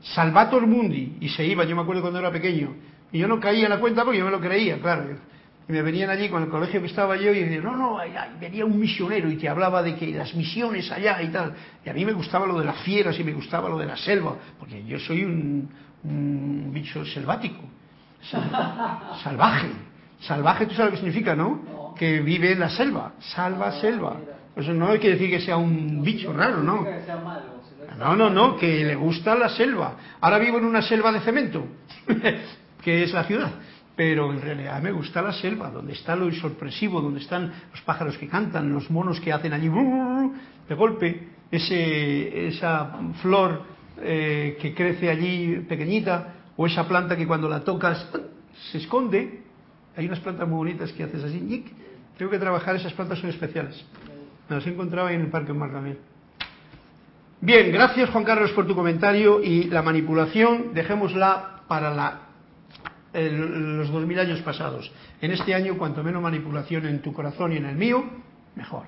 Salvator 0.00 0.66
Mundi. 0.66 1.18
Y 1.20 1.28
se 1.28 1.44
iba, 1.44 1.64
yo 1.64 1.76
me 1.76 1.82
acuerdo 1.82 2.00
cuando 2.00 2.18
era 2.18 2.32
pequeño. 2.32 2.74
Y 3.12 3.18
yo 3.18 3.28
no 3.28 3.38
caía 3.38 3.64
en 3.64 3.70
la 3.70 3.78
cuenta 3.78 4.04
porque 4.04 4.18
yo 4.18 4.24
me 4.24 4.30
lo 4.30 4.40
creía, 4.40 4.80
claro. 4.80 5.16
Y 5.70 5.72
me 5.72 5.82
venían 5.82 6.10
allí 6.10 6.28
con 6.28 6.42
el 6.42 6.48
colegio 6.48 6.80
que 6.80 6.88
estaba 6.88 7.14
yo 7.16 7.32
y 7.32 7.44
decían, 7.44 7.62
no, 7.62 7.76
no, 7.76 7.98
venía 8.40 8.64
un 8.64 8.76
misionero 8.76 9.30
y 9.30 9.36
te 9.36 9.48
hablaba 9.48 9.84
de 9.84 9.94
que 9.94 10.08
las 10.08 10.34
misiones 10.34 10.90
allá 10.90 11.22
y 11.22 11.28
tal. 11.28 11.54
Y 11.86 11.88
a 11.88 11.92
mí 11.92 12.04
me 12.04 12.12
gustaba 12.12 12.44
lo 12.44 12.58
de 12.58 12.64
las 12.64 12.78
fieras 12.78 13.16
y 13.20 13.22
me 13.22 13.32
gustaba 13.32 13.68
lo 13.68 13.78
de 13.78 13.86
la 13.86 13.96
selva, 13.96 14.34
porque 14.58 14.84
yo 14.84 14.98
soy 14.98 15.22
un, 15.22 15.70
un 16.02 16.70
bicho 16.74 17.04
selvático, 17.04 17.60
sal- 18.20 18.50
salvaje. 19.22 19.68
Salvaje, 20.22 20.66
tú 20.66 20.74
sabes 20.74 20.86
lo 20.86 20.90
que 20.98 21.04
significa, 21.04 21.36
¿no? 21.36 21.62
No. 21.72 21.94
Que 21.94 22.18
vive 22.20 22.50
en 22.50 22.58
la 22.58 22.68
selva, 22.70 23.12
salva 23.20 23.70
selva. 23.80 24.16
Eso 24.56 24.72
no 24.74 24.88
hay 24.88 24.98
que 24.98 25.10
decir 25.10 25.30
que 25.30 25.40
sea 25.40 25.56
un 25.56 26.02
bicho 26.02 26.32
raro, 26.32 26.64
¿no? 26.64 26.84
que 26.84 27.00
sea 27.02 27.16
malo, 27.18 27.42
No, 27.96 28.16
no, 28.16 28.28
no, 28.28 28.56
que 28.56 28.84
le 28.84 28.96
gusta 28.96 29.36
la 29.36 29.48
selva. 29.50 29.94
Ahora 30.20 30.38
vivo 30.40 30.58
en 30.58 30.64
una 30.64 30.82
selva 30.82 31.12
de 31.12 31.20
cemento, 31.20 31.64
que 32.82 33.04
es 33.04 33.12
la 33.12 33.22
ciudad. 33.22 33.52
Pero 34.00 34.32
en 34.32 34.40
realidad 34.40 34.80
me 34.80 34.92
gusta 34.92 35.20
la 35.20 35.30
selva, 35.30 35.68
donde 35.68 35.92
está 35.92 36.16
lo 36.16 36.32
sorpresivo, 36.32 37.02
donde 37.02 37.20
están 37.20 37.52
los 37.70 37.82
pájaros 37.82 38.16
que 38.16 38.28
cantan, 38.28 38.72
los 38.72 38.90
monos 38.90 39.20
que 39.20 39.30
hacen 39.30 39.52
allí 39.52 39.68
de 39.68 40.74
golpe, 40.74 41.28
ese, 41.50 42.46
esa 42.46 42.98
flor 43.20 43.62
eh, 44.00 44.56
que 44.58 44.74
crece 44.74 45.10
allí 45.10 45.66
pequeñita, 45.68 46.32
o 46.56 46.66
esa 46.66 46.88
planta 46.88 47.14
que 47.14 47.26
cuando 47.26 47.46
la 47.46 47.60
tocas 47.60 48.08
se 48.72 48.78
esconde. 48.78 49.42
Hay 49.94 50.06
unas 50.06 50.20
plantas 50.20 50.48
muy 50.48 50.56
bonitas 50.56 50.90
que 50.92 51.02
haces 51.02 51.22
así. 51.22 51.66
Tengo 52.16 52.30
que 52.30 52.38
trabajar, 52.38 52.76
esas 52.76 52.94
plantas 52.94 53.18
son 53.18 53.28
especiales. 53.28 53.84
Me 54.48 54.56
las 54.56 54.66
ahí 54.66 55.14
en 55.14 55.20
el 55.20 55.28
Parque 55.28 55.52
Mar 55.52 55.72
también. 55.72 55.98
Bien, 57.42 57.70
gracias 57.70 58.08
Juan 58.08 58.24
Carlos 58.24 58.52
por 58.52 58.66
tu 58.66 58.74
comentario 58.74 59.42
y 59.42 59.64
la 59.64 59.82
manipulación 59.82 60.72
dejémosla 60.72 61.64
para 61.68 61.94
la, 61.94 62.29
los 63.12 63.90
dos 63.90 64.06
mil 64.06 64.18
años 64.18 64.40
pasados. 64.42 64.90
En 65.20 65.32
este 65.32 65.54
año, 65.54 65.76
cuanto 65.76 66.02
menos 66.02 66.22
manipulación 66.22 66.86
en 66.86 67.02
tu 67.02 67.12
corazón 67.12 67.52
y 67.52 67.56
en 67.56 67.66
el 67.66 67.76
mío, 67.76 68.04
mejor. 68.54 68.84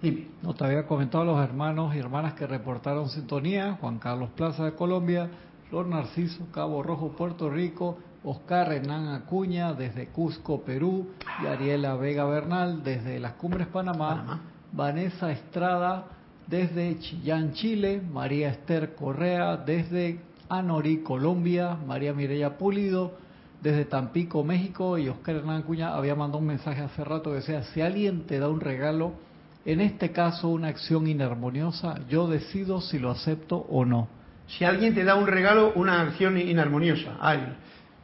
Dime. 0.00 0.28
No 0.42 0.54
te 0.54 0.64
había 0.64 0.86
comentado 0.86 1.22
a 1.22 1.26
los 1.26 1.44
hermanos 1.44 1.94
y 1.94 1.98
hermanas 1.98 2.34
que 2.34 2.46
reportaron 2.46 3.08
sintonía, 3.08 3.76
Juan 3.80 3.98
Carlos 3.98 4.30
Plaza 4.36 4.64
de 4.64 4.74
Colombia, 4.74 5.28
Flor 5.68 5.88
Narciso, 5.88 6.46
Cabo 6.52 6.82
Rojo, 6.82 7.16
Puerto 7.16 7.50
Rico, 7.50 7.98
Oscar 8.22 8.72
Hernán 8.72 9.08
Acuña 9.08 9.72
desde 9.74 10.08
Cusco, 10.08 10.62
Perú, 10.62 11.10
y 11.42 11.46
Ariela 11.46 11.96
Vega 11.96 12.24
Bernal 12.24 12.82
desde 12.84 13.18
las 13.18 13.32
Cumbres 13.32 13.66
Panamá, 13.66 14.08
Panamá. 14.08 14.40
Vanessa 14.72 15.32
Estrada 15.32 16.06
desde 16.46 16.98
Chillán, 17.00 17.52
Chile, 17.52 18.00
María 18.00 18.50
Esther 18.50 18.94
Correa 18.94 19.56
desde 19.56 20.20
Anorí, 20.48 21.02
Colombia, 21.02 21.76
María 21.86 22.14
Mireya 22.14 22.56
Pulido 22.56 23.27
desde 23.60 23.84
Tampico, 23.84 24.44
México, 24.44 24.98
y 24.98 25.08
Oscar 25.08 25.36
Hernán 25.36 25.62
Acuña 25.62 25.94
había 25.94 26.14
mandado 26.14 26.38
un 26.38 26.46
mensaje 26.46 26.80
hace 26.80 27.04
rato 27.04 27.30
que 27.30 27.36
decía, 27.36 27.62
si 27.64 27.80
alguien 27.80 28.26
te 28.26 28.38
da 28.38 28.48
un 28.48 28.60
regalo, 28.60 29.14
en 29.64 29.80
este 29.80 30.12
caso 30.12 30.48
una 30.48 30.68
acción 30.68 31.06
inarmoniosa, 31.06 32.00
yo 32.08 32.28
decido 32.28 32.80
si 32.80 32.98
lo 32.98 33.10
acepto 33.10 33.56
o 33.56 33.84
no. 33.84 34.08
Si 34.46 34.64
alguien 34.64 34.94
te 34.94 35.04
da 35.04 35.14
un 35.14 35.26
regalo, 35.26 35.72
una 35.74 36.00
acción 36.00 36.38
inarmoniosa. 36.38 37.16
Ay, 37.20 37.40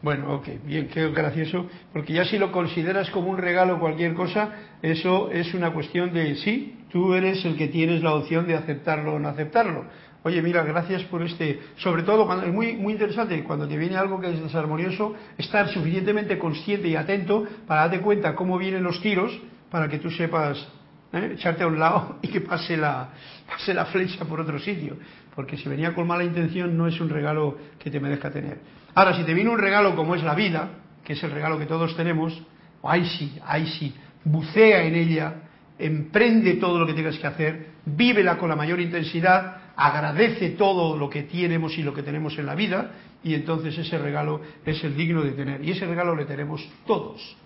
bueno, 0.03 0.35
ok, 0.35 0.49
bien, 0.67 0.89
qué 0.89 1.09
gracioso, 1.09 1.67
porque 1.93 2.13
ya 2.13 2.27
si 2.27 2.37
lo 2.37 2.53
consideras 2.53 3.09
como 3.09 3.31
un 3.31 3.39
regalo 3.39 3.81
cualquier 3.81 4.13
cosa, 4.13 4.51
eso 4.83 5.31
es 5.31 5.55
una 5.55 5.73
cuestión 5.73 6.13
de 6.13 6.37
sí, 6.37 6.81
tú 6.93 7.15
eres 7.15 7.43
el 7.47 7.57
que 7.57 7.69
tienes 7.69 8.03
la 8.03 8.15
opción 8.15 8.47
de 8.47 8.55
aceptarlo 8.55 9.15
o 9.15 9.19
no 9.19 9.29
aceptarlo. 9.31 9.87
Oye, 10.25 10.41
mira, 10.41 10.65
gracias 10.65 11.03
por 11.05 11.23
este, 11.23 11.61
sobre 11.77 12.03
todo 12.03 12.25
cuando 12.25 12.47
es 12.47 12.53
muy 12.53 12.73
muy 12.77 12.95
interesante 12.95 13.45
cuando 13.45 13.69
te 13.69 13.77
viene 13.77 13.97
algo 13.97 14.19
que 14.19 14.33
es 14.33 14.43
desarmonioso, 14.43 15.15
estar 15.37 15.69
suficientemente 15.69 16.39
consciente 16.39 16.89
y 16.89 16.97
atento 16.97 17.47
para 17.67 17.83
darte 17.83 18.01
cuenta 18.01 18.35
cómo 18.35 18.57
vienen 18.57 18.83
los 18.83 19.03
tiros 19.03 19.39
para 19.71 19.87
que 19.87 19.99
tú 19.99 20.11
sepas 20.11 20.67
¿eh? 21.13 21.33
echarte 21.35 21.63
a 21.65 21.67
un 21.67 21.79
lado 21.79 22.19
y 22.23 22.29
que 22.29 22.41
pase 22.41 22.75
la, 22.75 23.11
pase 23.47 23.75
la 23.75 23.85
flecha 23.85 24.25
por 24.25 24.41
otro 24.41 24.59
sitio. 24.59 24.97
Porque 25.35 25.59
si 25.59 25.69
venía 25.69 25.95
con 25.95 26.07
mala 26.07 26.25
intención 26.25 26.75
no 26.75 26.87
es 26.87 26.99
un 27.01 27.11
regalo 27.11 27.59
que 27.79 27.91
te 27.91 28.01
merezca 28.01 28.31
tener. 28.31 28.59
Ahora, 28.95 29.15
si 29.15 29.25
te 29.25 29.35
viene 29.35 29.51
un 29.51 29.59
regalo 29.59 29.95
como 29.95 30.15
es 30.15 30.23
la 30.23 30.35
vida, 30.35 30.71
que 31.05 31.13
es 31.13 31.23
el 31.23 31.33
regalo 31.33 31.59
que 31.59 31.67
todos 31.67 31.95
tenemos, 31.97 32.41
ahí 32.83 33.05
sí, 33.05 33.39
ahí 33.45 33.67
sí, 33.67 33.95
bucea 34.25 34.85
en 34.85 34.95
ella, 34.95 35.35
emprende 35.79 36.55
todo 36.55 36.79
lo 36.79 36.87
que 36.87 36.95
tengas 36.95 37.19
que 37.19 37.27
hacer, 37.27 37.67
vívela 37.85 38.39
con 38.39 38.49
la 38.49 38.57
mayor 38.57 38.81
intensidad, 38.81 39.64
agradece 39.77 40.51
todo 40.51 40.97
lo 40.97 41.11
que 41.11 41.23
tenemos 41.23 41.77
y 41.79 41.83
lo 41.83 41.95
que 41.95 42.03
tenemos 42.03 42.39
en 42.39 42.47
la 42.47 42.55
vida, 42.55 42.93
y 43.23 43.35
entonces 43.35 43.77
ese 43.79 43.99
regalo 43.99 44.41
es 44.65 44.83
el 44.85 44.97
digno 44.97 45.23
de 45.23 45.33
tener. 45.33 45.65
Y 45.65 45.73
ese 45.73 45.87
regalo 45.87 46.15
le 46.15 46.25
tenemos 46.25 46.67
todos. 46.87 47.37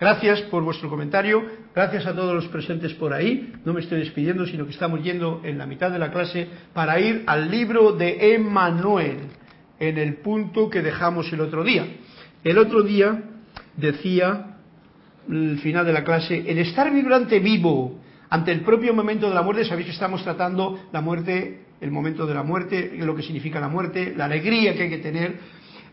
Gracias 0.00 0.40
por 0.42 0.62
vuestro 0.62 0.88
comentario, 0.88 1.44
gracias 1.74 2.06
a 2.06 2.14
todos 2.14 2.34
los 2.34 2.48
presentes 2.48 2.94
por 2.94 3.12
ahí. 3.12 3.52
No 3.66 3.74
me 3.74 3.80
estoy 3.80 3.98
despidiendo, 3.98 4.46
sino 4.46 4.64
que 4.64 4.72
estamos 4.72 5.02
yendo 5.02 5.42
en 5.44 5.58
la 5.58 5.66
mitad 5.66 5.90
de 5.90 5.98
la 5.98 6.10
clase 6.10 6.48
para 6.72 6.98
ir 6.98 7.22
al 7.26 7.50
libro 7.50 7.92
de 7.92 8.34
Emmanuel, 8.34 9.18
en 9.78 9.98
el 9.98 10.16
punto 10.16 10.70
que 10.70 10.80
dejamos 10.80 11.30
el 11.32 11.42
otro 11.42 11.64
día. 11.64 11.86
El 12.42 12.56
otro 12.56 12.82
día 12.82 13.24
decía, 13.76 14.56
el 15.28 15.58
final 15.58 15.84
de 15.84 15.92
la 15.92 16.02
clase, 16.02 16.50
el 16.50 16.58
estar 16.58 16.90
vibrante 16.90 17.38
vivo 17.38 18.00
ante 18.30 18.52
el 18.52 18.60
propio 18.60 18.94
momento 18.94 19.28
de 19.28 19.34
la 19.34 19.42
muerte, 19.42 19.66
sabéis 19.66 19.88
que 19.88 19.92
estamos 19.92 20.22
tratando 20.22 20.80
la 20.92 21.02
muerte, 21.02 21.66
el 21.80 21.90
momento 21.90 22.26
de 22.26 22.34
la 22.34 22.42
muerte, 22.42 22.92
lo 22.98 23.14
que 23.14 23.22
significa 23.22 23.60
la 23.60 23.68
muerte, 23.68 24.14
la 24.16 24.26
alegría 24.26 24.74
que 24.74 24.82
hay 24.84 24.90
que 24.90 24.98
tener, 24.98 25.38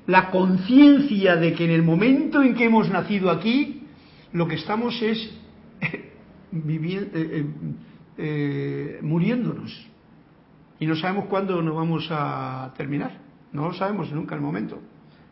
la 0.06 0.30
conciencia 0.30 1.36
de 1.36 1.54
que 1.54 1.66
en 1.66 1.72
el 1.72 1.84
momento 1.84 2.42
en 2.42 2.56
que 2.56 2.66
hemos 2.66 2.90
nacido 2.90 3.30
aquí, 3.30 3.84
lo 4.34 4.48
que 4.48 4.56
estamos 4.56 5.02
es 5.02 5.32
viviendo, 6.52 7.10
eh, 7.14 7.46
eh, 8.18 9.00
muriéndonos. 9.02 9.88
Y 10.80 10.86
no 10.86 10.96
sabemos 10.96 11.26
cuándo 11.26 11.62
nos 11.62 11.76
vamos 11.76 12.08
a 12.12 12.74
terminar. 12.78 13.20
No 13.52 13.68
lo 13.68 13.74
sabemos 13.74 14.12
nunca 14.12 14.36
el 14.36 14.42
momento. 14.42 14.80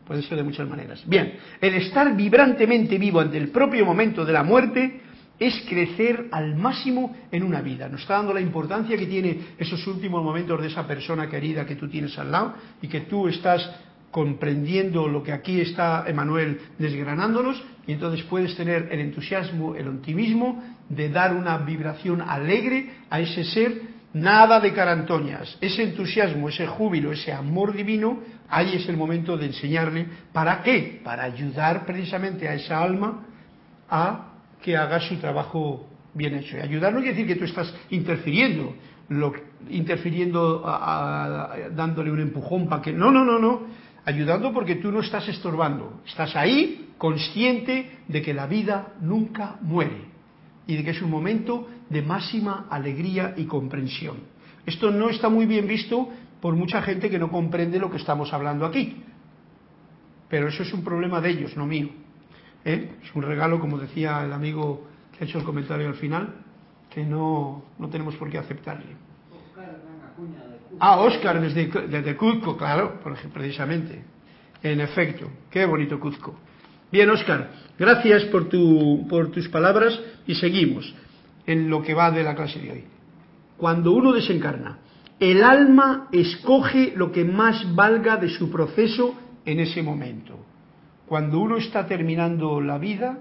Puede 0.06 0.22
ser 0.22 0.38
de 0.38 0.44
muchas 0.44 0.68
maneras. 0.68 1.02
Bien, 1.06 1.34
el 1.60 1.74
estar 1.74 2.14
vibrantemente 2.14 2.96
vivo 2.98 3.20
ante 3.20 3.38
el 3.38 3.48
propio 3.48 3.84
momento 3.84 4.24
de 4.24 4.32
la 4.32 4.42
muerte 4.42 5.00
es 5.38 5.64
crecer 5.68 6.28
al 6.32 6.56
máximo 6.56 7.14
en 7.30 7.42
una 7.42 7.60
vida. 7.60 7.88
Nos 7.88 8.02
está 8.02 8.14
dando 8.14 8.32
la 8.32 8.40
importancia 8.40 8.96
que 8.96 9.06
tiene 9.06 9.38
esos 9.58 9.86
últimos 9.86 10.22
momentos 10.22 10.60
de 10.60 10.68
esa 10.68 10.86
persona 10.86 11.28
querida 11.28 11.66
que 11.66 11.76
tú 11.76 11.88
tienes 11.88 12.18
al 12.18 12.30
lado 12.30 12.54
y 12.80 12.88
que 12.88 13.02
tú 13.02 13.28
estás 13.28 13.70
comprendiendo 14.10 15.08
lo 15.08 15.22
que 15.22 15.32
aquí 15.32 15.60
está 15.60 16.04
Emanuel 16.06 16.58
desgranándonos 16.78 17.62
y 17.86 17.92
entonces 17.92 18.24
puedes 18.24 18.56
tener 18.56 18.88
el 18.90 19.00
entusiasmo, 19.00 19.74
el 19.74 19.88
optimismo 19.88 20.62
de 20.88 21.10
dar 21.10 21.34
una 21.34 21.58
vibración 21.58 22.22
alegre 22.22 22.92
a 23.10 23.20
ese 23.20 23.44
ser, 23.44 23.82
nada 24.14 24.58
de 24.60 24.72
carantoñas, 24.72 25.58
ese 25.60 25.82
entusiasmo, 25.82 26.48
ese 26.48 26.66
júbilo, 26.66 27.12
ese 27.12 27.30
amor 27.32 27.74
divino, 27.74 28.20
ahí 28.48 28.76
es 28.76 28.88
el 28.88 28.96
momento 28.96 29.36
de 29.36 29.46
enseñarle 29.46 30.06
para 30.32 30.62
qué, 30.62 31.00
para 31.04 31.24
ayudar 31.24 31.84
precisamente 31.84 32.48
a 32.48 32.54
esa 32.54 32.82
alma 32.82 33.26
a 33.90 34.35
que 34.62 34.76
haga 34.76 35.00
su 35.00 35.16
trabajo 35.16 35.86
bien 36.14 36.34
hecho. 36.34 36.56
Y 36.56 36.60
ayudar 36.60 36.92
no 36.92 36.98
quiere 36.98 37.14
decir 37.14 37.26
que 37.26 37.36
tú 37.36 37.44
estás 37.44 37.72
interfiriendo, 37.90 38.74
interfiriendo, 39.70 40.62
dándole 41.74 42.10
un 42.10 42.20
empujón 42.20 42.68
para 42.68 42.82
que... 42.82 42.92
No, 42.92 43.10
no, 43.10 43.24
no, 43.24 43.38
no. 43.38 43.62
Ayudando 44.04 44.52
porque 44.52 44.76
tú 44.76 44.92
no 44.92 45.00
estás 45.00 45.28
estorbando. 45.28 46.00
Estás 46.06 46.36
ahí 46.36 46.90
consciente 46.96 47.98
de 48.08 48.22
que 48.22 48.32
la 48.32 48.46
vida 48.46 48.94
nunca 49.00 49.56
muere 49.60 50.04
y 50.66 50.76
de 50.76 50.84
que 50.84 50.90
es 50.90 51.02
un 51.02 51.10
momento 51.10 51.68
de 51.90 52.02
máxima 52.02 52.66
alegría 52.70 53.34
y 53.36 53.44
comprensión. 53.44 54.16
Esto 54.64 54.90
no 54.90 55.10
está 55.10 55.28
muy 55.28 55.46
bien 55.46 55.66
visto 55.66 56.08
por 56.40 56.54
mucha 56.54 56.82
gente 56.82 57.10
que 57.10 57.18
no 57.18 57.30
comprende 57.30 57.78
lo 57.78 57.90
que 57.90 57.98
estamos 57.98 58.32
hablando 58.32 58.66
aquí. 58.66 59.02
Pero 60.28 60.48
eso 60.48 60.62
es 60.62 60.72
un 60.72 60.82
problema 60.82 61.20
de 61.20 61.30
ellos, 61.30 61.56
no 61.56 61.66
mío. 61.66 62.05
¿Eh? 62.66 62.90
Es 63.00 63.14
un 63.14 63.22
regalo, 63.22 63.60
como 63.60 63.78
decía 63.78 64.24
el 64.24 64.32
amigo 64.32 64.88
que 65.12 65.22
ha 65.22 65.26
hecho 65.28 65.38
el 65.38 65.44
comentario 65.44 65.86
al 65.86 65.94
final, 65.94 66.34
que 66.90 67.04
no, 67.04 67.64
no 67.78 67.88
tenemos 67.88 68.16
por 68.16 68.28
qué 68.28 68.38
aceptarle. 68.38 68.96
Oscar 69.30 69.64
Hernán 69.64 70.10
Acuña 70.10 70.40
de 70.40 70.56
Cusco. 70.58 70.76
Ah, 70.80 70.98
Oscar 70.98 71.40
desde, 71.40 71.66
desde 71.86 72.16
Cuzco, 72.16 72.56
claro, 72.56 73.00
precisamente. 73.32 74.02
En 74.64 74.80
efecto, 74.80 75.30
qué 75.48 75.64
bonito 75.64 76.00
Cuzco. 76.00 76.34
Bien, 76.90 77.08
Oscar, 77.08 77.52
gracias 77.78 78.24
por, 78.24 78.48
tu, 78.48 79.06
por 79.08 79.30
tus 79.30 79.48
palabras 79.48 80.00
y 80.26 80.34
seguimos 80.34 80.92
en 81.46 81.70
lo 81.70 81.82
que 81.82 81.94
va 81.94 82.10
de 82.10 82.24
la 82.24 82.34
clase 82.34 82.58
de 82.58 82.72
hoy. 82.72 82.84
Cuando 83.56 83.92
uno 83.92 84.12
desencarna, 84.12 84.78
el 85.20 85.44
alma 85.44 86.08
escoge 86.10 86.94
lo 86.96 87.12
que 87.12 87.24
más 87.24 87.76
valga 87.76 88.16
de 88.16 88.28
su 88.28 88.50
proceso 88.50 89.14
en 89.44 89.60
ese 89.60 89.84
momento. 89.84 90.36
Cuando 91.06 91.40
uno 91.40 91.56
está 91.56 91.86
terminando 91.86 92.60
la 92.60 92.78
vida, 92.78 93.18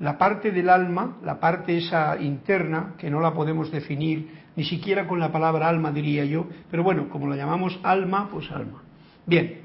la 0.00 0.18
parte 0.18 0.50
del 0.50 0.68
alma, 0.68 1.16
la 1.22 1.38
parte 1.40 1.78
esa 1.78 2.20
interna, 2.20 2.94
que 2.98 3.10
no 3.10 3.20
la 3.20 3.32
podemos 3.32 3.70
definir 3.70 4.28
ni 4.56 4.64
siquiera 4.64 5.06
con 5.06 5.20
la 5.20 5.30
palabra 5.30 5.68
alma, 5.68 5.92
diría 5.92 6.24
yo, 6.24 6.46
pero 6.70 6.82
bueno, 6.82 7.08
como 7.08 7.28
la 7.28 7.36
llamamos 7.36 7.78
alma, 7.82 8.28
pues 8.30 8.50
alma. 8.50 8.82
Bien, 9.26 9.60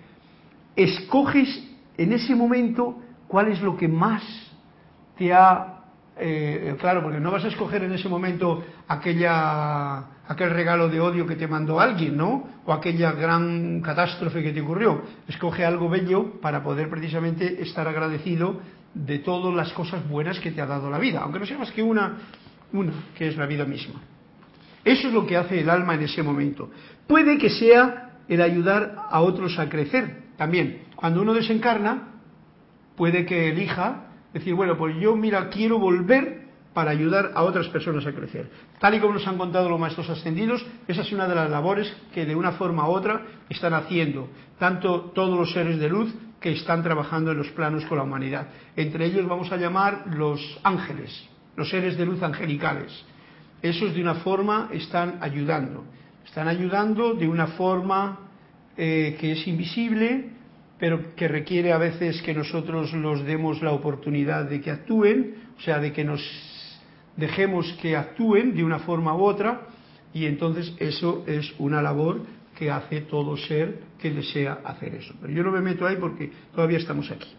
escoges 0.75 1.67
en 1.97 2.13
ese 2.13 2.35
momento 2.35 2.97
cuál 3.27 3.47
es 3.47 3.61
lo 3.61 3.77
que 3.77 3.87
más 3.87 4.23
te 5.17 5.33
ha 5.33 5.70
eh, 6.17 6.75
claro, 6.79 7.01
porque 7.01 7.19
no 7.19 7.31
vas 7.31 7.45
a 7.45 7.47
escoger 7.47 7.83
en 7.83 7.93
ese 7.93 8.09
momento 8.09 8.63
aquella, 8.87 9.97
aquel 10.27 10.49
regalo 10.51 10.89
de 10.89 10.99
odio 10.99 11.25
que 11.25 11.35
te 11.35 11.47
mandó 11.47 11.79
alguien, 11.79 12.17
¿no? 12.17 12.47
O 12.65 12.73
aquella 12.73 13.13
gran 13.13 13.81
catástrofe 13.81 14.43
que 14.43 14.51
te 14.51 14.61
ocurrió. 14.61 15.01
Escoge 15.27 15.65
algo 15.65 15.89
bello 15.89 16.39
para 16.41 16.63
poder 16.63 16.89
precisamente 16.89 17.61
estar 17.61 17.87
agradecido 17.87 18.59
de 18.93 19.19
todas 19.19 19.55
las 19.55 19.71
cosas 19.73 20.07
buenas 20.07 20.39
que 20.39 20.51
te 20.51 20.61
ha 20.61 20.65
dado 20.65 20.89
la 20.89 20.99
vida, 20.99 21.21
aunque 21.21 21.39
no 21.39 21.45
sea 21.45 21.57
más 21.57 21.71
que 21.71 21.81
una, 21.81 22.17
una, 22.73 22.91
que 23.17 23.27
es 23.27 23.37
la 23.37 23.45
vida 23.45 23.65
misma. 23.65 24.01
Eso 24.83 25.07
es 25.07 25.13
lo 25.13 25.25
que 25.25 25.37
hace 25.37 25.59
el 25.59 25.69
alma 25.69 25.95
en 25.95 26.01
ese 26.01 26.23
momento. 26.23 26.69
Puede 27.07 27.37
que 27.37 27.49
sea 27.49 28.17
el 28.27 28.41
ayudar 28.41 28.95
a 29.09 29.21
otros 29.21 29.57
a 29.59 29.69
crecer 29.69 30.23
también. 30.37 30.83
Cuando 30.95 31.21
uno 31.21 31.33
desencarna, 31.33 32.15
puede 32.95 33.25
que 33.25 33.49
elija 33.49 34.10
decir, 34.33 34.53
bueno, 34.53 34.77
pues 34.77 34.95
yo, 34.99 35.15
mira, 35.15 35.49
quiero 35.49 35.79
volver 35.79 36.41
para 36.73 36.91
ayudar 36.91 37.31
a 37.35 37.43
otras 37.43 37.67
personas 37.67 38.05
a 38.05 38.13
crecer. 38.13 38.49
Tal 38.79 38.95
y 38.95 38.99
como 38.99 39.13
nos 39.13 39.27
han 39.27 39.37
contado 39.37 39.69
los 39.69 39.79
maestros 39.79 40.09
ascendidos, 40.09 40.65
esa 40.87 41.01
es 41.01 41.11
una 41.11 41.27
de 41.27 41.35
las 41.35 41.49
labores 41.49 41.93
que 42.13 42.25
de 42.25 42.35
una 42.35 42.53
forma 42.53 42.87
u 42.87 42.91
otra 42.91 43.25
están 43.49 43.73
haciendo, 43.73 44.29
tanto 44.57 45.11
todos 45.13 45.37
los 45.37 45.51
seres 45.51 45.79
de 45.79 45.89
luz 45.89 46.13
que 46.39 46.53
están 46.53 46.81
trabajando 46.81 47.31
en 47.31 47.37
los 47.37 47.49
planos 47.49 47.85
con 47.85 47.97
la 47.97 48.03
humanidad. 48.03 48.47
Entre 48.75 49.05
ellos 49.05 49.27
vamos 49.27 49.51
a 49.51 49.57
llamar 49.57 50.05
los 50.15 50.59
ángeles, 50.63 51.27
los 51.55 51.69
seres 51.69 51.97
de 51.97 52.05
luz 52.05 52.23
angelicales. 52.23 53.05
Esos 53.61 53.93
de 53.93 54.01
una 54.01 54.15
forma 54.15 54.69
están 54.71 55.19
ayudando. 55.21 55.83
Están 56.25 56.47
ayudando 56.47 57.13
de 57.13 57.27
una 57.27 57.47
forma 57.47 58.19
eh, 58.75 59.17
que 59.19 59.33
es 59.33 59.47
invisible, 59.47 60.30
pero 60.81 61.13
que 61.15 61.27
requiere 61.27 61.71
a 61.71 61.77
veces 61.77 62.23
que 62.23 62.33
nosotros 62.33 62.91
los 62.93 63.23
demos 63.23 63.61
la 63.61 63.71
oportunidad 63.71 64.49
de 64.49 64.59
que 64.61 64.71
actúen, 64.71 65.35
o 65.55 65.61
sea, 65.61 65.77
de 65.77 65.93
que 65.93 66.03
nos 66.03 66.19
dejemos 67.15 67.71
que 67.79 67.95
actúen 67.95 68.55
de 68.55 68.63
una 68.63 68.79
forma 68.79 69.15
u 69.15 69.21
otra, 69.21 69.67
y 70.11 70.25
entonces 70.25 70.73
eso 70.79 71.23
es 71.27 71.53
una 71.59 71.83
labor 71.83 72.21
que 72.57 72.71
hace 72.71 73.01
todo 73.01 73.37
ser 73.37 73.79
que 74.01 74.09
desea 74.09 74.61
hacer 74.65 74.95
eso. 74.95 75.13
Pero 75.21 75.31
yo 75.31 75.43
no 75.43 75.51
me 75.51 75.61
meto 75.61 75.85
ahí 75.85 75.97
porque 75.97 76.31
todavía 76.55 76.79
estamos 76.79 77.11
aquí. 77.11 77.29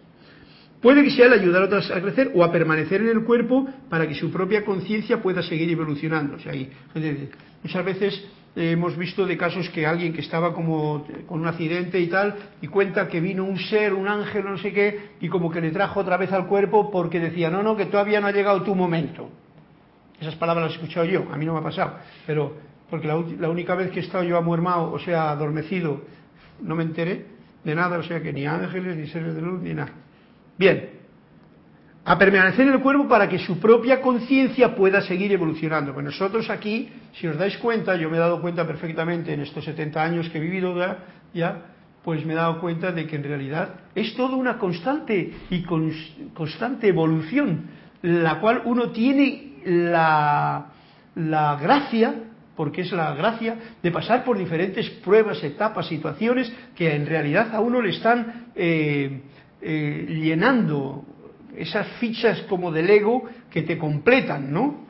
Puede 0.81 1.03
que 1.03 1.11
sea 1.11 1.27
el 1.27 1.33
ayudar 1.33 1.63
a 1.63 1.65
otras 1.65 1.91
a 1.91 2.01
crecer 2.01 2.31
o 2.37 2.45
a 2.45 2.53
permanecer 2.53 3.01
en 3.01 3.09
el 3.09 3.25
cuerpo 3.25 3.69
para 3.91 4.07
que 4.07 4.15
su 4.15 4.31
propia 4.31 4.65
conciencia 4.65 5.21
pueda 5.21 5.43
seguir 5.43 5.69
evolucionando. 5.69 6.37
O 6.37 6.39
sea, 6.39 6.53
muchas 7.61 7.85
veces 7.85 8.25
hemos 8.55 8.97
visto 8.97 9.27
de 9.27 9.37
casos 9.37 9.69
que 9.71 9.87
alguien 9.87 10.13
que 10.13 10.21
estaba 10.21 10.53
como 10.53 11.07
con 11.27 11.41
un 11.41 11.47
accidente 11.47 11.99
y 12.01 12.09
tal, 12.09 12.35
y 12.61 12.69
cuenta 12.69 13.09
que 13.09 13.21
vino 13.21 13.45
un 13.45 13.59
ser, 13.59 13.95
un 13.95 14.09
ángel, 14.09 14.45
no 14.45 14.59
sé 14.59 14.73
qué, 14.73 15.13
y 15.21 15.29
como 15.29 15.51
que 15.51 15.61
le 15.61 15.71
trajo 15.71 16.01
otra 16.01 16.17
vez 16.17 16.33
al 16.33 16.47
cuerpo 16.47 16.91
porque 16.91 17.19
decía, 17.19 17.51
no, 17.51 17.63
no, 17.63 17.77
que 17.77 17.87
todavía 17.87 18.21
no 18.21 18.27
ha 18.27 18.33
llegado 18.33 18.63
tu 18.63 18.75
momento. 18.75 19.31
Esas 20.21 20.37
palabras 20.37 20.67
las 20.67 20.73
he 20.73 20.77
escuchado 20.77 21.07
yo, 21.07 21.27
a 21.33 21.37
mí 21.37 21.47
no 21.47 21.55
me 21.55 21.61
ha 21.61 21.63
pasado, 21.63 21.95
pero 22.27 22.55
porque 22.91 23.07
la, 23.07 23.23
la 23.41 23.49
única 23.49 23.75
vez 23.75 23.91
que 23.91 24.01
he 24.01 24.03
estado 24.03 24.25
yo 24.25 24.37
amuermado, 24.37 24.93
o 24.93 24.99
sea, 24.99 25.31
adormecido, 25.31 26.03
no 26.61 26.77
me 26.77 26.83
enteré 26.85 27.27
de 27.65 27.75
nada, 27.75 27.99
o 27.99 28.03
sea 28.03 28.21
que 28.23 28.33
ni 28.33 28.47
ángeles, 28.47 28.97
ni 28.97 29.07
seres 29.07 29.35
de 29.35 29.41
luz, 29.41 29.63
ni 29.63 29.73
nada. 29.73 29.93
Bien, 30.59 31.02
a 32.05 32.19
permanecer 32.19 32.67
en 32.67 32.75
el 32.75 32.81
cuerpo 32.81 33.07
para 33.07 33.29
que 33.29 33.39
su 33.39 33.61
propia 33.61 34.01
conciencia 34.01 34.75
pueda 34.75 35.03
seguir 35.03 35.33
evolucionando. 35.33 35.95
Pues 35.95 36.05
nosotros 36.05 36.51
aquí, 36.51 36.89
si 37.13 37.29
os 37.29 37.39
dais 37.39 37.57
cuenta, 37.59 37.95
yo 37.97 38.11
me 38.11 38.17
he 38.17 38.21
dado 38.21 38.41
cuenta 38.41 38.67
perfectamente 38.67 39.33
en 39.33 39.41
estos 39.41 39.65
70 39.65 40.03
años 40.03 40.29
que 40.29 40.39
he 40.39 40.41
vivido 40.41 40.75
ya, 41.33 41.63
pues 42.05 42.27
me 42.27 42.33
he 42.33 42.37
dado 42.37 42.61
cuenta 42.61 42.91
de 42.91 43.07
que 43.07 43.17
en 43.17 43.23
realidad 43.23 43.75
es 43.95 44.15
toda 44.17 44.35
una 44.35 44.59
constante 44.59 45.33
y 45.49 45.63
constante 46.35 46.89
evolución, 46.89 47.69
la 48.03 48.41
cual 48.41 48.63
uno 48.65 48.91
tiene 48.91 49.53
la, 49.65 50.67
gracia, 51.15 52.15
porque 52.57 52.81
es 52.81 52.91
la 52.91 53.15
gracia, 53.15 53.57
de 53.81 53.91
pasar 53.93 54.25
por 54.25 54.37
diferentes 54.37 54.91
pruebas, 54.91 55.43
etapas, 55.45 55.87
situaciones 55.87 56.53
que 56.75 56.93
en 56.97 57.07
realidad 57.07 57.55
a 57.55 57.61
uno 57.61 57.81
le 57.81 57.91
están 57.91 58.47
eh, 58.57 59.21
eh, 59.61 60.07
llenando 60.09 61.05
esas 61.57 61.87
fichas 61.99 62.41
como 62.43 62.73
del 62.73 62.89
ego 62.89 63.25
que 63.51 63.63
te 63.63 63.79
completan, 63.79 64.53
¿no? 64.53 64.87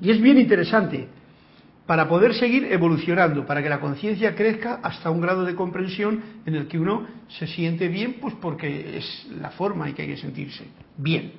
Y 0.00 0.10
es 0.10 0.20
bien 0.20 0.38
interesante 0.38 1.08
para 1.86 2.08
poder 2.08 2.34
seguir 2.34 2.64
evolucionando, 2.70 3.46
para 3.46 3.62
que 3.62 3.68
la 3.68 3.80
conciencia 3.80 4.34
crezca 4.34 4.80
hasta 4.82 5.10
un 5.10 5.20
grado 5.20 5.44
de 5.44 5.54
comprensión 5.54 6.20
en 6.44 6.56
el 6.56 6.66
que 6.66 6.78
uno 6.78 7.06
se 7.28 7.46
siente 7.46 7.88
bien, 7.88 8.16
pues 8.20 8.34
porque 8.34 8.98
es 8.98 9.28
la 9.40 9.50
forma 9.50 9.88
en 9.88 9.94
que 9.94 10.02
hay 10.02 10.08
que 10.08 10.16
sentirse 10.16 10.64
bien. 10.96 11.32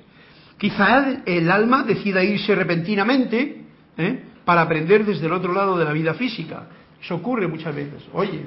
Quizá 0.56 1.22
el 1.24 1.50
alma 1.50 1.84
decida 1.84 2.24
irse 2.24 2.54
repentinamente 2.54 3.62
¿eh? 3.96 4.22
para 4.44 4.62
aprender 4.62 5.04
desde 5.04 5.26
el 5.26 5.32
otro 5.32 5.52
lado 5.52 5.78
de 5.78 5.84
la 5.84 5.92
vida 5.92 6.14
física. 6.14 6.66
Eso 7.00 7.16
ocurre 7.16 7.46
muchas 7.46 7.74
veces. 7.74 8.02
Oye, 8.12 8.46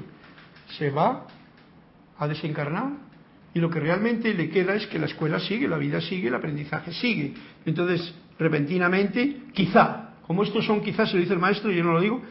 se 0.77 0.89
va 0.89 1.25
a 2.17 2.27
desencarnar 2.27 3.10
y 3.53 3.59
lo 3.59 3.69
que 3.69 3.79
realmente 3.79 4.33
le 4.33 4.49
queda 4.49 4.75
es 4.75 4.87
que 4.87 4.99
la 4.99 5.07
escuela 5.07 5.39
sigue, 5.39 5.67
la 5.67 5.77
vida 5.77 5.99
sigue, 5.99 6.29
el 6.29 6.35
aprendizaje 6.35 6.93
sigue. 6.93 7.33
Entonces, 7.65 8.13
repentinamente, 8.39 9.43
quizá, 9.53 10.15
como 10.25 10.43
estos 10.43 10.65
son 10.65 10.81
quizás, 10.81 11.09
se 11.09 11.15
lo 11.15 11.21
dice 11.21 11.33
el 11.33 11.39
maestro, 11.39 11.71
yo 11.71 11.83
no 11.83 11.93
lo 11.93 12.01
digo, 12.01 12.21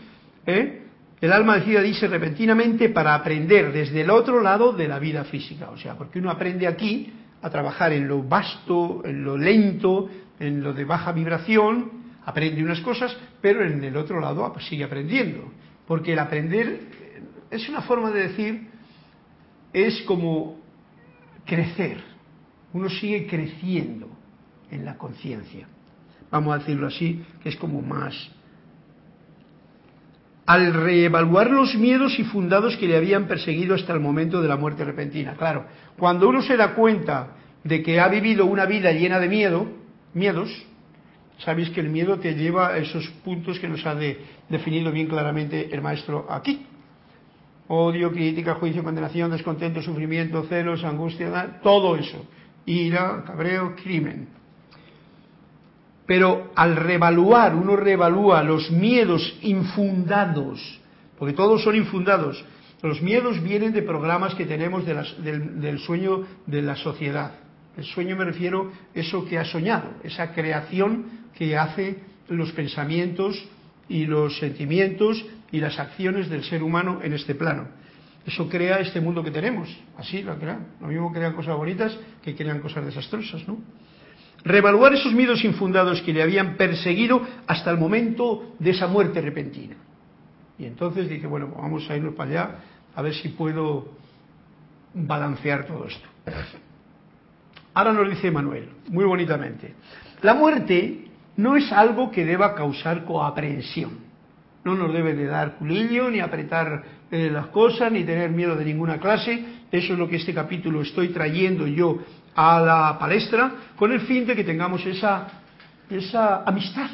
¿eh? 0.46 0.82
el 1.20 1.32
alma 1.32 1.56
decida 1.56 1.82
dice 1.82 2.08
repentinamente 2.08 2.88
para 2.88 3.14
aprender 3.14 3.72
desde 3.72 4.00
el 4.00 4.10
otro 4.10 4.40
lado 4.40 4.72
de 4.72 4.88
la 4.88 4.98
vida 4.98 5.24
física. 5.24 5.70
O 5.70 5.76
sea, 5.76 5.94
porque 5.96 6.18
uno 6.18 6.30
aprende 6.30 6.66
aquí 6.66 7.12
a 7.42 7.50
trabajar 7.50 7.92
en 7.92 8.08
lo 8.08 8.22
vasto, 8.22 9.02
en 9.04 9.22
lo 9.22 9.36
lento, 9.36 10.08
en 10.38 10.62
lo 10.62 10.72
de 10.72 10.84
baja 10.84 11.12
vibración, 11.12 11.90
aprende 12.24 12.62
unas 12.62 12.80
cosas, 12.80 13.14
pero 13.42 13.64
en 13.64 13.84
el 13.84 13.96
otro 13.96 14.20
lado 14.20 14.54
sigue 14.60 14.84
aprendiendo. 14.84 15.52
Porque 15.86 16.14
el 16.14 16.18
aprender 16.18 16.80
es 17.50 17.68
una 17.68 17.82
forma 17.82 18.10
de 18.10 18.28
decir, 18.28 18.68
es 19.72 20.00
como 20.02 20.59
crecer. 21.50 21.98
Uno 22.72 22.88
sigue 22.88 23.26
creciendo 23.26 24.08
en 24.70 24.84
la 24.84 24.96
conciencia. 24.96 25.66
Vamos 26.30 26.54
a 26.54 26.58
decirlo 26.58 26.86
así, 26.86 27.24
que 27.42 27.48
es 27.48 27.56
como 27.56 27.82
más. 27.82 28.14
Al 30.46 30.72
reevaluar 30.72 31.50
los 31.50 31.74
miedos 31.74 32.16
y 32.20 32.24
fundados 32.24 32.76
que 32.76 32.86
le 32.86 32.96
habían 32.96 33.26
perseguido 33.26 33.74
hasta 33.74 33.92
el 33.92 33.98
momento 33.98 34.40
de 34.40 34.46
la 34.46 34.56
muerte 34.56 34.84
repentina. 34.84 35.34
Claro, 35.34 35.66
cuando 35.98 36.28
uno 36.28 36.40
se 36.40 36.56
da 36.56 36.74
cuenta 36.74 37.36
de 37.64 37.82
que 37.82 37.98
ha 37.98 38.06
vivido 38.06 38.46
una 38.46 38.64
vida 38.66 38.92
llena 38.92 39.18
de 39.18 39.28
miedo, 39.28 39.66
miedos, 40.14 40.50
sabéis 41.38 41.70
que 41.70 41.80
el 41.80 41.88
miedo 41.88 42.20
te 42.20 42.34
lleva 42.34 42.68
a 42.68 42.78
esos 42.78 43.08
puntos 43.24 43.58
que 43.58 43.68
nos 43.68 43.84
ha 43.86 43.96
definido 44.48 44.92
bien 44.92 45.08
claramente 45.08 45.68
el 45.74 45.82
maestro 45.82 46.26
aquí 46.30 46.64
odio, 47.72 48.10
crítica, 48.10 48.56
juicio, 48.56 48.82
condenación, 48.82 49.30
descontento, 49.30 49.80
sufrimiento, 49.80 50.42
celos, 50.48 50.82
angustia, 50.82 51.60
todo 51.62 51.94
eso. 51.94 52.26
Ira, 52.66 53.22
cabreo, 53.24 53.76
crimen. 53.76 54.28
Pero 56.04 56.50
al 56.56 56.74
revaluar, 56.74 57.54
uno 57.54 57.76
revalúa 57.76 58.42
los 58.42 58.72
miedos 58.72 59.38
infundados, 59.42 60.80
porque 61.16 61.32
todos 61.32 61.62
son 61.62 61.76
infundados. 61.76 62.44
Los 62.82 63.00
miedos 63.00 63.40
vienen 63.40 63.72
de 63.72 63.82
programas 63.82 64.34
que 64.34 64.46
tenemos 64.46 64.84
del, 64.84 65.60
del 65.60 65.78
sueño 65.78 66.26
de 66.46 66.62
la 66.62 66.74
sociedad. 66.74 67.34
El 67.76 67.84
sueño 67.84 68.16
me 68.16 68.24
refiero 68.24 68.72
a 68.72 68.98
eso 68.98 69.24
que 69.24 69.38
ha 69.38 69.44
soñado, 69.44 69.90
esa 70.02 70.32
creación 70.32 71.04
que 71.38 71.56
hace 71.56 71.98
los 72.28 72.50
pensamientos 72.50 73.40
y 73.90 74.06
los 74.06 74.38
sentimientos 74.38 75.22
y 75.50 75.58
las 75.58 75.78
acciones 75.78 76.30
del 76.30 76.44
ser 76.44 76.62
humano 76.62 77.00
en 77.02 77.12
este 77.12 77.34
plano. 77.34 77.68
Eso 78.24 78.48
crea 78.48 78.78
este 78.78 79.00
mundo 79.00 79.24
que 79.24 79.32
tenemos, 79.32 79.68
así 79.98 80.22
lo 80.22 80.38
crean. 80.38 80.68
Lo 80.80 80.86
mismo 80.86 81.12
crean 81.12 81.34
cosas 81.34 81.56
bonitas 81.56 81.98
que 82.22 82.36
crean 82.36 82.60
cosas 82.60 82.86
desastrosas, 82.86 83.46
¿no? 83.48 83.58
Revaluar 84.44 84.94
esos 84.94 85.12
miedos 85.12 85.44
infundados 85.44 86.00
que 86.02 86.12
le 86.12 86.22
habían 86.22 86.56
perseguido 86.56 87.20
hasta 87.46 87.70
el 87.70 87.78
momento 87.78 88.54
de 88.58 88.70
esa 88.70 88.86
muerte 88.86 89.20
repentina. 89.20 89.76
Y 90.56 90.66
entonces 90.66 91.08
dije, 91.08 91.26
bueno, 91.26 91.52
vamos 91.54 91.90
a 91.90 91.96
irnos 91.96 92.14
para 92.14 92.30
allá 92.30 92.54
a 92.94 93.02
ver 93.02 93.14
si 93.14 93.30
puedo 93.30 93.88
balancear 94.94 95.66
todo 95.66 95.86
esto. 95.86 96.06
Ahora 97.74 97.92
nos 97.92 98.08
dice 98.08 98.30
Manuel, 98.30 98.68
muy 98.88 99.04
bonitamente, 99.04 99.74
la 100.22 100.34
muerte 100.34 101.09
no 101.36 101.56
es 101.56 101.70
algo 101.72 102.10
que 102.10 102.24
deba 102.24 102.54
causar 102.54 103.04
coaprensión 103.04 104.10
no 104.62 104.74
nos 104.74 104.92
debe 104.92 105.14
de 105.14 105.24
dar 105.24 105.56
culillo, 105.56 106.10
ni 106.10 106.20
apretar 106.20 106.82
eh, 107.10 107.30
las 107.32 107.46
cosas, 107.46 107.90
ni 107.90 108.04
tener 108.04 108.28
miedo 108.30 108.54
de 108.56 108.66
ninguna 108.66 108.98
clase. 108.98 109.42
Eso 109.72 109.94
es 109.94 109.98
lo 109.98 110.06
que 110.06 110.16
este 110.16 110.34
capítulo 110.34 110.82
estoy 110.82 111.08
trayendo 111.08 111.66
yo 111.66 111.96
a 112.34 112.60
la 112.60 112.98
palestra, 112.98 113.52
con 113.76 113.90
el 113.90 114.00
fin 114.00 114.26
de 114.26 114.36
que 114.36 114.44
tengamos 114.44 114.84
esa, 114.84 115.28
esa 115.88 116.42
amistad. 116.44 116.90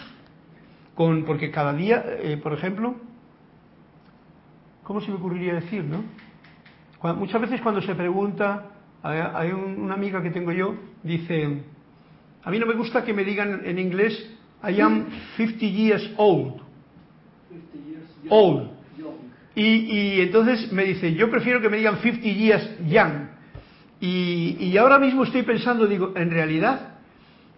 Con, 0.95 1.25
porque 1.25 1.51
cada 1.51 1.73
día, 1.73 2.05
eh, 2.23 2.37
por 2.41 2.53
ejemplo, 2.53 2.95
¿cómo 4.85 5.01
se 5.01 5.11
me 5.11 5.17
ocurriría 5.17 5.55
decir, 5.55 5.83
no? 5.85 6.05
muchas 7.15 7.41
veces 7.41 7.61
cuando 7.61 7.83
se 7.83 7.95
pregunta 7.97 8.65
Hay, 9.03 9.51
un- 9.53 9.81
una 9.81 9.95
amiga 9.95 10.23
que 10.23 10.31
tengo 10.31 10.53
yo, 10.53 10.75
dice, 11.03 11.63
a 12.47 12.51
mí 12.53 12.61
no 12.61 12.67
me 12.67 12.75
gusta 12.75 13.05
que 13.05 13.13
me 13.13 13.25
digan 13.25 13.63
en 13.65 13.77
inglés, 13.77 14.25
I 14.63 14.81
am 14.81 15.07
50 15.37 15.67
years 15.67 16.09
old. 16.17 16.61
50 17.51 17.79
years 17.89 18.05
young. 18.23 18.33
Old. 18.33 18.71
Young. 18.97 19.15
Y, 19.57 19.65
y 19.65 20.21
entonces 20.21 20.71
me 20.71 20.85
dice, 20.85 21.13
yo 21.15 21.29
prefiero 21.29 21.61
que 21.61 21.69
me 21.69 21.79
digan 21.79 21.97
50 21.97 22.25
years 22.25 22.71
young. 22.89 23.31
Y, 24.01 24.59
y 24.61 24.77
ahora 24.77 25.01
mismo 25.01 25.25
estoy 25.25 25.43
pensando, 25.43 25.89
digo, 25.89 26.13
en 26.15 26.31
realidad, 26.31 26.99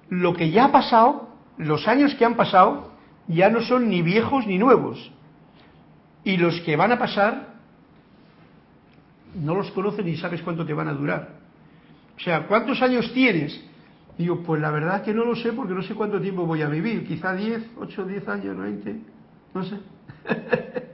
lo 0.09 0.33
que 0.33 0.49
ya 0.51 0.65
ha 0.65 0.73
pasado, 0.73 1.37
los 1.59 1.87
años 1.87 2.15
que 2.15 2.25
han 2.25 2.37
pasado, 2.37 2.95
ya 3.27 3.51
no 3.51 3.61
son 3.61 3.91
ni 3.91 4.01
viejos 4.01 4.47
ni 4.47 4.57
nuevos. 4.57 5.13
Y 6.25 6.39
los 6.39 6.63
que 6.63 6.77
van 6.77 6.93
a 6.93 6.99
pasar, 6.99 7.57
no 9.35 9.55
los 9.55 9.71
conoces 9.73 10.03
ni 10.03 10.17
sabes 10.17 10.41
cuánto 10.41 10.65
te 10.65 10.73
van 10.73 10.89
a 10.89 10.95
durar. 10.95 11.37
O 12.17 12.21
sea, 12.21 12.47
¿cuántos 12.47 12.81
años 12.81 13.13
tienes? 13.13 13.68
Digo, 14.19 14.43
pues 14.43 14.61
la 14.61 14.71
verdad 14.71 15.03
que 15.03 15.15
no 15.15 15.25
lo 15.25 15.37
sé 15.37 15.53
porque 15.53 15.75
no 15.75 15.83
sé 15.83 15.95
cuánto 15.95 16.21
tiempo 16.21 16.45
voy 16.45 16.63
a 16.63 16.69
vivir. 16.69 17.07
Quizá 17.07 17.35
10, 17.35 17.71
8, 17.79 18.05
10 18.05 18.29
años, 18.29 18.59
20, 18.59 19.01
no 19.55 19.65
sé. 19.65 19.77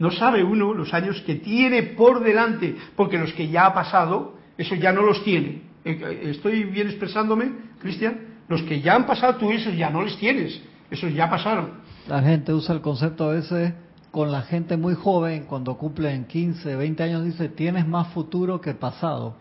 No 0.00 0.10
sabe 0.10 0.42
uno 0.42 0.72
los 0.72 0.94
años 0.94 1.22
que 1.26 1.34
tiene 1.34 1.82
por 1.82 2.24
delante, 2.24 2.74
porque 2.96 3.18
los 3.18 3.34
que 3.34 3.48
ya 3.48 3.66
ha 3.66 3.74
pasado, 3.74 4.34
eso 4.56 4.74
ya 4.74 4.92
no 4.92 5.02
los 5.02 5.22
tiene. 5.22 5.60
Eh, 5.84 6.30
¿Estoy 6.30 6.64
bien 6.64 6.86
expresándome, 6.86 7.52
Cristian? 7.80 8.18
Los 8.48 8.62
que 8.62 8.80
ya 8.80 8.94
han 8.94 9.04
pasado, 9.04 9.36
tú 9.36 9.50
esos 9.50 9.76
ya 9.76 9.90
no 9.90 10.02
les 10.02 10.16
tienes. 10.16 10.58
Esos 10.90 11.12
ya 11.12 11.28
pasaron. 11.28 11.72
La 12.08 12.22
gente 12.22 12.54
usa 12.54 12.74
el 12.74 12.80
concepto 12.80 13.28
a 13.28 13.34
veces 13.34 13.74
con 14.10 14.32
la 14.32 14.40
gente 14.40 14.78
muy 14.78 14.94
joven, 14.94 15.44
cuando 15.44 15.76
cumplen 15.76 16.24
15, 16.24 16.76
20 16.76 17.02
años, 17.02 17.24
dice, 17.24 17.50
tienes 17.50 17.86
más 17.86 18.08
futuro 18.08 18.58
que 18.58 18.72
pasado. 18.72 19.36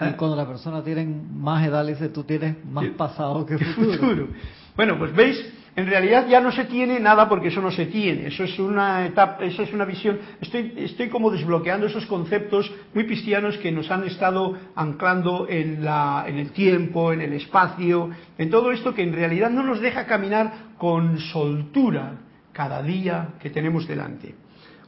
Y 0.00 0.04
¿Eh? 0.04 0.14
cuando 0.16 0.36
la 0.36 0.46
persona 0.46 0.82
tiene 0.82 1.06
más 1.06 1.66
edad, 1.66 1.84
le 1.84 1.92
dice, 1.92 2.08
tú 2.08 2.24
tienes 2.24 2.64
más 2.64 2.86
pasado 2.96 3.44
que 3.44 3.56
¿Qué 3.58 3.64
futuro. 3.66 3.98
futuro? 3.98 4.28
Bueno, 4.76 4.98
pues 4.98 5.14
veis, 5.14 5.52
en 5.76 5.86
realidad 5.86 6.26
ya 6.28 6.40
no 6.40 6.50
se 6.50 6.64
tiene 6.64 6.98
nada 6.98 7.28
porque 7.28 7.48
eso 7.48 7.60
no 7.60 7.70
se 7.70 7.86
tiene. 7.86 8.28
Eso 8.28 8.44
es 8.44 8.58
una 8.58 9.06
etapa, 9.06 9.44
eso 9.44 9.62
es 9.62 9.72
una 9.72 9.84
visión. 9.84 10.18
Estoy, 10.40 10.72
estoy 10.76 11.08
como 11.08 11.30
desbloqueando 11.30 11.86
esos 11.86 12.06
conceptos 12.06 12.72
muy 12.94 13.06
cristianos 13.06 13.56
que 13.58 13.70
nos 13.70 13.90
han 13.90 14.04
estado 14.04 14.56
anclando 14.74 15.46
en, 15.48 15.84
la, 15.84 16.24
en 16.26 16.38
el 16.38 16.50
tiempo, 16.52 17.12
en 17.12 17.20
el 17.20 17.32
espacio, 17.34 18.10
en 18.38 18.50
todo 18.50 18.72
esto 18.72 18.94
que 18.94 19.02
en 19.02 19.12
realidad 19.12 19.50
no 19.50 19.62
nos 19.62 19.80
deja 19.80 20.06
caminar 20.06 20.52
con 20.78 21.18
soltura 21.18 22.14
cada 22.52 22.82
día 22.82 23.34
que 23.40 23.50
tenemos 23.50 23.86
delante. 23.86 24.34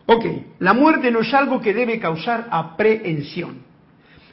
Ok, 0.07 0.25
la 0.59 0.73
muerte 0.75 1.11
no 1.11 1.21
es 1.21 1.33
algo 1.33 1.61
que 1.61 1.73
debe 1.73 2.01
causar 2.01 2.49
aprehensión. 2.51 3.72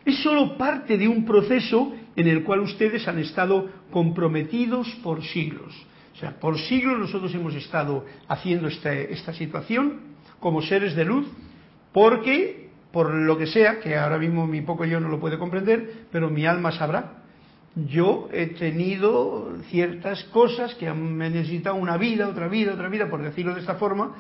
Es 0.10 0.24
solo 0.24 0.58
parte 0.58 0.98
de 0.98 1.08
un 1.08 1.24
proceso 1.24 1.94
en 2.16 2.28
el 2.28 2.44
cual 2.44 2.62
ustedes 2.62 3.08
han 3.08 3.20
estado 3.20 3.70
comprometidos 3.92 4.90
por 5.04 5.24
siglos. 5.24 5.72
O 6.16 6.18
sea, 6.18 6.40
por 6.40 6.58
siglos 6.58 6.98
nosotros 6.98 7.32
hemos 7.36 7.54
estado 7.54 8.04
haciendo 8.28 8.70
este- 8.70 9.14
esta 9.14 9.34
situación 9.34 10.00
como 10.40 10.64
seres 10.64 10.96
de 10.96 11.06
luz, 11.06 11.28
porque, 11.94 12.70
por 12.92 13.14
lo 13.14 13.38
que 13.38 13.46
sea, 13.46 13.82
que 13.82 13.96
ahora 13.96 14.18
mismo 14.18 14.48
mi 14.48 14.62
poco 14.62 14.84
yo 14.84 15.00
no 15.00 15.10
lo 15.10 15.20
puede 15.20 15.38
comprender, 15.38 16.08
pero 16.12 16.32
mi 16.32 16.44
alma 16.48 16.72
sabrá, 16.72 17.22
yo 17.76 18.30
he 18.34 18.48
tenido 18.48 19.58
ciertas 19.70 20.24
cosas 20.34 20.74
que 20.74 20.92
me 20.92 21.30
necesitado 21.30 21.76
una 21.76 21.98
vida, 21.98 22.28
otra 22.28 22.48
vida, 22.48 22.74
otra 22.74 22.90
vida, 22.90 23.12
por 23.12 23.22
decirlo 23.22 23.54
de 23.54 23.60
esta 23.60 23.76
forma, 23.76 24.16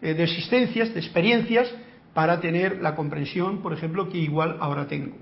eh, 0.00 0.14
de 0.14 0.22
existencias, 0.22 0.94
de 0.94 1.00
experiencias, 1.00 1.68
para 2.14 2.40
tener 2.40 2.80
la 2.80 2.94
comprensión, 2.94 3.60
por 3.60 3.72
ejemplo, 3.72 4.08
que 4.08 4.18
igual 4.18 4.58
ahora 4.60 4.86
tengo. 4.86 5.16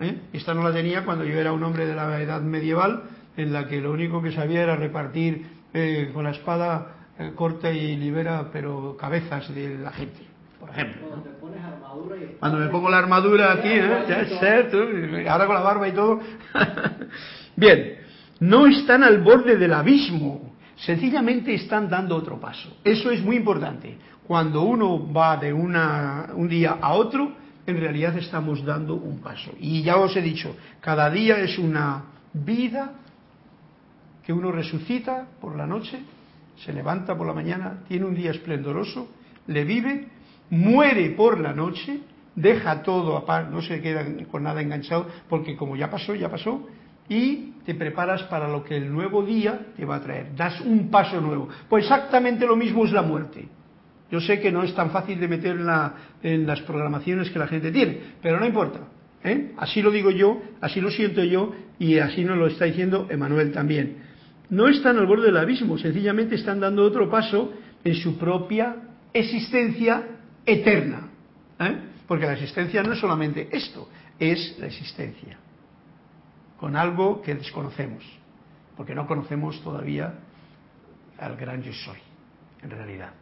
¿Eh? 0.00 0.20
Esta 0.32 0.54
no 0.54 0.62
la 0.62 0.72
tenía 0.72 1.04
cuando 1.04 1.24
yo 1.24 1.38
era 1.38 1.52
un 1.52 1.62
hombre 1.62 1.86
de 1.86 1.94
la 1.94 2.20
edad 2.20 2.40
medieval, 2.40 3.02
en 3.36 3.52
la 3.52 3.66
que 3.66 3.80
lo 3.80 3.92
único 3.92 4.22
que 4.22 4.32
sabía 4.32 4.62
era 4.62 4.76
repartir 4.76 5.46
eh, 5.72 6.10
con 6.12 6.24
la 6.24 6.30
espada 6.30 6.96
eh, 7.18 7.32
corta 7.34 7.70
y 7.70 7.96
libera, 7.96 8.48
pero 8.52 8.96
cabezas 8.98 9.54
de 9.54 9.78
la 9.78 9.92
gente, 9.92 10.20
por 10.58 10.70
ejemplo. 10.70 11.08
Cuando 11.08 11.24
te 11.24 11.30
pones 11.30 11.64
armadura 11.64 12.16
y 12.16 12.36
Cuando 12.38 12.58
me 12.58 12.68
pongo 12.68 12.90
la 12.90 12.98
armadura 12.98 13.52
aquí, 13.52 13.68
¿eh? 13.68 14.04
Ya 14.08 14.20
es 14.22 14.38
cierto, 14.38 14.78
ahora 15.28 15.46
con 15.46 15.54
la 15.54 15.62
barba 15.62 15.88
y 15.88 15.92
todo. 15.92 16.20
Bien, 17.56 17.98
no 18.40 18.66
están 18.66 19.02
al 19.02 19.22
borde 19.22 19.56
del 19.56 19.72
abismo, 19.72 20.54
sencillamente 20.76 21.54
están 21.54 21.88
dando 21.88 22.16
otro 22.16 22.40
paso. 22.40 22.78
Eso 22.82 23.10
es 23.10 23.22
muy 23.22 23.36
importante. 23.36 23.98
Cuando 24.26 24.62
uno 24.62 25.12
va 25.12 25.36
de 25.36 25.52
una, 25.52 26.30
un 26.34 26.48
día 26.48 26.78
a 26.80 26.94
otro, 26.94 27.32
en 27.66 27.80
realidad 27.80 28.16
estamos 28.16 28.64
dando 28.64 28.94
un 28.94 29.20
paso. 29.20 29.52
Y 29.58 29.82
ya 29.82 29.96
os 29.96 30.16
he 30.16 30.22
dicho, 30.22 30.56
cada 30.80 31.10
día 31.10 31.38
es 31.38 31.58
una 31.58 32.04
vida 32.32 32.92
que 34.24 34.32
uno 34.32 34.52
resucita 34.52 35.26
por 35.40 35.56
la 35.56 35.66
noche, 35.66 36.00
se 36.64 36.72
levanta 36.72 37.16
por 37.16 37.26
la 37.26 37.32
mañana, 37.32 37.84
tiene 37.88 38.04
un 38.04 38.14
día 38.14 38.30
esplendoroso, 38.30 39.08
le 39.46 39.64
vive, 39.64 40.08
muere 40.50 41.10
por 41.10 41.40
la 41.40 41.52
noche, 41.52 42.00
deja 42.34 42.82
todo 42.82 43.16
aparte, 43.16 43.50
no 43.50 43.62
se 43.62 43.80
queda 43.80 44.04
con 44.30 44.42
nada 44.42 44.60
enganchado, 44.60 45.06
porque 45.28 45.56
como 45.56 45.76
ya 45.76 45.90
pasó, 45.90 46.14
ya 46.14 46.30
pasó, 46.30 46.66
y 47.08 47.54
te 47.66 47.74
preparas 47.74 48.22
para 48.24 48.46
lo 48.46 48.62
que 48.62 48.76
el 48.76 48.92
nuevo 48.92 49.24
día 49.24 49.66
te 49.76 49.84
va 49.84 49.96
a 49.96 50.00
traer. 50.00 50.34
Das 50.36 50.60
un 50.60 50.90
paso 50.90 51.20
nuevo. 51.20 51.48
Pues 51.68 51.84
exactamente 51.84 52.46
lo 52.46 52.54
mismo 52.54 52.84
es 52.84 52.92
la 52.92 53.02
muerte. 53.02 53.48
Yo 54.10 54.20
sé 54.20 54.40
que 54.40 54.50
no 54.50 54.62
es 54.62 54.74
tan 54.74 54.90
fácil 54.90 55.20
de 55.20 55.28
meter 55.28 55.52
en, 55.56 55.66
la- 55.66 55.94
en 56.22 56.46
las 56.46 56.60
programaciones 56.62 57.30
que 57.30 57.38
la 57.38 57.46
gente 57.46 57.70
tiene, 57.70 57.98
pero 58.22 58.38
no 58.40 58.46
importa. 58.46 58.80
¿eh? 59.22 59.52
Así 59.58 59.82
lo 59.82 59.90
digo 59.90 60.10
yo, 60.10 60.40
así 60.60 60.80
lo 60.80 60.90
siento 60.90 61.22
yo 61.22 61.52
y 61.78 61.98
así 61.98 62.24
nos 62.24 62.36
lo 62.36 62.46
está 62.48 62.64
diciendo 62.64 63.06
Emanuel 63.10 63.52
también. 63.52 63.98
No 64.48 64.66
están 64.66 64.98
al 64.98 65.06
borde 65.06 65.26
del 65.26 65.36
abismo, 65.36 65.78
sencillamente 65.78 66.34
están 66.34 66.58
dando 66.60 66.82
otro 66.84 67.08
paso 67.08 67.52
en 67.84 67.94
su 67.94 68.18
propia 68.18 68.76
existencia 69.12 70.02
eterna. 70.44 71.08
¿eh? 71.60 71.76
Porque 72.08 72.26
la 72.26 72.32
existencia 72.32 72.82
no 72.82 72.92
es 72.94 72.98
solamente 72.98 73.48
esto, 73.52 73.88
es 74.18 74.56
la 74.58 74.66
existencia 74.66 75.38
con 76.58 76.76
algo 76.76 77.22
que 77.22 77.34
desconocemos, 77.34 78.04
porque 78.76 78.94
no 78.94 79.06
conocemos 79.06 79.62
todavía 79.62 80.12
al 81.18 81.36
gran 81.36 81.62
yo 81.62 81.72
soy, 81.72 81.96
en 82.62 82.70
realidad. 82.70 83.12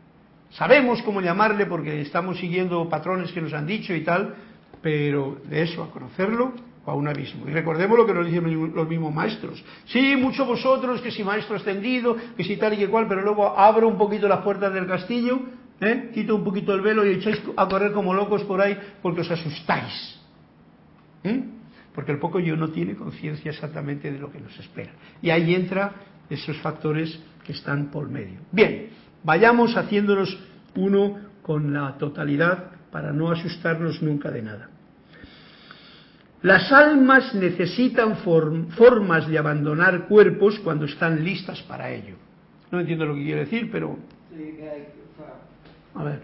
Sabemos 0.51 1.03
cómo 1.03 1.21
llamarle 1.21 1.67
porque 1.67 2.01
estamos 2.01 2.39
siguiendo 2.39 2.89
patrones 2.89 3.33
que 3.33 3.41
nos 3.41 3.53
han 3.53 3.67
dicho 3.67 3.95
y 3.95 4.03
tal, 4.03 4.35
pero 4.81 5.41
de 5.45 5.63
eso 5.63 5.83
a 5.83 5.91
conocerlo 5.91 6.53
a 6.87 6.95
un 6.95 7.07
abismo. 7.07 7.47
Y 7.49 7.53
recordemos 7.53 7.99
lo 7.99 8.07
que 8.07 8.15
nos 8.15 8.27
dicen 8.27 8.73
los 8.75 8.89
mismos 8.89 9.15
maestros. 9.15 9.63
Sí, 9.87 10.17
muchos 10.17 10.47
vosotros, 10.47 11.03
que 11.03 11.11
si 11.11 11.23
maestro 11.23 11.57
ascendido, 11.57 12.17
que 12.37 12.45
si 12.45 12.57
tal 12.57 12.75
y 12.75 12.79
que 12.79 12.89
cual, 12.89 13.07
pero 13.09 13.23
luego 13.23 13.59
abro 13.59 13.89
un 13.89 13.99
poquito 13.99 14.27
las 14.27 14.41
puertas 14.41 14.73
del 14.73 14.87
castillo, 14.87 15.41
¿eh? 15.81 16.11
quito 16.15 16.35
un 16.35 16.45
poquito 16.45 16.75
el 16.75 16.81
velo 16.81 17.05
y 17.05 17.11
echáis 17.11 17.43
a 17.57 17.69
correr 17.69 17.93
como 17.93 18.15
locos 18.15 18.43
por 18.45 18.61
ahí 18.61 18.77
porque 19.03 19.21
os 19.21 19.31
asustáis. 19.31 20.19
¿eh? 21.25 21.45
Porque 21.95 22.13
el 22.13 22.19
poco 22.19 22.41
yo 22.41 22.57
no 22.57 22.71
tiene 22.71 22.95
conciencia 22.95 23.51
exactamente 23.51 24.11
de 24.11 24.19
lo 24.19 24.31
que 24.31 24.41
nos 24.41 24.59
espera. 24.59 24.93
Y 25.21 25.31
ahí 25.31 25.55
entra 25.55 25.93
esos 26.31 26.57
factores 26.59 27.19
que 27.45 27.53
están 27.53 27.91
por 27.91 28.09
medio. 28.09 28.41
Bien, 28.53 28.91
vayamos 29.25 29.77
haciéndonos 29.77 30.39
uno 30.75 31.19
con 31.43 31.73
la 31.73 31.97
totalidad 31.99 32.65
para 32.91 33.13
no 33.13 33.31
asustarnos 33.31 34.03
nunca 34.03 34.31
de 34.31 34.43
nada. 34.43 34.69
Las 36.43 36.71
almas 36.73 37.35
necesitan 37.35 38.17
form- 38.19 38.69
formas 38.71 39.27
de 39.29 39.39
abandonar 39.39 40.07
cuerpos 40.07 40.59
cuando 40.61 40.85
están 40.85 41.25
listas 41.25 41.61
para 41.63 41.91
ello. 41.91 42.15
No 42.71 42.79
entiendo 42.81 43.07
lo 43.07 43.15
que 43.15 43.25
quiere 43.25 43.41
decir, 43.41 43.71
pero 43.73 43.99
a 45.95 46.05
ver. 46.05 46.21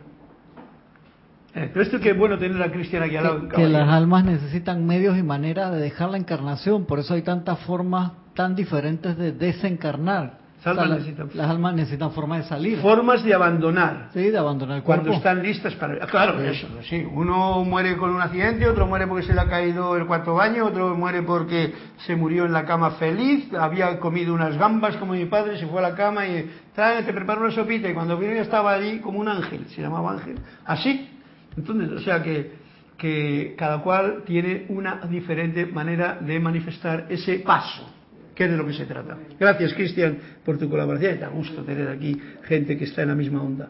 Eh, 1.56 1.70
pero 1.72 1.82
esto 1.82 2.00
que 2.00 2.10
es 2.10 2.18
bueno 2.18 2.38
tener 2.38 2.60
a 2.62 2.70
Cristian 2.70 3.02
aquí 3.02 3.16
al 3.16 3.24
lado. 3.24 3.48
que, 3.48 3.56
que 3.56 3.68
las 3.68 3.88
almas 3.88 4.24
necesitan 4.24 4.84
medios 4.86 5.16
y 5.16 5.22
maneras 5.22 5.72
de 5.72 5.78
dejar 5.80 6.10
la 6.10 6.16
encarnación, 6.18 6.84
por 6.84 6.98
eso 6.98 7.14
hay 7.14 7.22
tantas 7.22 7.58
formas 7.60 8.12
tan 8.34 8.54
diferentes 8.56 9.16
de 9.16 9.32
desencarnar. 9.32 10.43
Las 10.64 10.78
almas 10.78 10.88
la- 10.88 10.96
necesitan- 10.96 11.30
las 11.34 11.50
almas 11.50 11.74
necesitan 11.74 12.10
formas 12.12 12.38
de 12.38 12.44
salir, 12.48 12.78
Formas 12.78 13.22
de 13.22 13.34
abandonar. 13.34 14.08
sí, 14.14 14.30
de 14.30 14.38
abandonar 14.38 14.78
el 14.78 14.82
Cuando 14.82 15.04
cuerpo. 15.10 15.18
están 15.18 15.42
listas 15.42 15.74
para... 15.74 16.02
Ah, 16.02 16.06
Claro, 16.06 16.40
eso, 16.40 16.66
sí. 16.88 17.06
Uno 17.12 17.64
muere 17.64 17.96
con 17.96 18.10
un 18.10 18.22
accidente, 18.22 18.66
otro 18.66 18.86
muere 18.86 19.06
porque 19.06 19.26
se 19.26 19.34
le 19.34 19.40
ha 19.40 19.48
caído 19.48 19.96
el 19.96 20.06
cuarto 20.06 20.34
baño, 20.34 20.64
otro 20.66 20.94
muere 20.96 21.22
porque 21.22 21.74
se 22.06 22.16
murió 22.16 22.46
en 22.46 22.52
la 22.52 22.64
cama 22.64 22.92
feliz, 22.92 23.52
había 23.54 23.98
comido 24.00 24.32
unas 24.32 24.56
gambas 24.56 24.96
como 24.96 25.12
mi 25.12 25.26
padre, 25.26 25.58
se 25.58 25.66
fue 25.66 25.80
a 25.80 25.90
la 25.90 25.94
cama 25.94 26.26
y 26.26 26.50
trae, 26.74 27.02
te 27.02 27.12
preparo 27.12 27.42
una 27.42 27.50
sopita 27.50 27.88
y 27.88 27.94
cuando 27.94 28.16
vino 28.16 28.32
ya 28.34 28.42
estaba 28.42 28.72
allí 28.72 29.00
como 29.00 29.18
un 29.20 29.28
ángel, 29.28 29.66
se 29.68 29.82
llamaba 29.82 30.12
ángel, 30.12 30.38
así. 30.64 31.10
Entonces, 31.56 31.90
o 31.92 31.98
sea 32.00 32.22
que, 32.22 32.52
que 32.96 33.54
cada 33.58 33.78
cual 33.82 34.22
tiene 34.24 34.66
una 34.70 34.96
diferente 35.08 35.66
manera 35.66 36.18
de 36.20 36.40
manifestar 36.40 37.06
ese 37.10 37.40
paso 37.40 37.90
que 38.34 38.44
es 38.44 38.50
de 38.50 38.56
lo 38.56 38.66
que 38.66 38.72
se 38.72 38.86
trata. 38.86 39.16
Gracias, 39.38 39.74
Cristian, 39.74 40.18
por 40.44 40.58
tu 40.58 40.68
colaboración. 40.68 41.20
Da 41.20 41.28
gusto 41.28 41.62
tener 41.62 41.88
aquí 41.88 42.16
gente 42.44 42.76
que 42.76 42.84
está 42.84 43.02
en 43.02 43.08
la 43.08 43.14
misma 43.14 43.42
onda. 43.42 43.68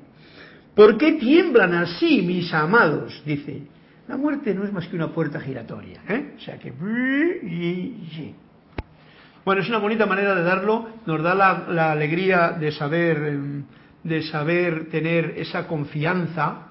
¿Por 0.74 0.98
qué 0.98 1.12
tiemblan 1.12 1.74
así, 1.74 2.22
mis 2.22 2.52
amados? 2.52 3.22
Dice. 3.24 3.62
La 4.08 4.16
muerte 4.16 4.54
no 4.54 4.64
es 4.64 4.72
más 4.72 4.86
que 4.86 4.96
una 4.96 5.08
puerta 5.08 5.40
giratoria, 5.40 6.02
¿eh? 6.08 6.34
O 6.36 6.40
sea 6.40 6.58
que... 6.58 6.72
Bueno, 9.44 9.62
es 9.62 9.68
una 9.68 9.78
bonita 9.78 10.06
manera 10.06 10.34
de 10.34 10.42
darlo, 10.42 10.88
nos 11.06 11.22
da 11.22 11.34
la, 11.34 11.92
alegría 11.92 12.50
de 12.50 12.72
saber, 12.72 13.16
em, 13.18 13.64
de 14.02 14.22
saber 14.22 14.88
tener 14.90 15.34
esa 15.36 15.66
confianza, 15.66 16.68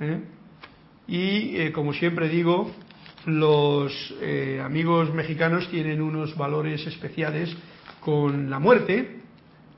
¿eh? 0.00 0.20
y 1.06 1.56
eh, 1.56 1.72
como 1.72 1.92
siempre 1.92 2.28
digo, 2.28 2.70
los 3.26 4.14
eh, 4.20 4.60
amigos 4.64 5.12
mexicanos 5.12 5.68
tienen 5.68 6.00
unos 6.00 6.36
valores 6.36 6.86
especiales 6.86 7.54
con 8.00 8.48
la 8.48 8.58
muerte, 8.58 9.20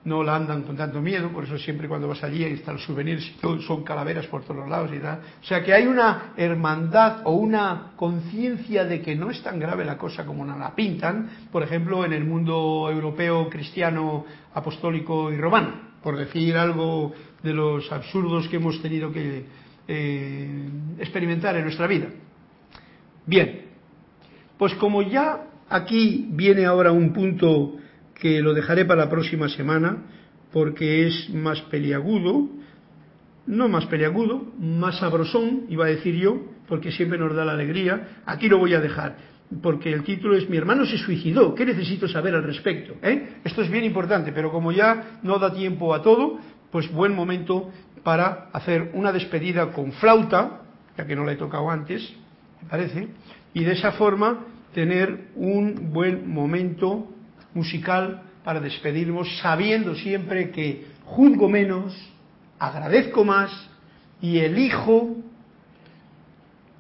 no 0.05 0.23
la 0.23 0.35
andan 0.35 0.63
con 0.63 0.77
tanto 0.77 1.01
miedo, 1.01 1.31
por 1.31 1.45
eso 1.45 1.59
siempre 1.59 1.89
cuando 1.89 2.09
vas 2.09 2.23
allí 2.25 2.43
están 2.45 2.75
los 2.75 2.85
souvenirs, 2.85 3.33
son 3.67 3.85
calaveras 3.85 4.27
por 4.27 4.43
todos 4.45 4.69
lados 4.69 4.91
y 4.93 4.99
tal. 4.99 5.21
O 5.41 5.45
sea 5.45 5.63
que 5.63 5.73
hay 5.73 5.87
una 5.87 6.33
hermandad 6.37 7.23
o 7.25 7.33
una 7.33 7.93
conciencia 7.97 8.85
de 8.85 9.01
que 9.01 9.15
no 9.15 9.31
es 9.31 9.43
tan 9.43 9.61
grave 9.61 9.85
la 9.85 9.99
cosa 9.99 10.25
como 10.25 10.45
la 10.45 10.75
pintan, 10.75 11.31
por 11.53 11.63
ejemplo, 11.63 12.05
en 12.05 12.13
el 12.13 12.25
mundo 12.25 12.89
europeo, 12.91 13.49
cristiano, 13.49 14.25
apostólico 14.55 15.33
y 15.33 15.37
romano, 15.37 15.73
por 16.03 16.17
decir 16.17 16.57
algo 16.57 17.13
de 17.43 17.53
los 17.53 17.91
absurdos 17.93 18.49
que 18.49 18.57
hemos 18.57 18.81
tenido 18.83 19.13
que 19.13 19.45
eh, 19.87 20.69
experimentar 20.99 21.57
en 21.57 21.65
nuestra 21.65 21.87
vida. 21.87 22.09
Bien, 23.27 23.63
pues 24.59 24.75
como 24.75 25.03
ya 25.03 25.47
aquí 25.69 26.27
viene 26.31 26.65
ahora 26.65 26.93
un 26.93 27.13
punto 27.13 27.77
que 28.15 28.41
lo 28.41 28.55
dejaré 28.55 28.85
para 28.85 29.05
la 29.05 29.11
próxima 29.11 29.49
semana 29.49 29.99
porque 30.53 31.07
es 31.07 31.31
más 31.31 31.61
peliagudo, 31.63 32.49
no 33.47 33.69
más 33.69 33.87
peliagudo, 33.87 34.53
más 34.59 34.99
sabrosón, 34.99 35.63
iba 35.69 35.87
a 35.87 35.89
decir 35.89 36.15
yo, 36.15 36.41
porque 36.69 36.93
siempre 36.93 37.19
nos 37.19 37.35
da 37.35 37.45
la 37.45 37.53
alegría. 37.53 38.21
Aquí 38.27 38.49
lo 38.49 38.59
voy 38.59 38.75
a 38.75 38.81
dejar, 38.81 39.17
porque 39.63 39.93
el 39.93 40.05
título 40.05 40.37
es 40.37 40.49
Mi 40.49 40.57
hermano 40.57 40.85
se 40.85 40.99
suicidó, 40.99 41.55
¿qué 41.55 41.65
necesito 41.65 42.07
saber 42.07 42.35
al 42.35 42.45
respecto? 42.45 42.95
¿Eh? 43.03 43.41
Esto 43.45 43.63
es 43.63 43.71
bien 43.71 43.85
importante, 43.85 44.33
pero 44.33 44.53
como 44.53 44.73
ya 44.73 45.19
no 45.23 45.39
da 45.39 45.53
tiempo 45.53 45.95
a 45.95 46.03
todo, 46.03 46.39
pues 46.71 46.91
buen 46.93 47.15
momento 47.15 47.71
para 48.03 48.49
hacer 48.53 48.91
una 48.95 49.13
despedida 49.13 49.73
con 49.73 49.93
flauta, 49.93 50.63
ya 50.97 51.07
que 51.07 51.17
no 51.17 51.25
la 51.25 51.33
he 51.33 51.37
tocado 51.37 51.71
antes, 51.71 52.15
parece, 52.69 53.09
y 53.55 53.65
de 53.65 53.73
esa 53.73 53.93
forma 53.93 54.47
tener 54.75 55.29
un 55.37 55.93
buen 55.93 56.29
momento 56.29 57.09
musical 57.55 58.23
para 58.45 58.61
despedirnos, 58.61 59.39
sabiendo 59.39 59.95
siempre 59.95 60.51
que 60.51 60.87
juzgo 61.05 61.49
menos, 61.49 61.95
agradezco 62.59 63.25
más 63.25 63.51
y 64.21 64.39
elijo 64.39 65.17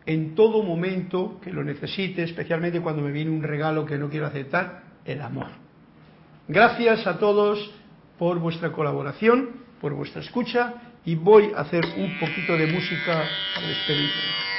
en 0.06 0.34
todo 0.34 0.62
momento 0.62 1.38
que 1.42 1.52
lo 1.52 1.62
necesite, 1.62 2.22
especialmente 2.24 2.80
cuando 2.80 3.02
me 3.02 3.12
viene 3.12 3.30
un 3.30 3.42
regalo 3.42 3.84
que 3.84 3.98
no 3.98 4.08
quiero 4.08 4.26
aceptar, 4.26 4.82
el 5.04 5.20
amor. 5.20 5.48
Gracias 6.48 7.06
a 7.06 7.18
todos 7.18 7.70
por 8.18 8.38
vuestra 8.38 8.72
colaboración, 8.72 9.50
por 9.80 9.94
vuestra 9.94 10.22
escucha 10.22 10.74
y 11.04 11.14
voy 11.14 11.52
a 11.54 11.60
hacer 11.60 11.84
un 11.96 12.18
poquito 12.18 12.56
de 12.56 12.66
música 12.66 13.24
para 13.54 13.66
despedirme. 13.68 14.51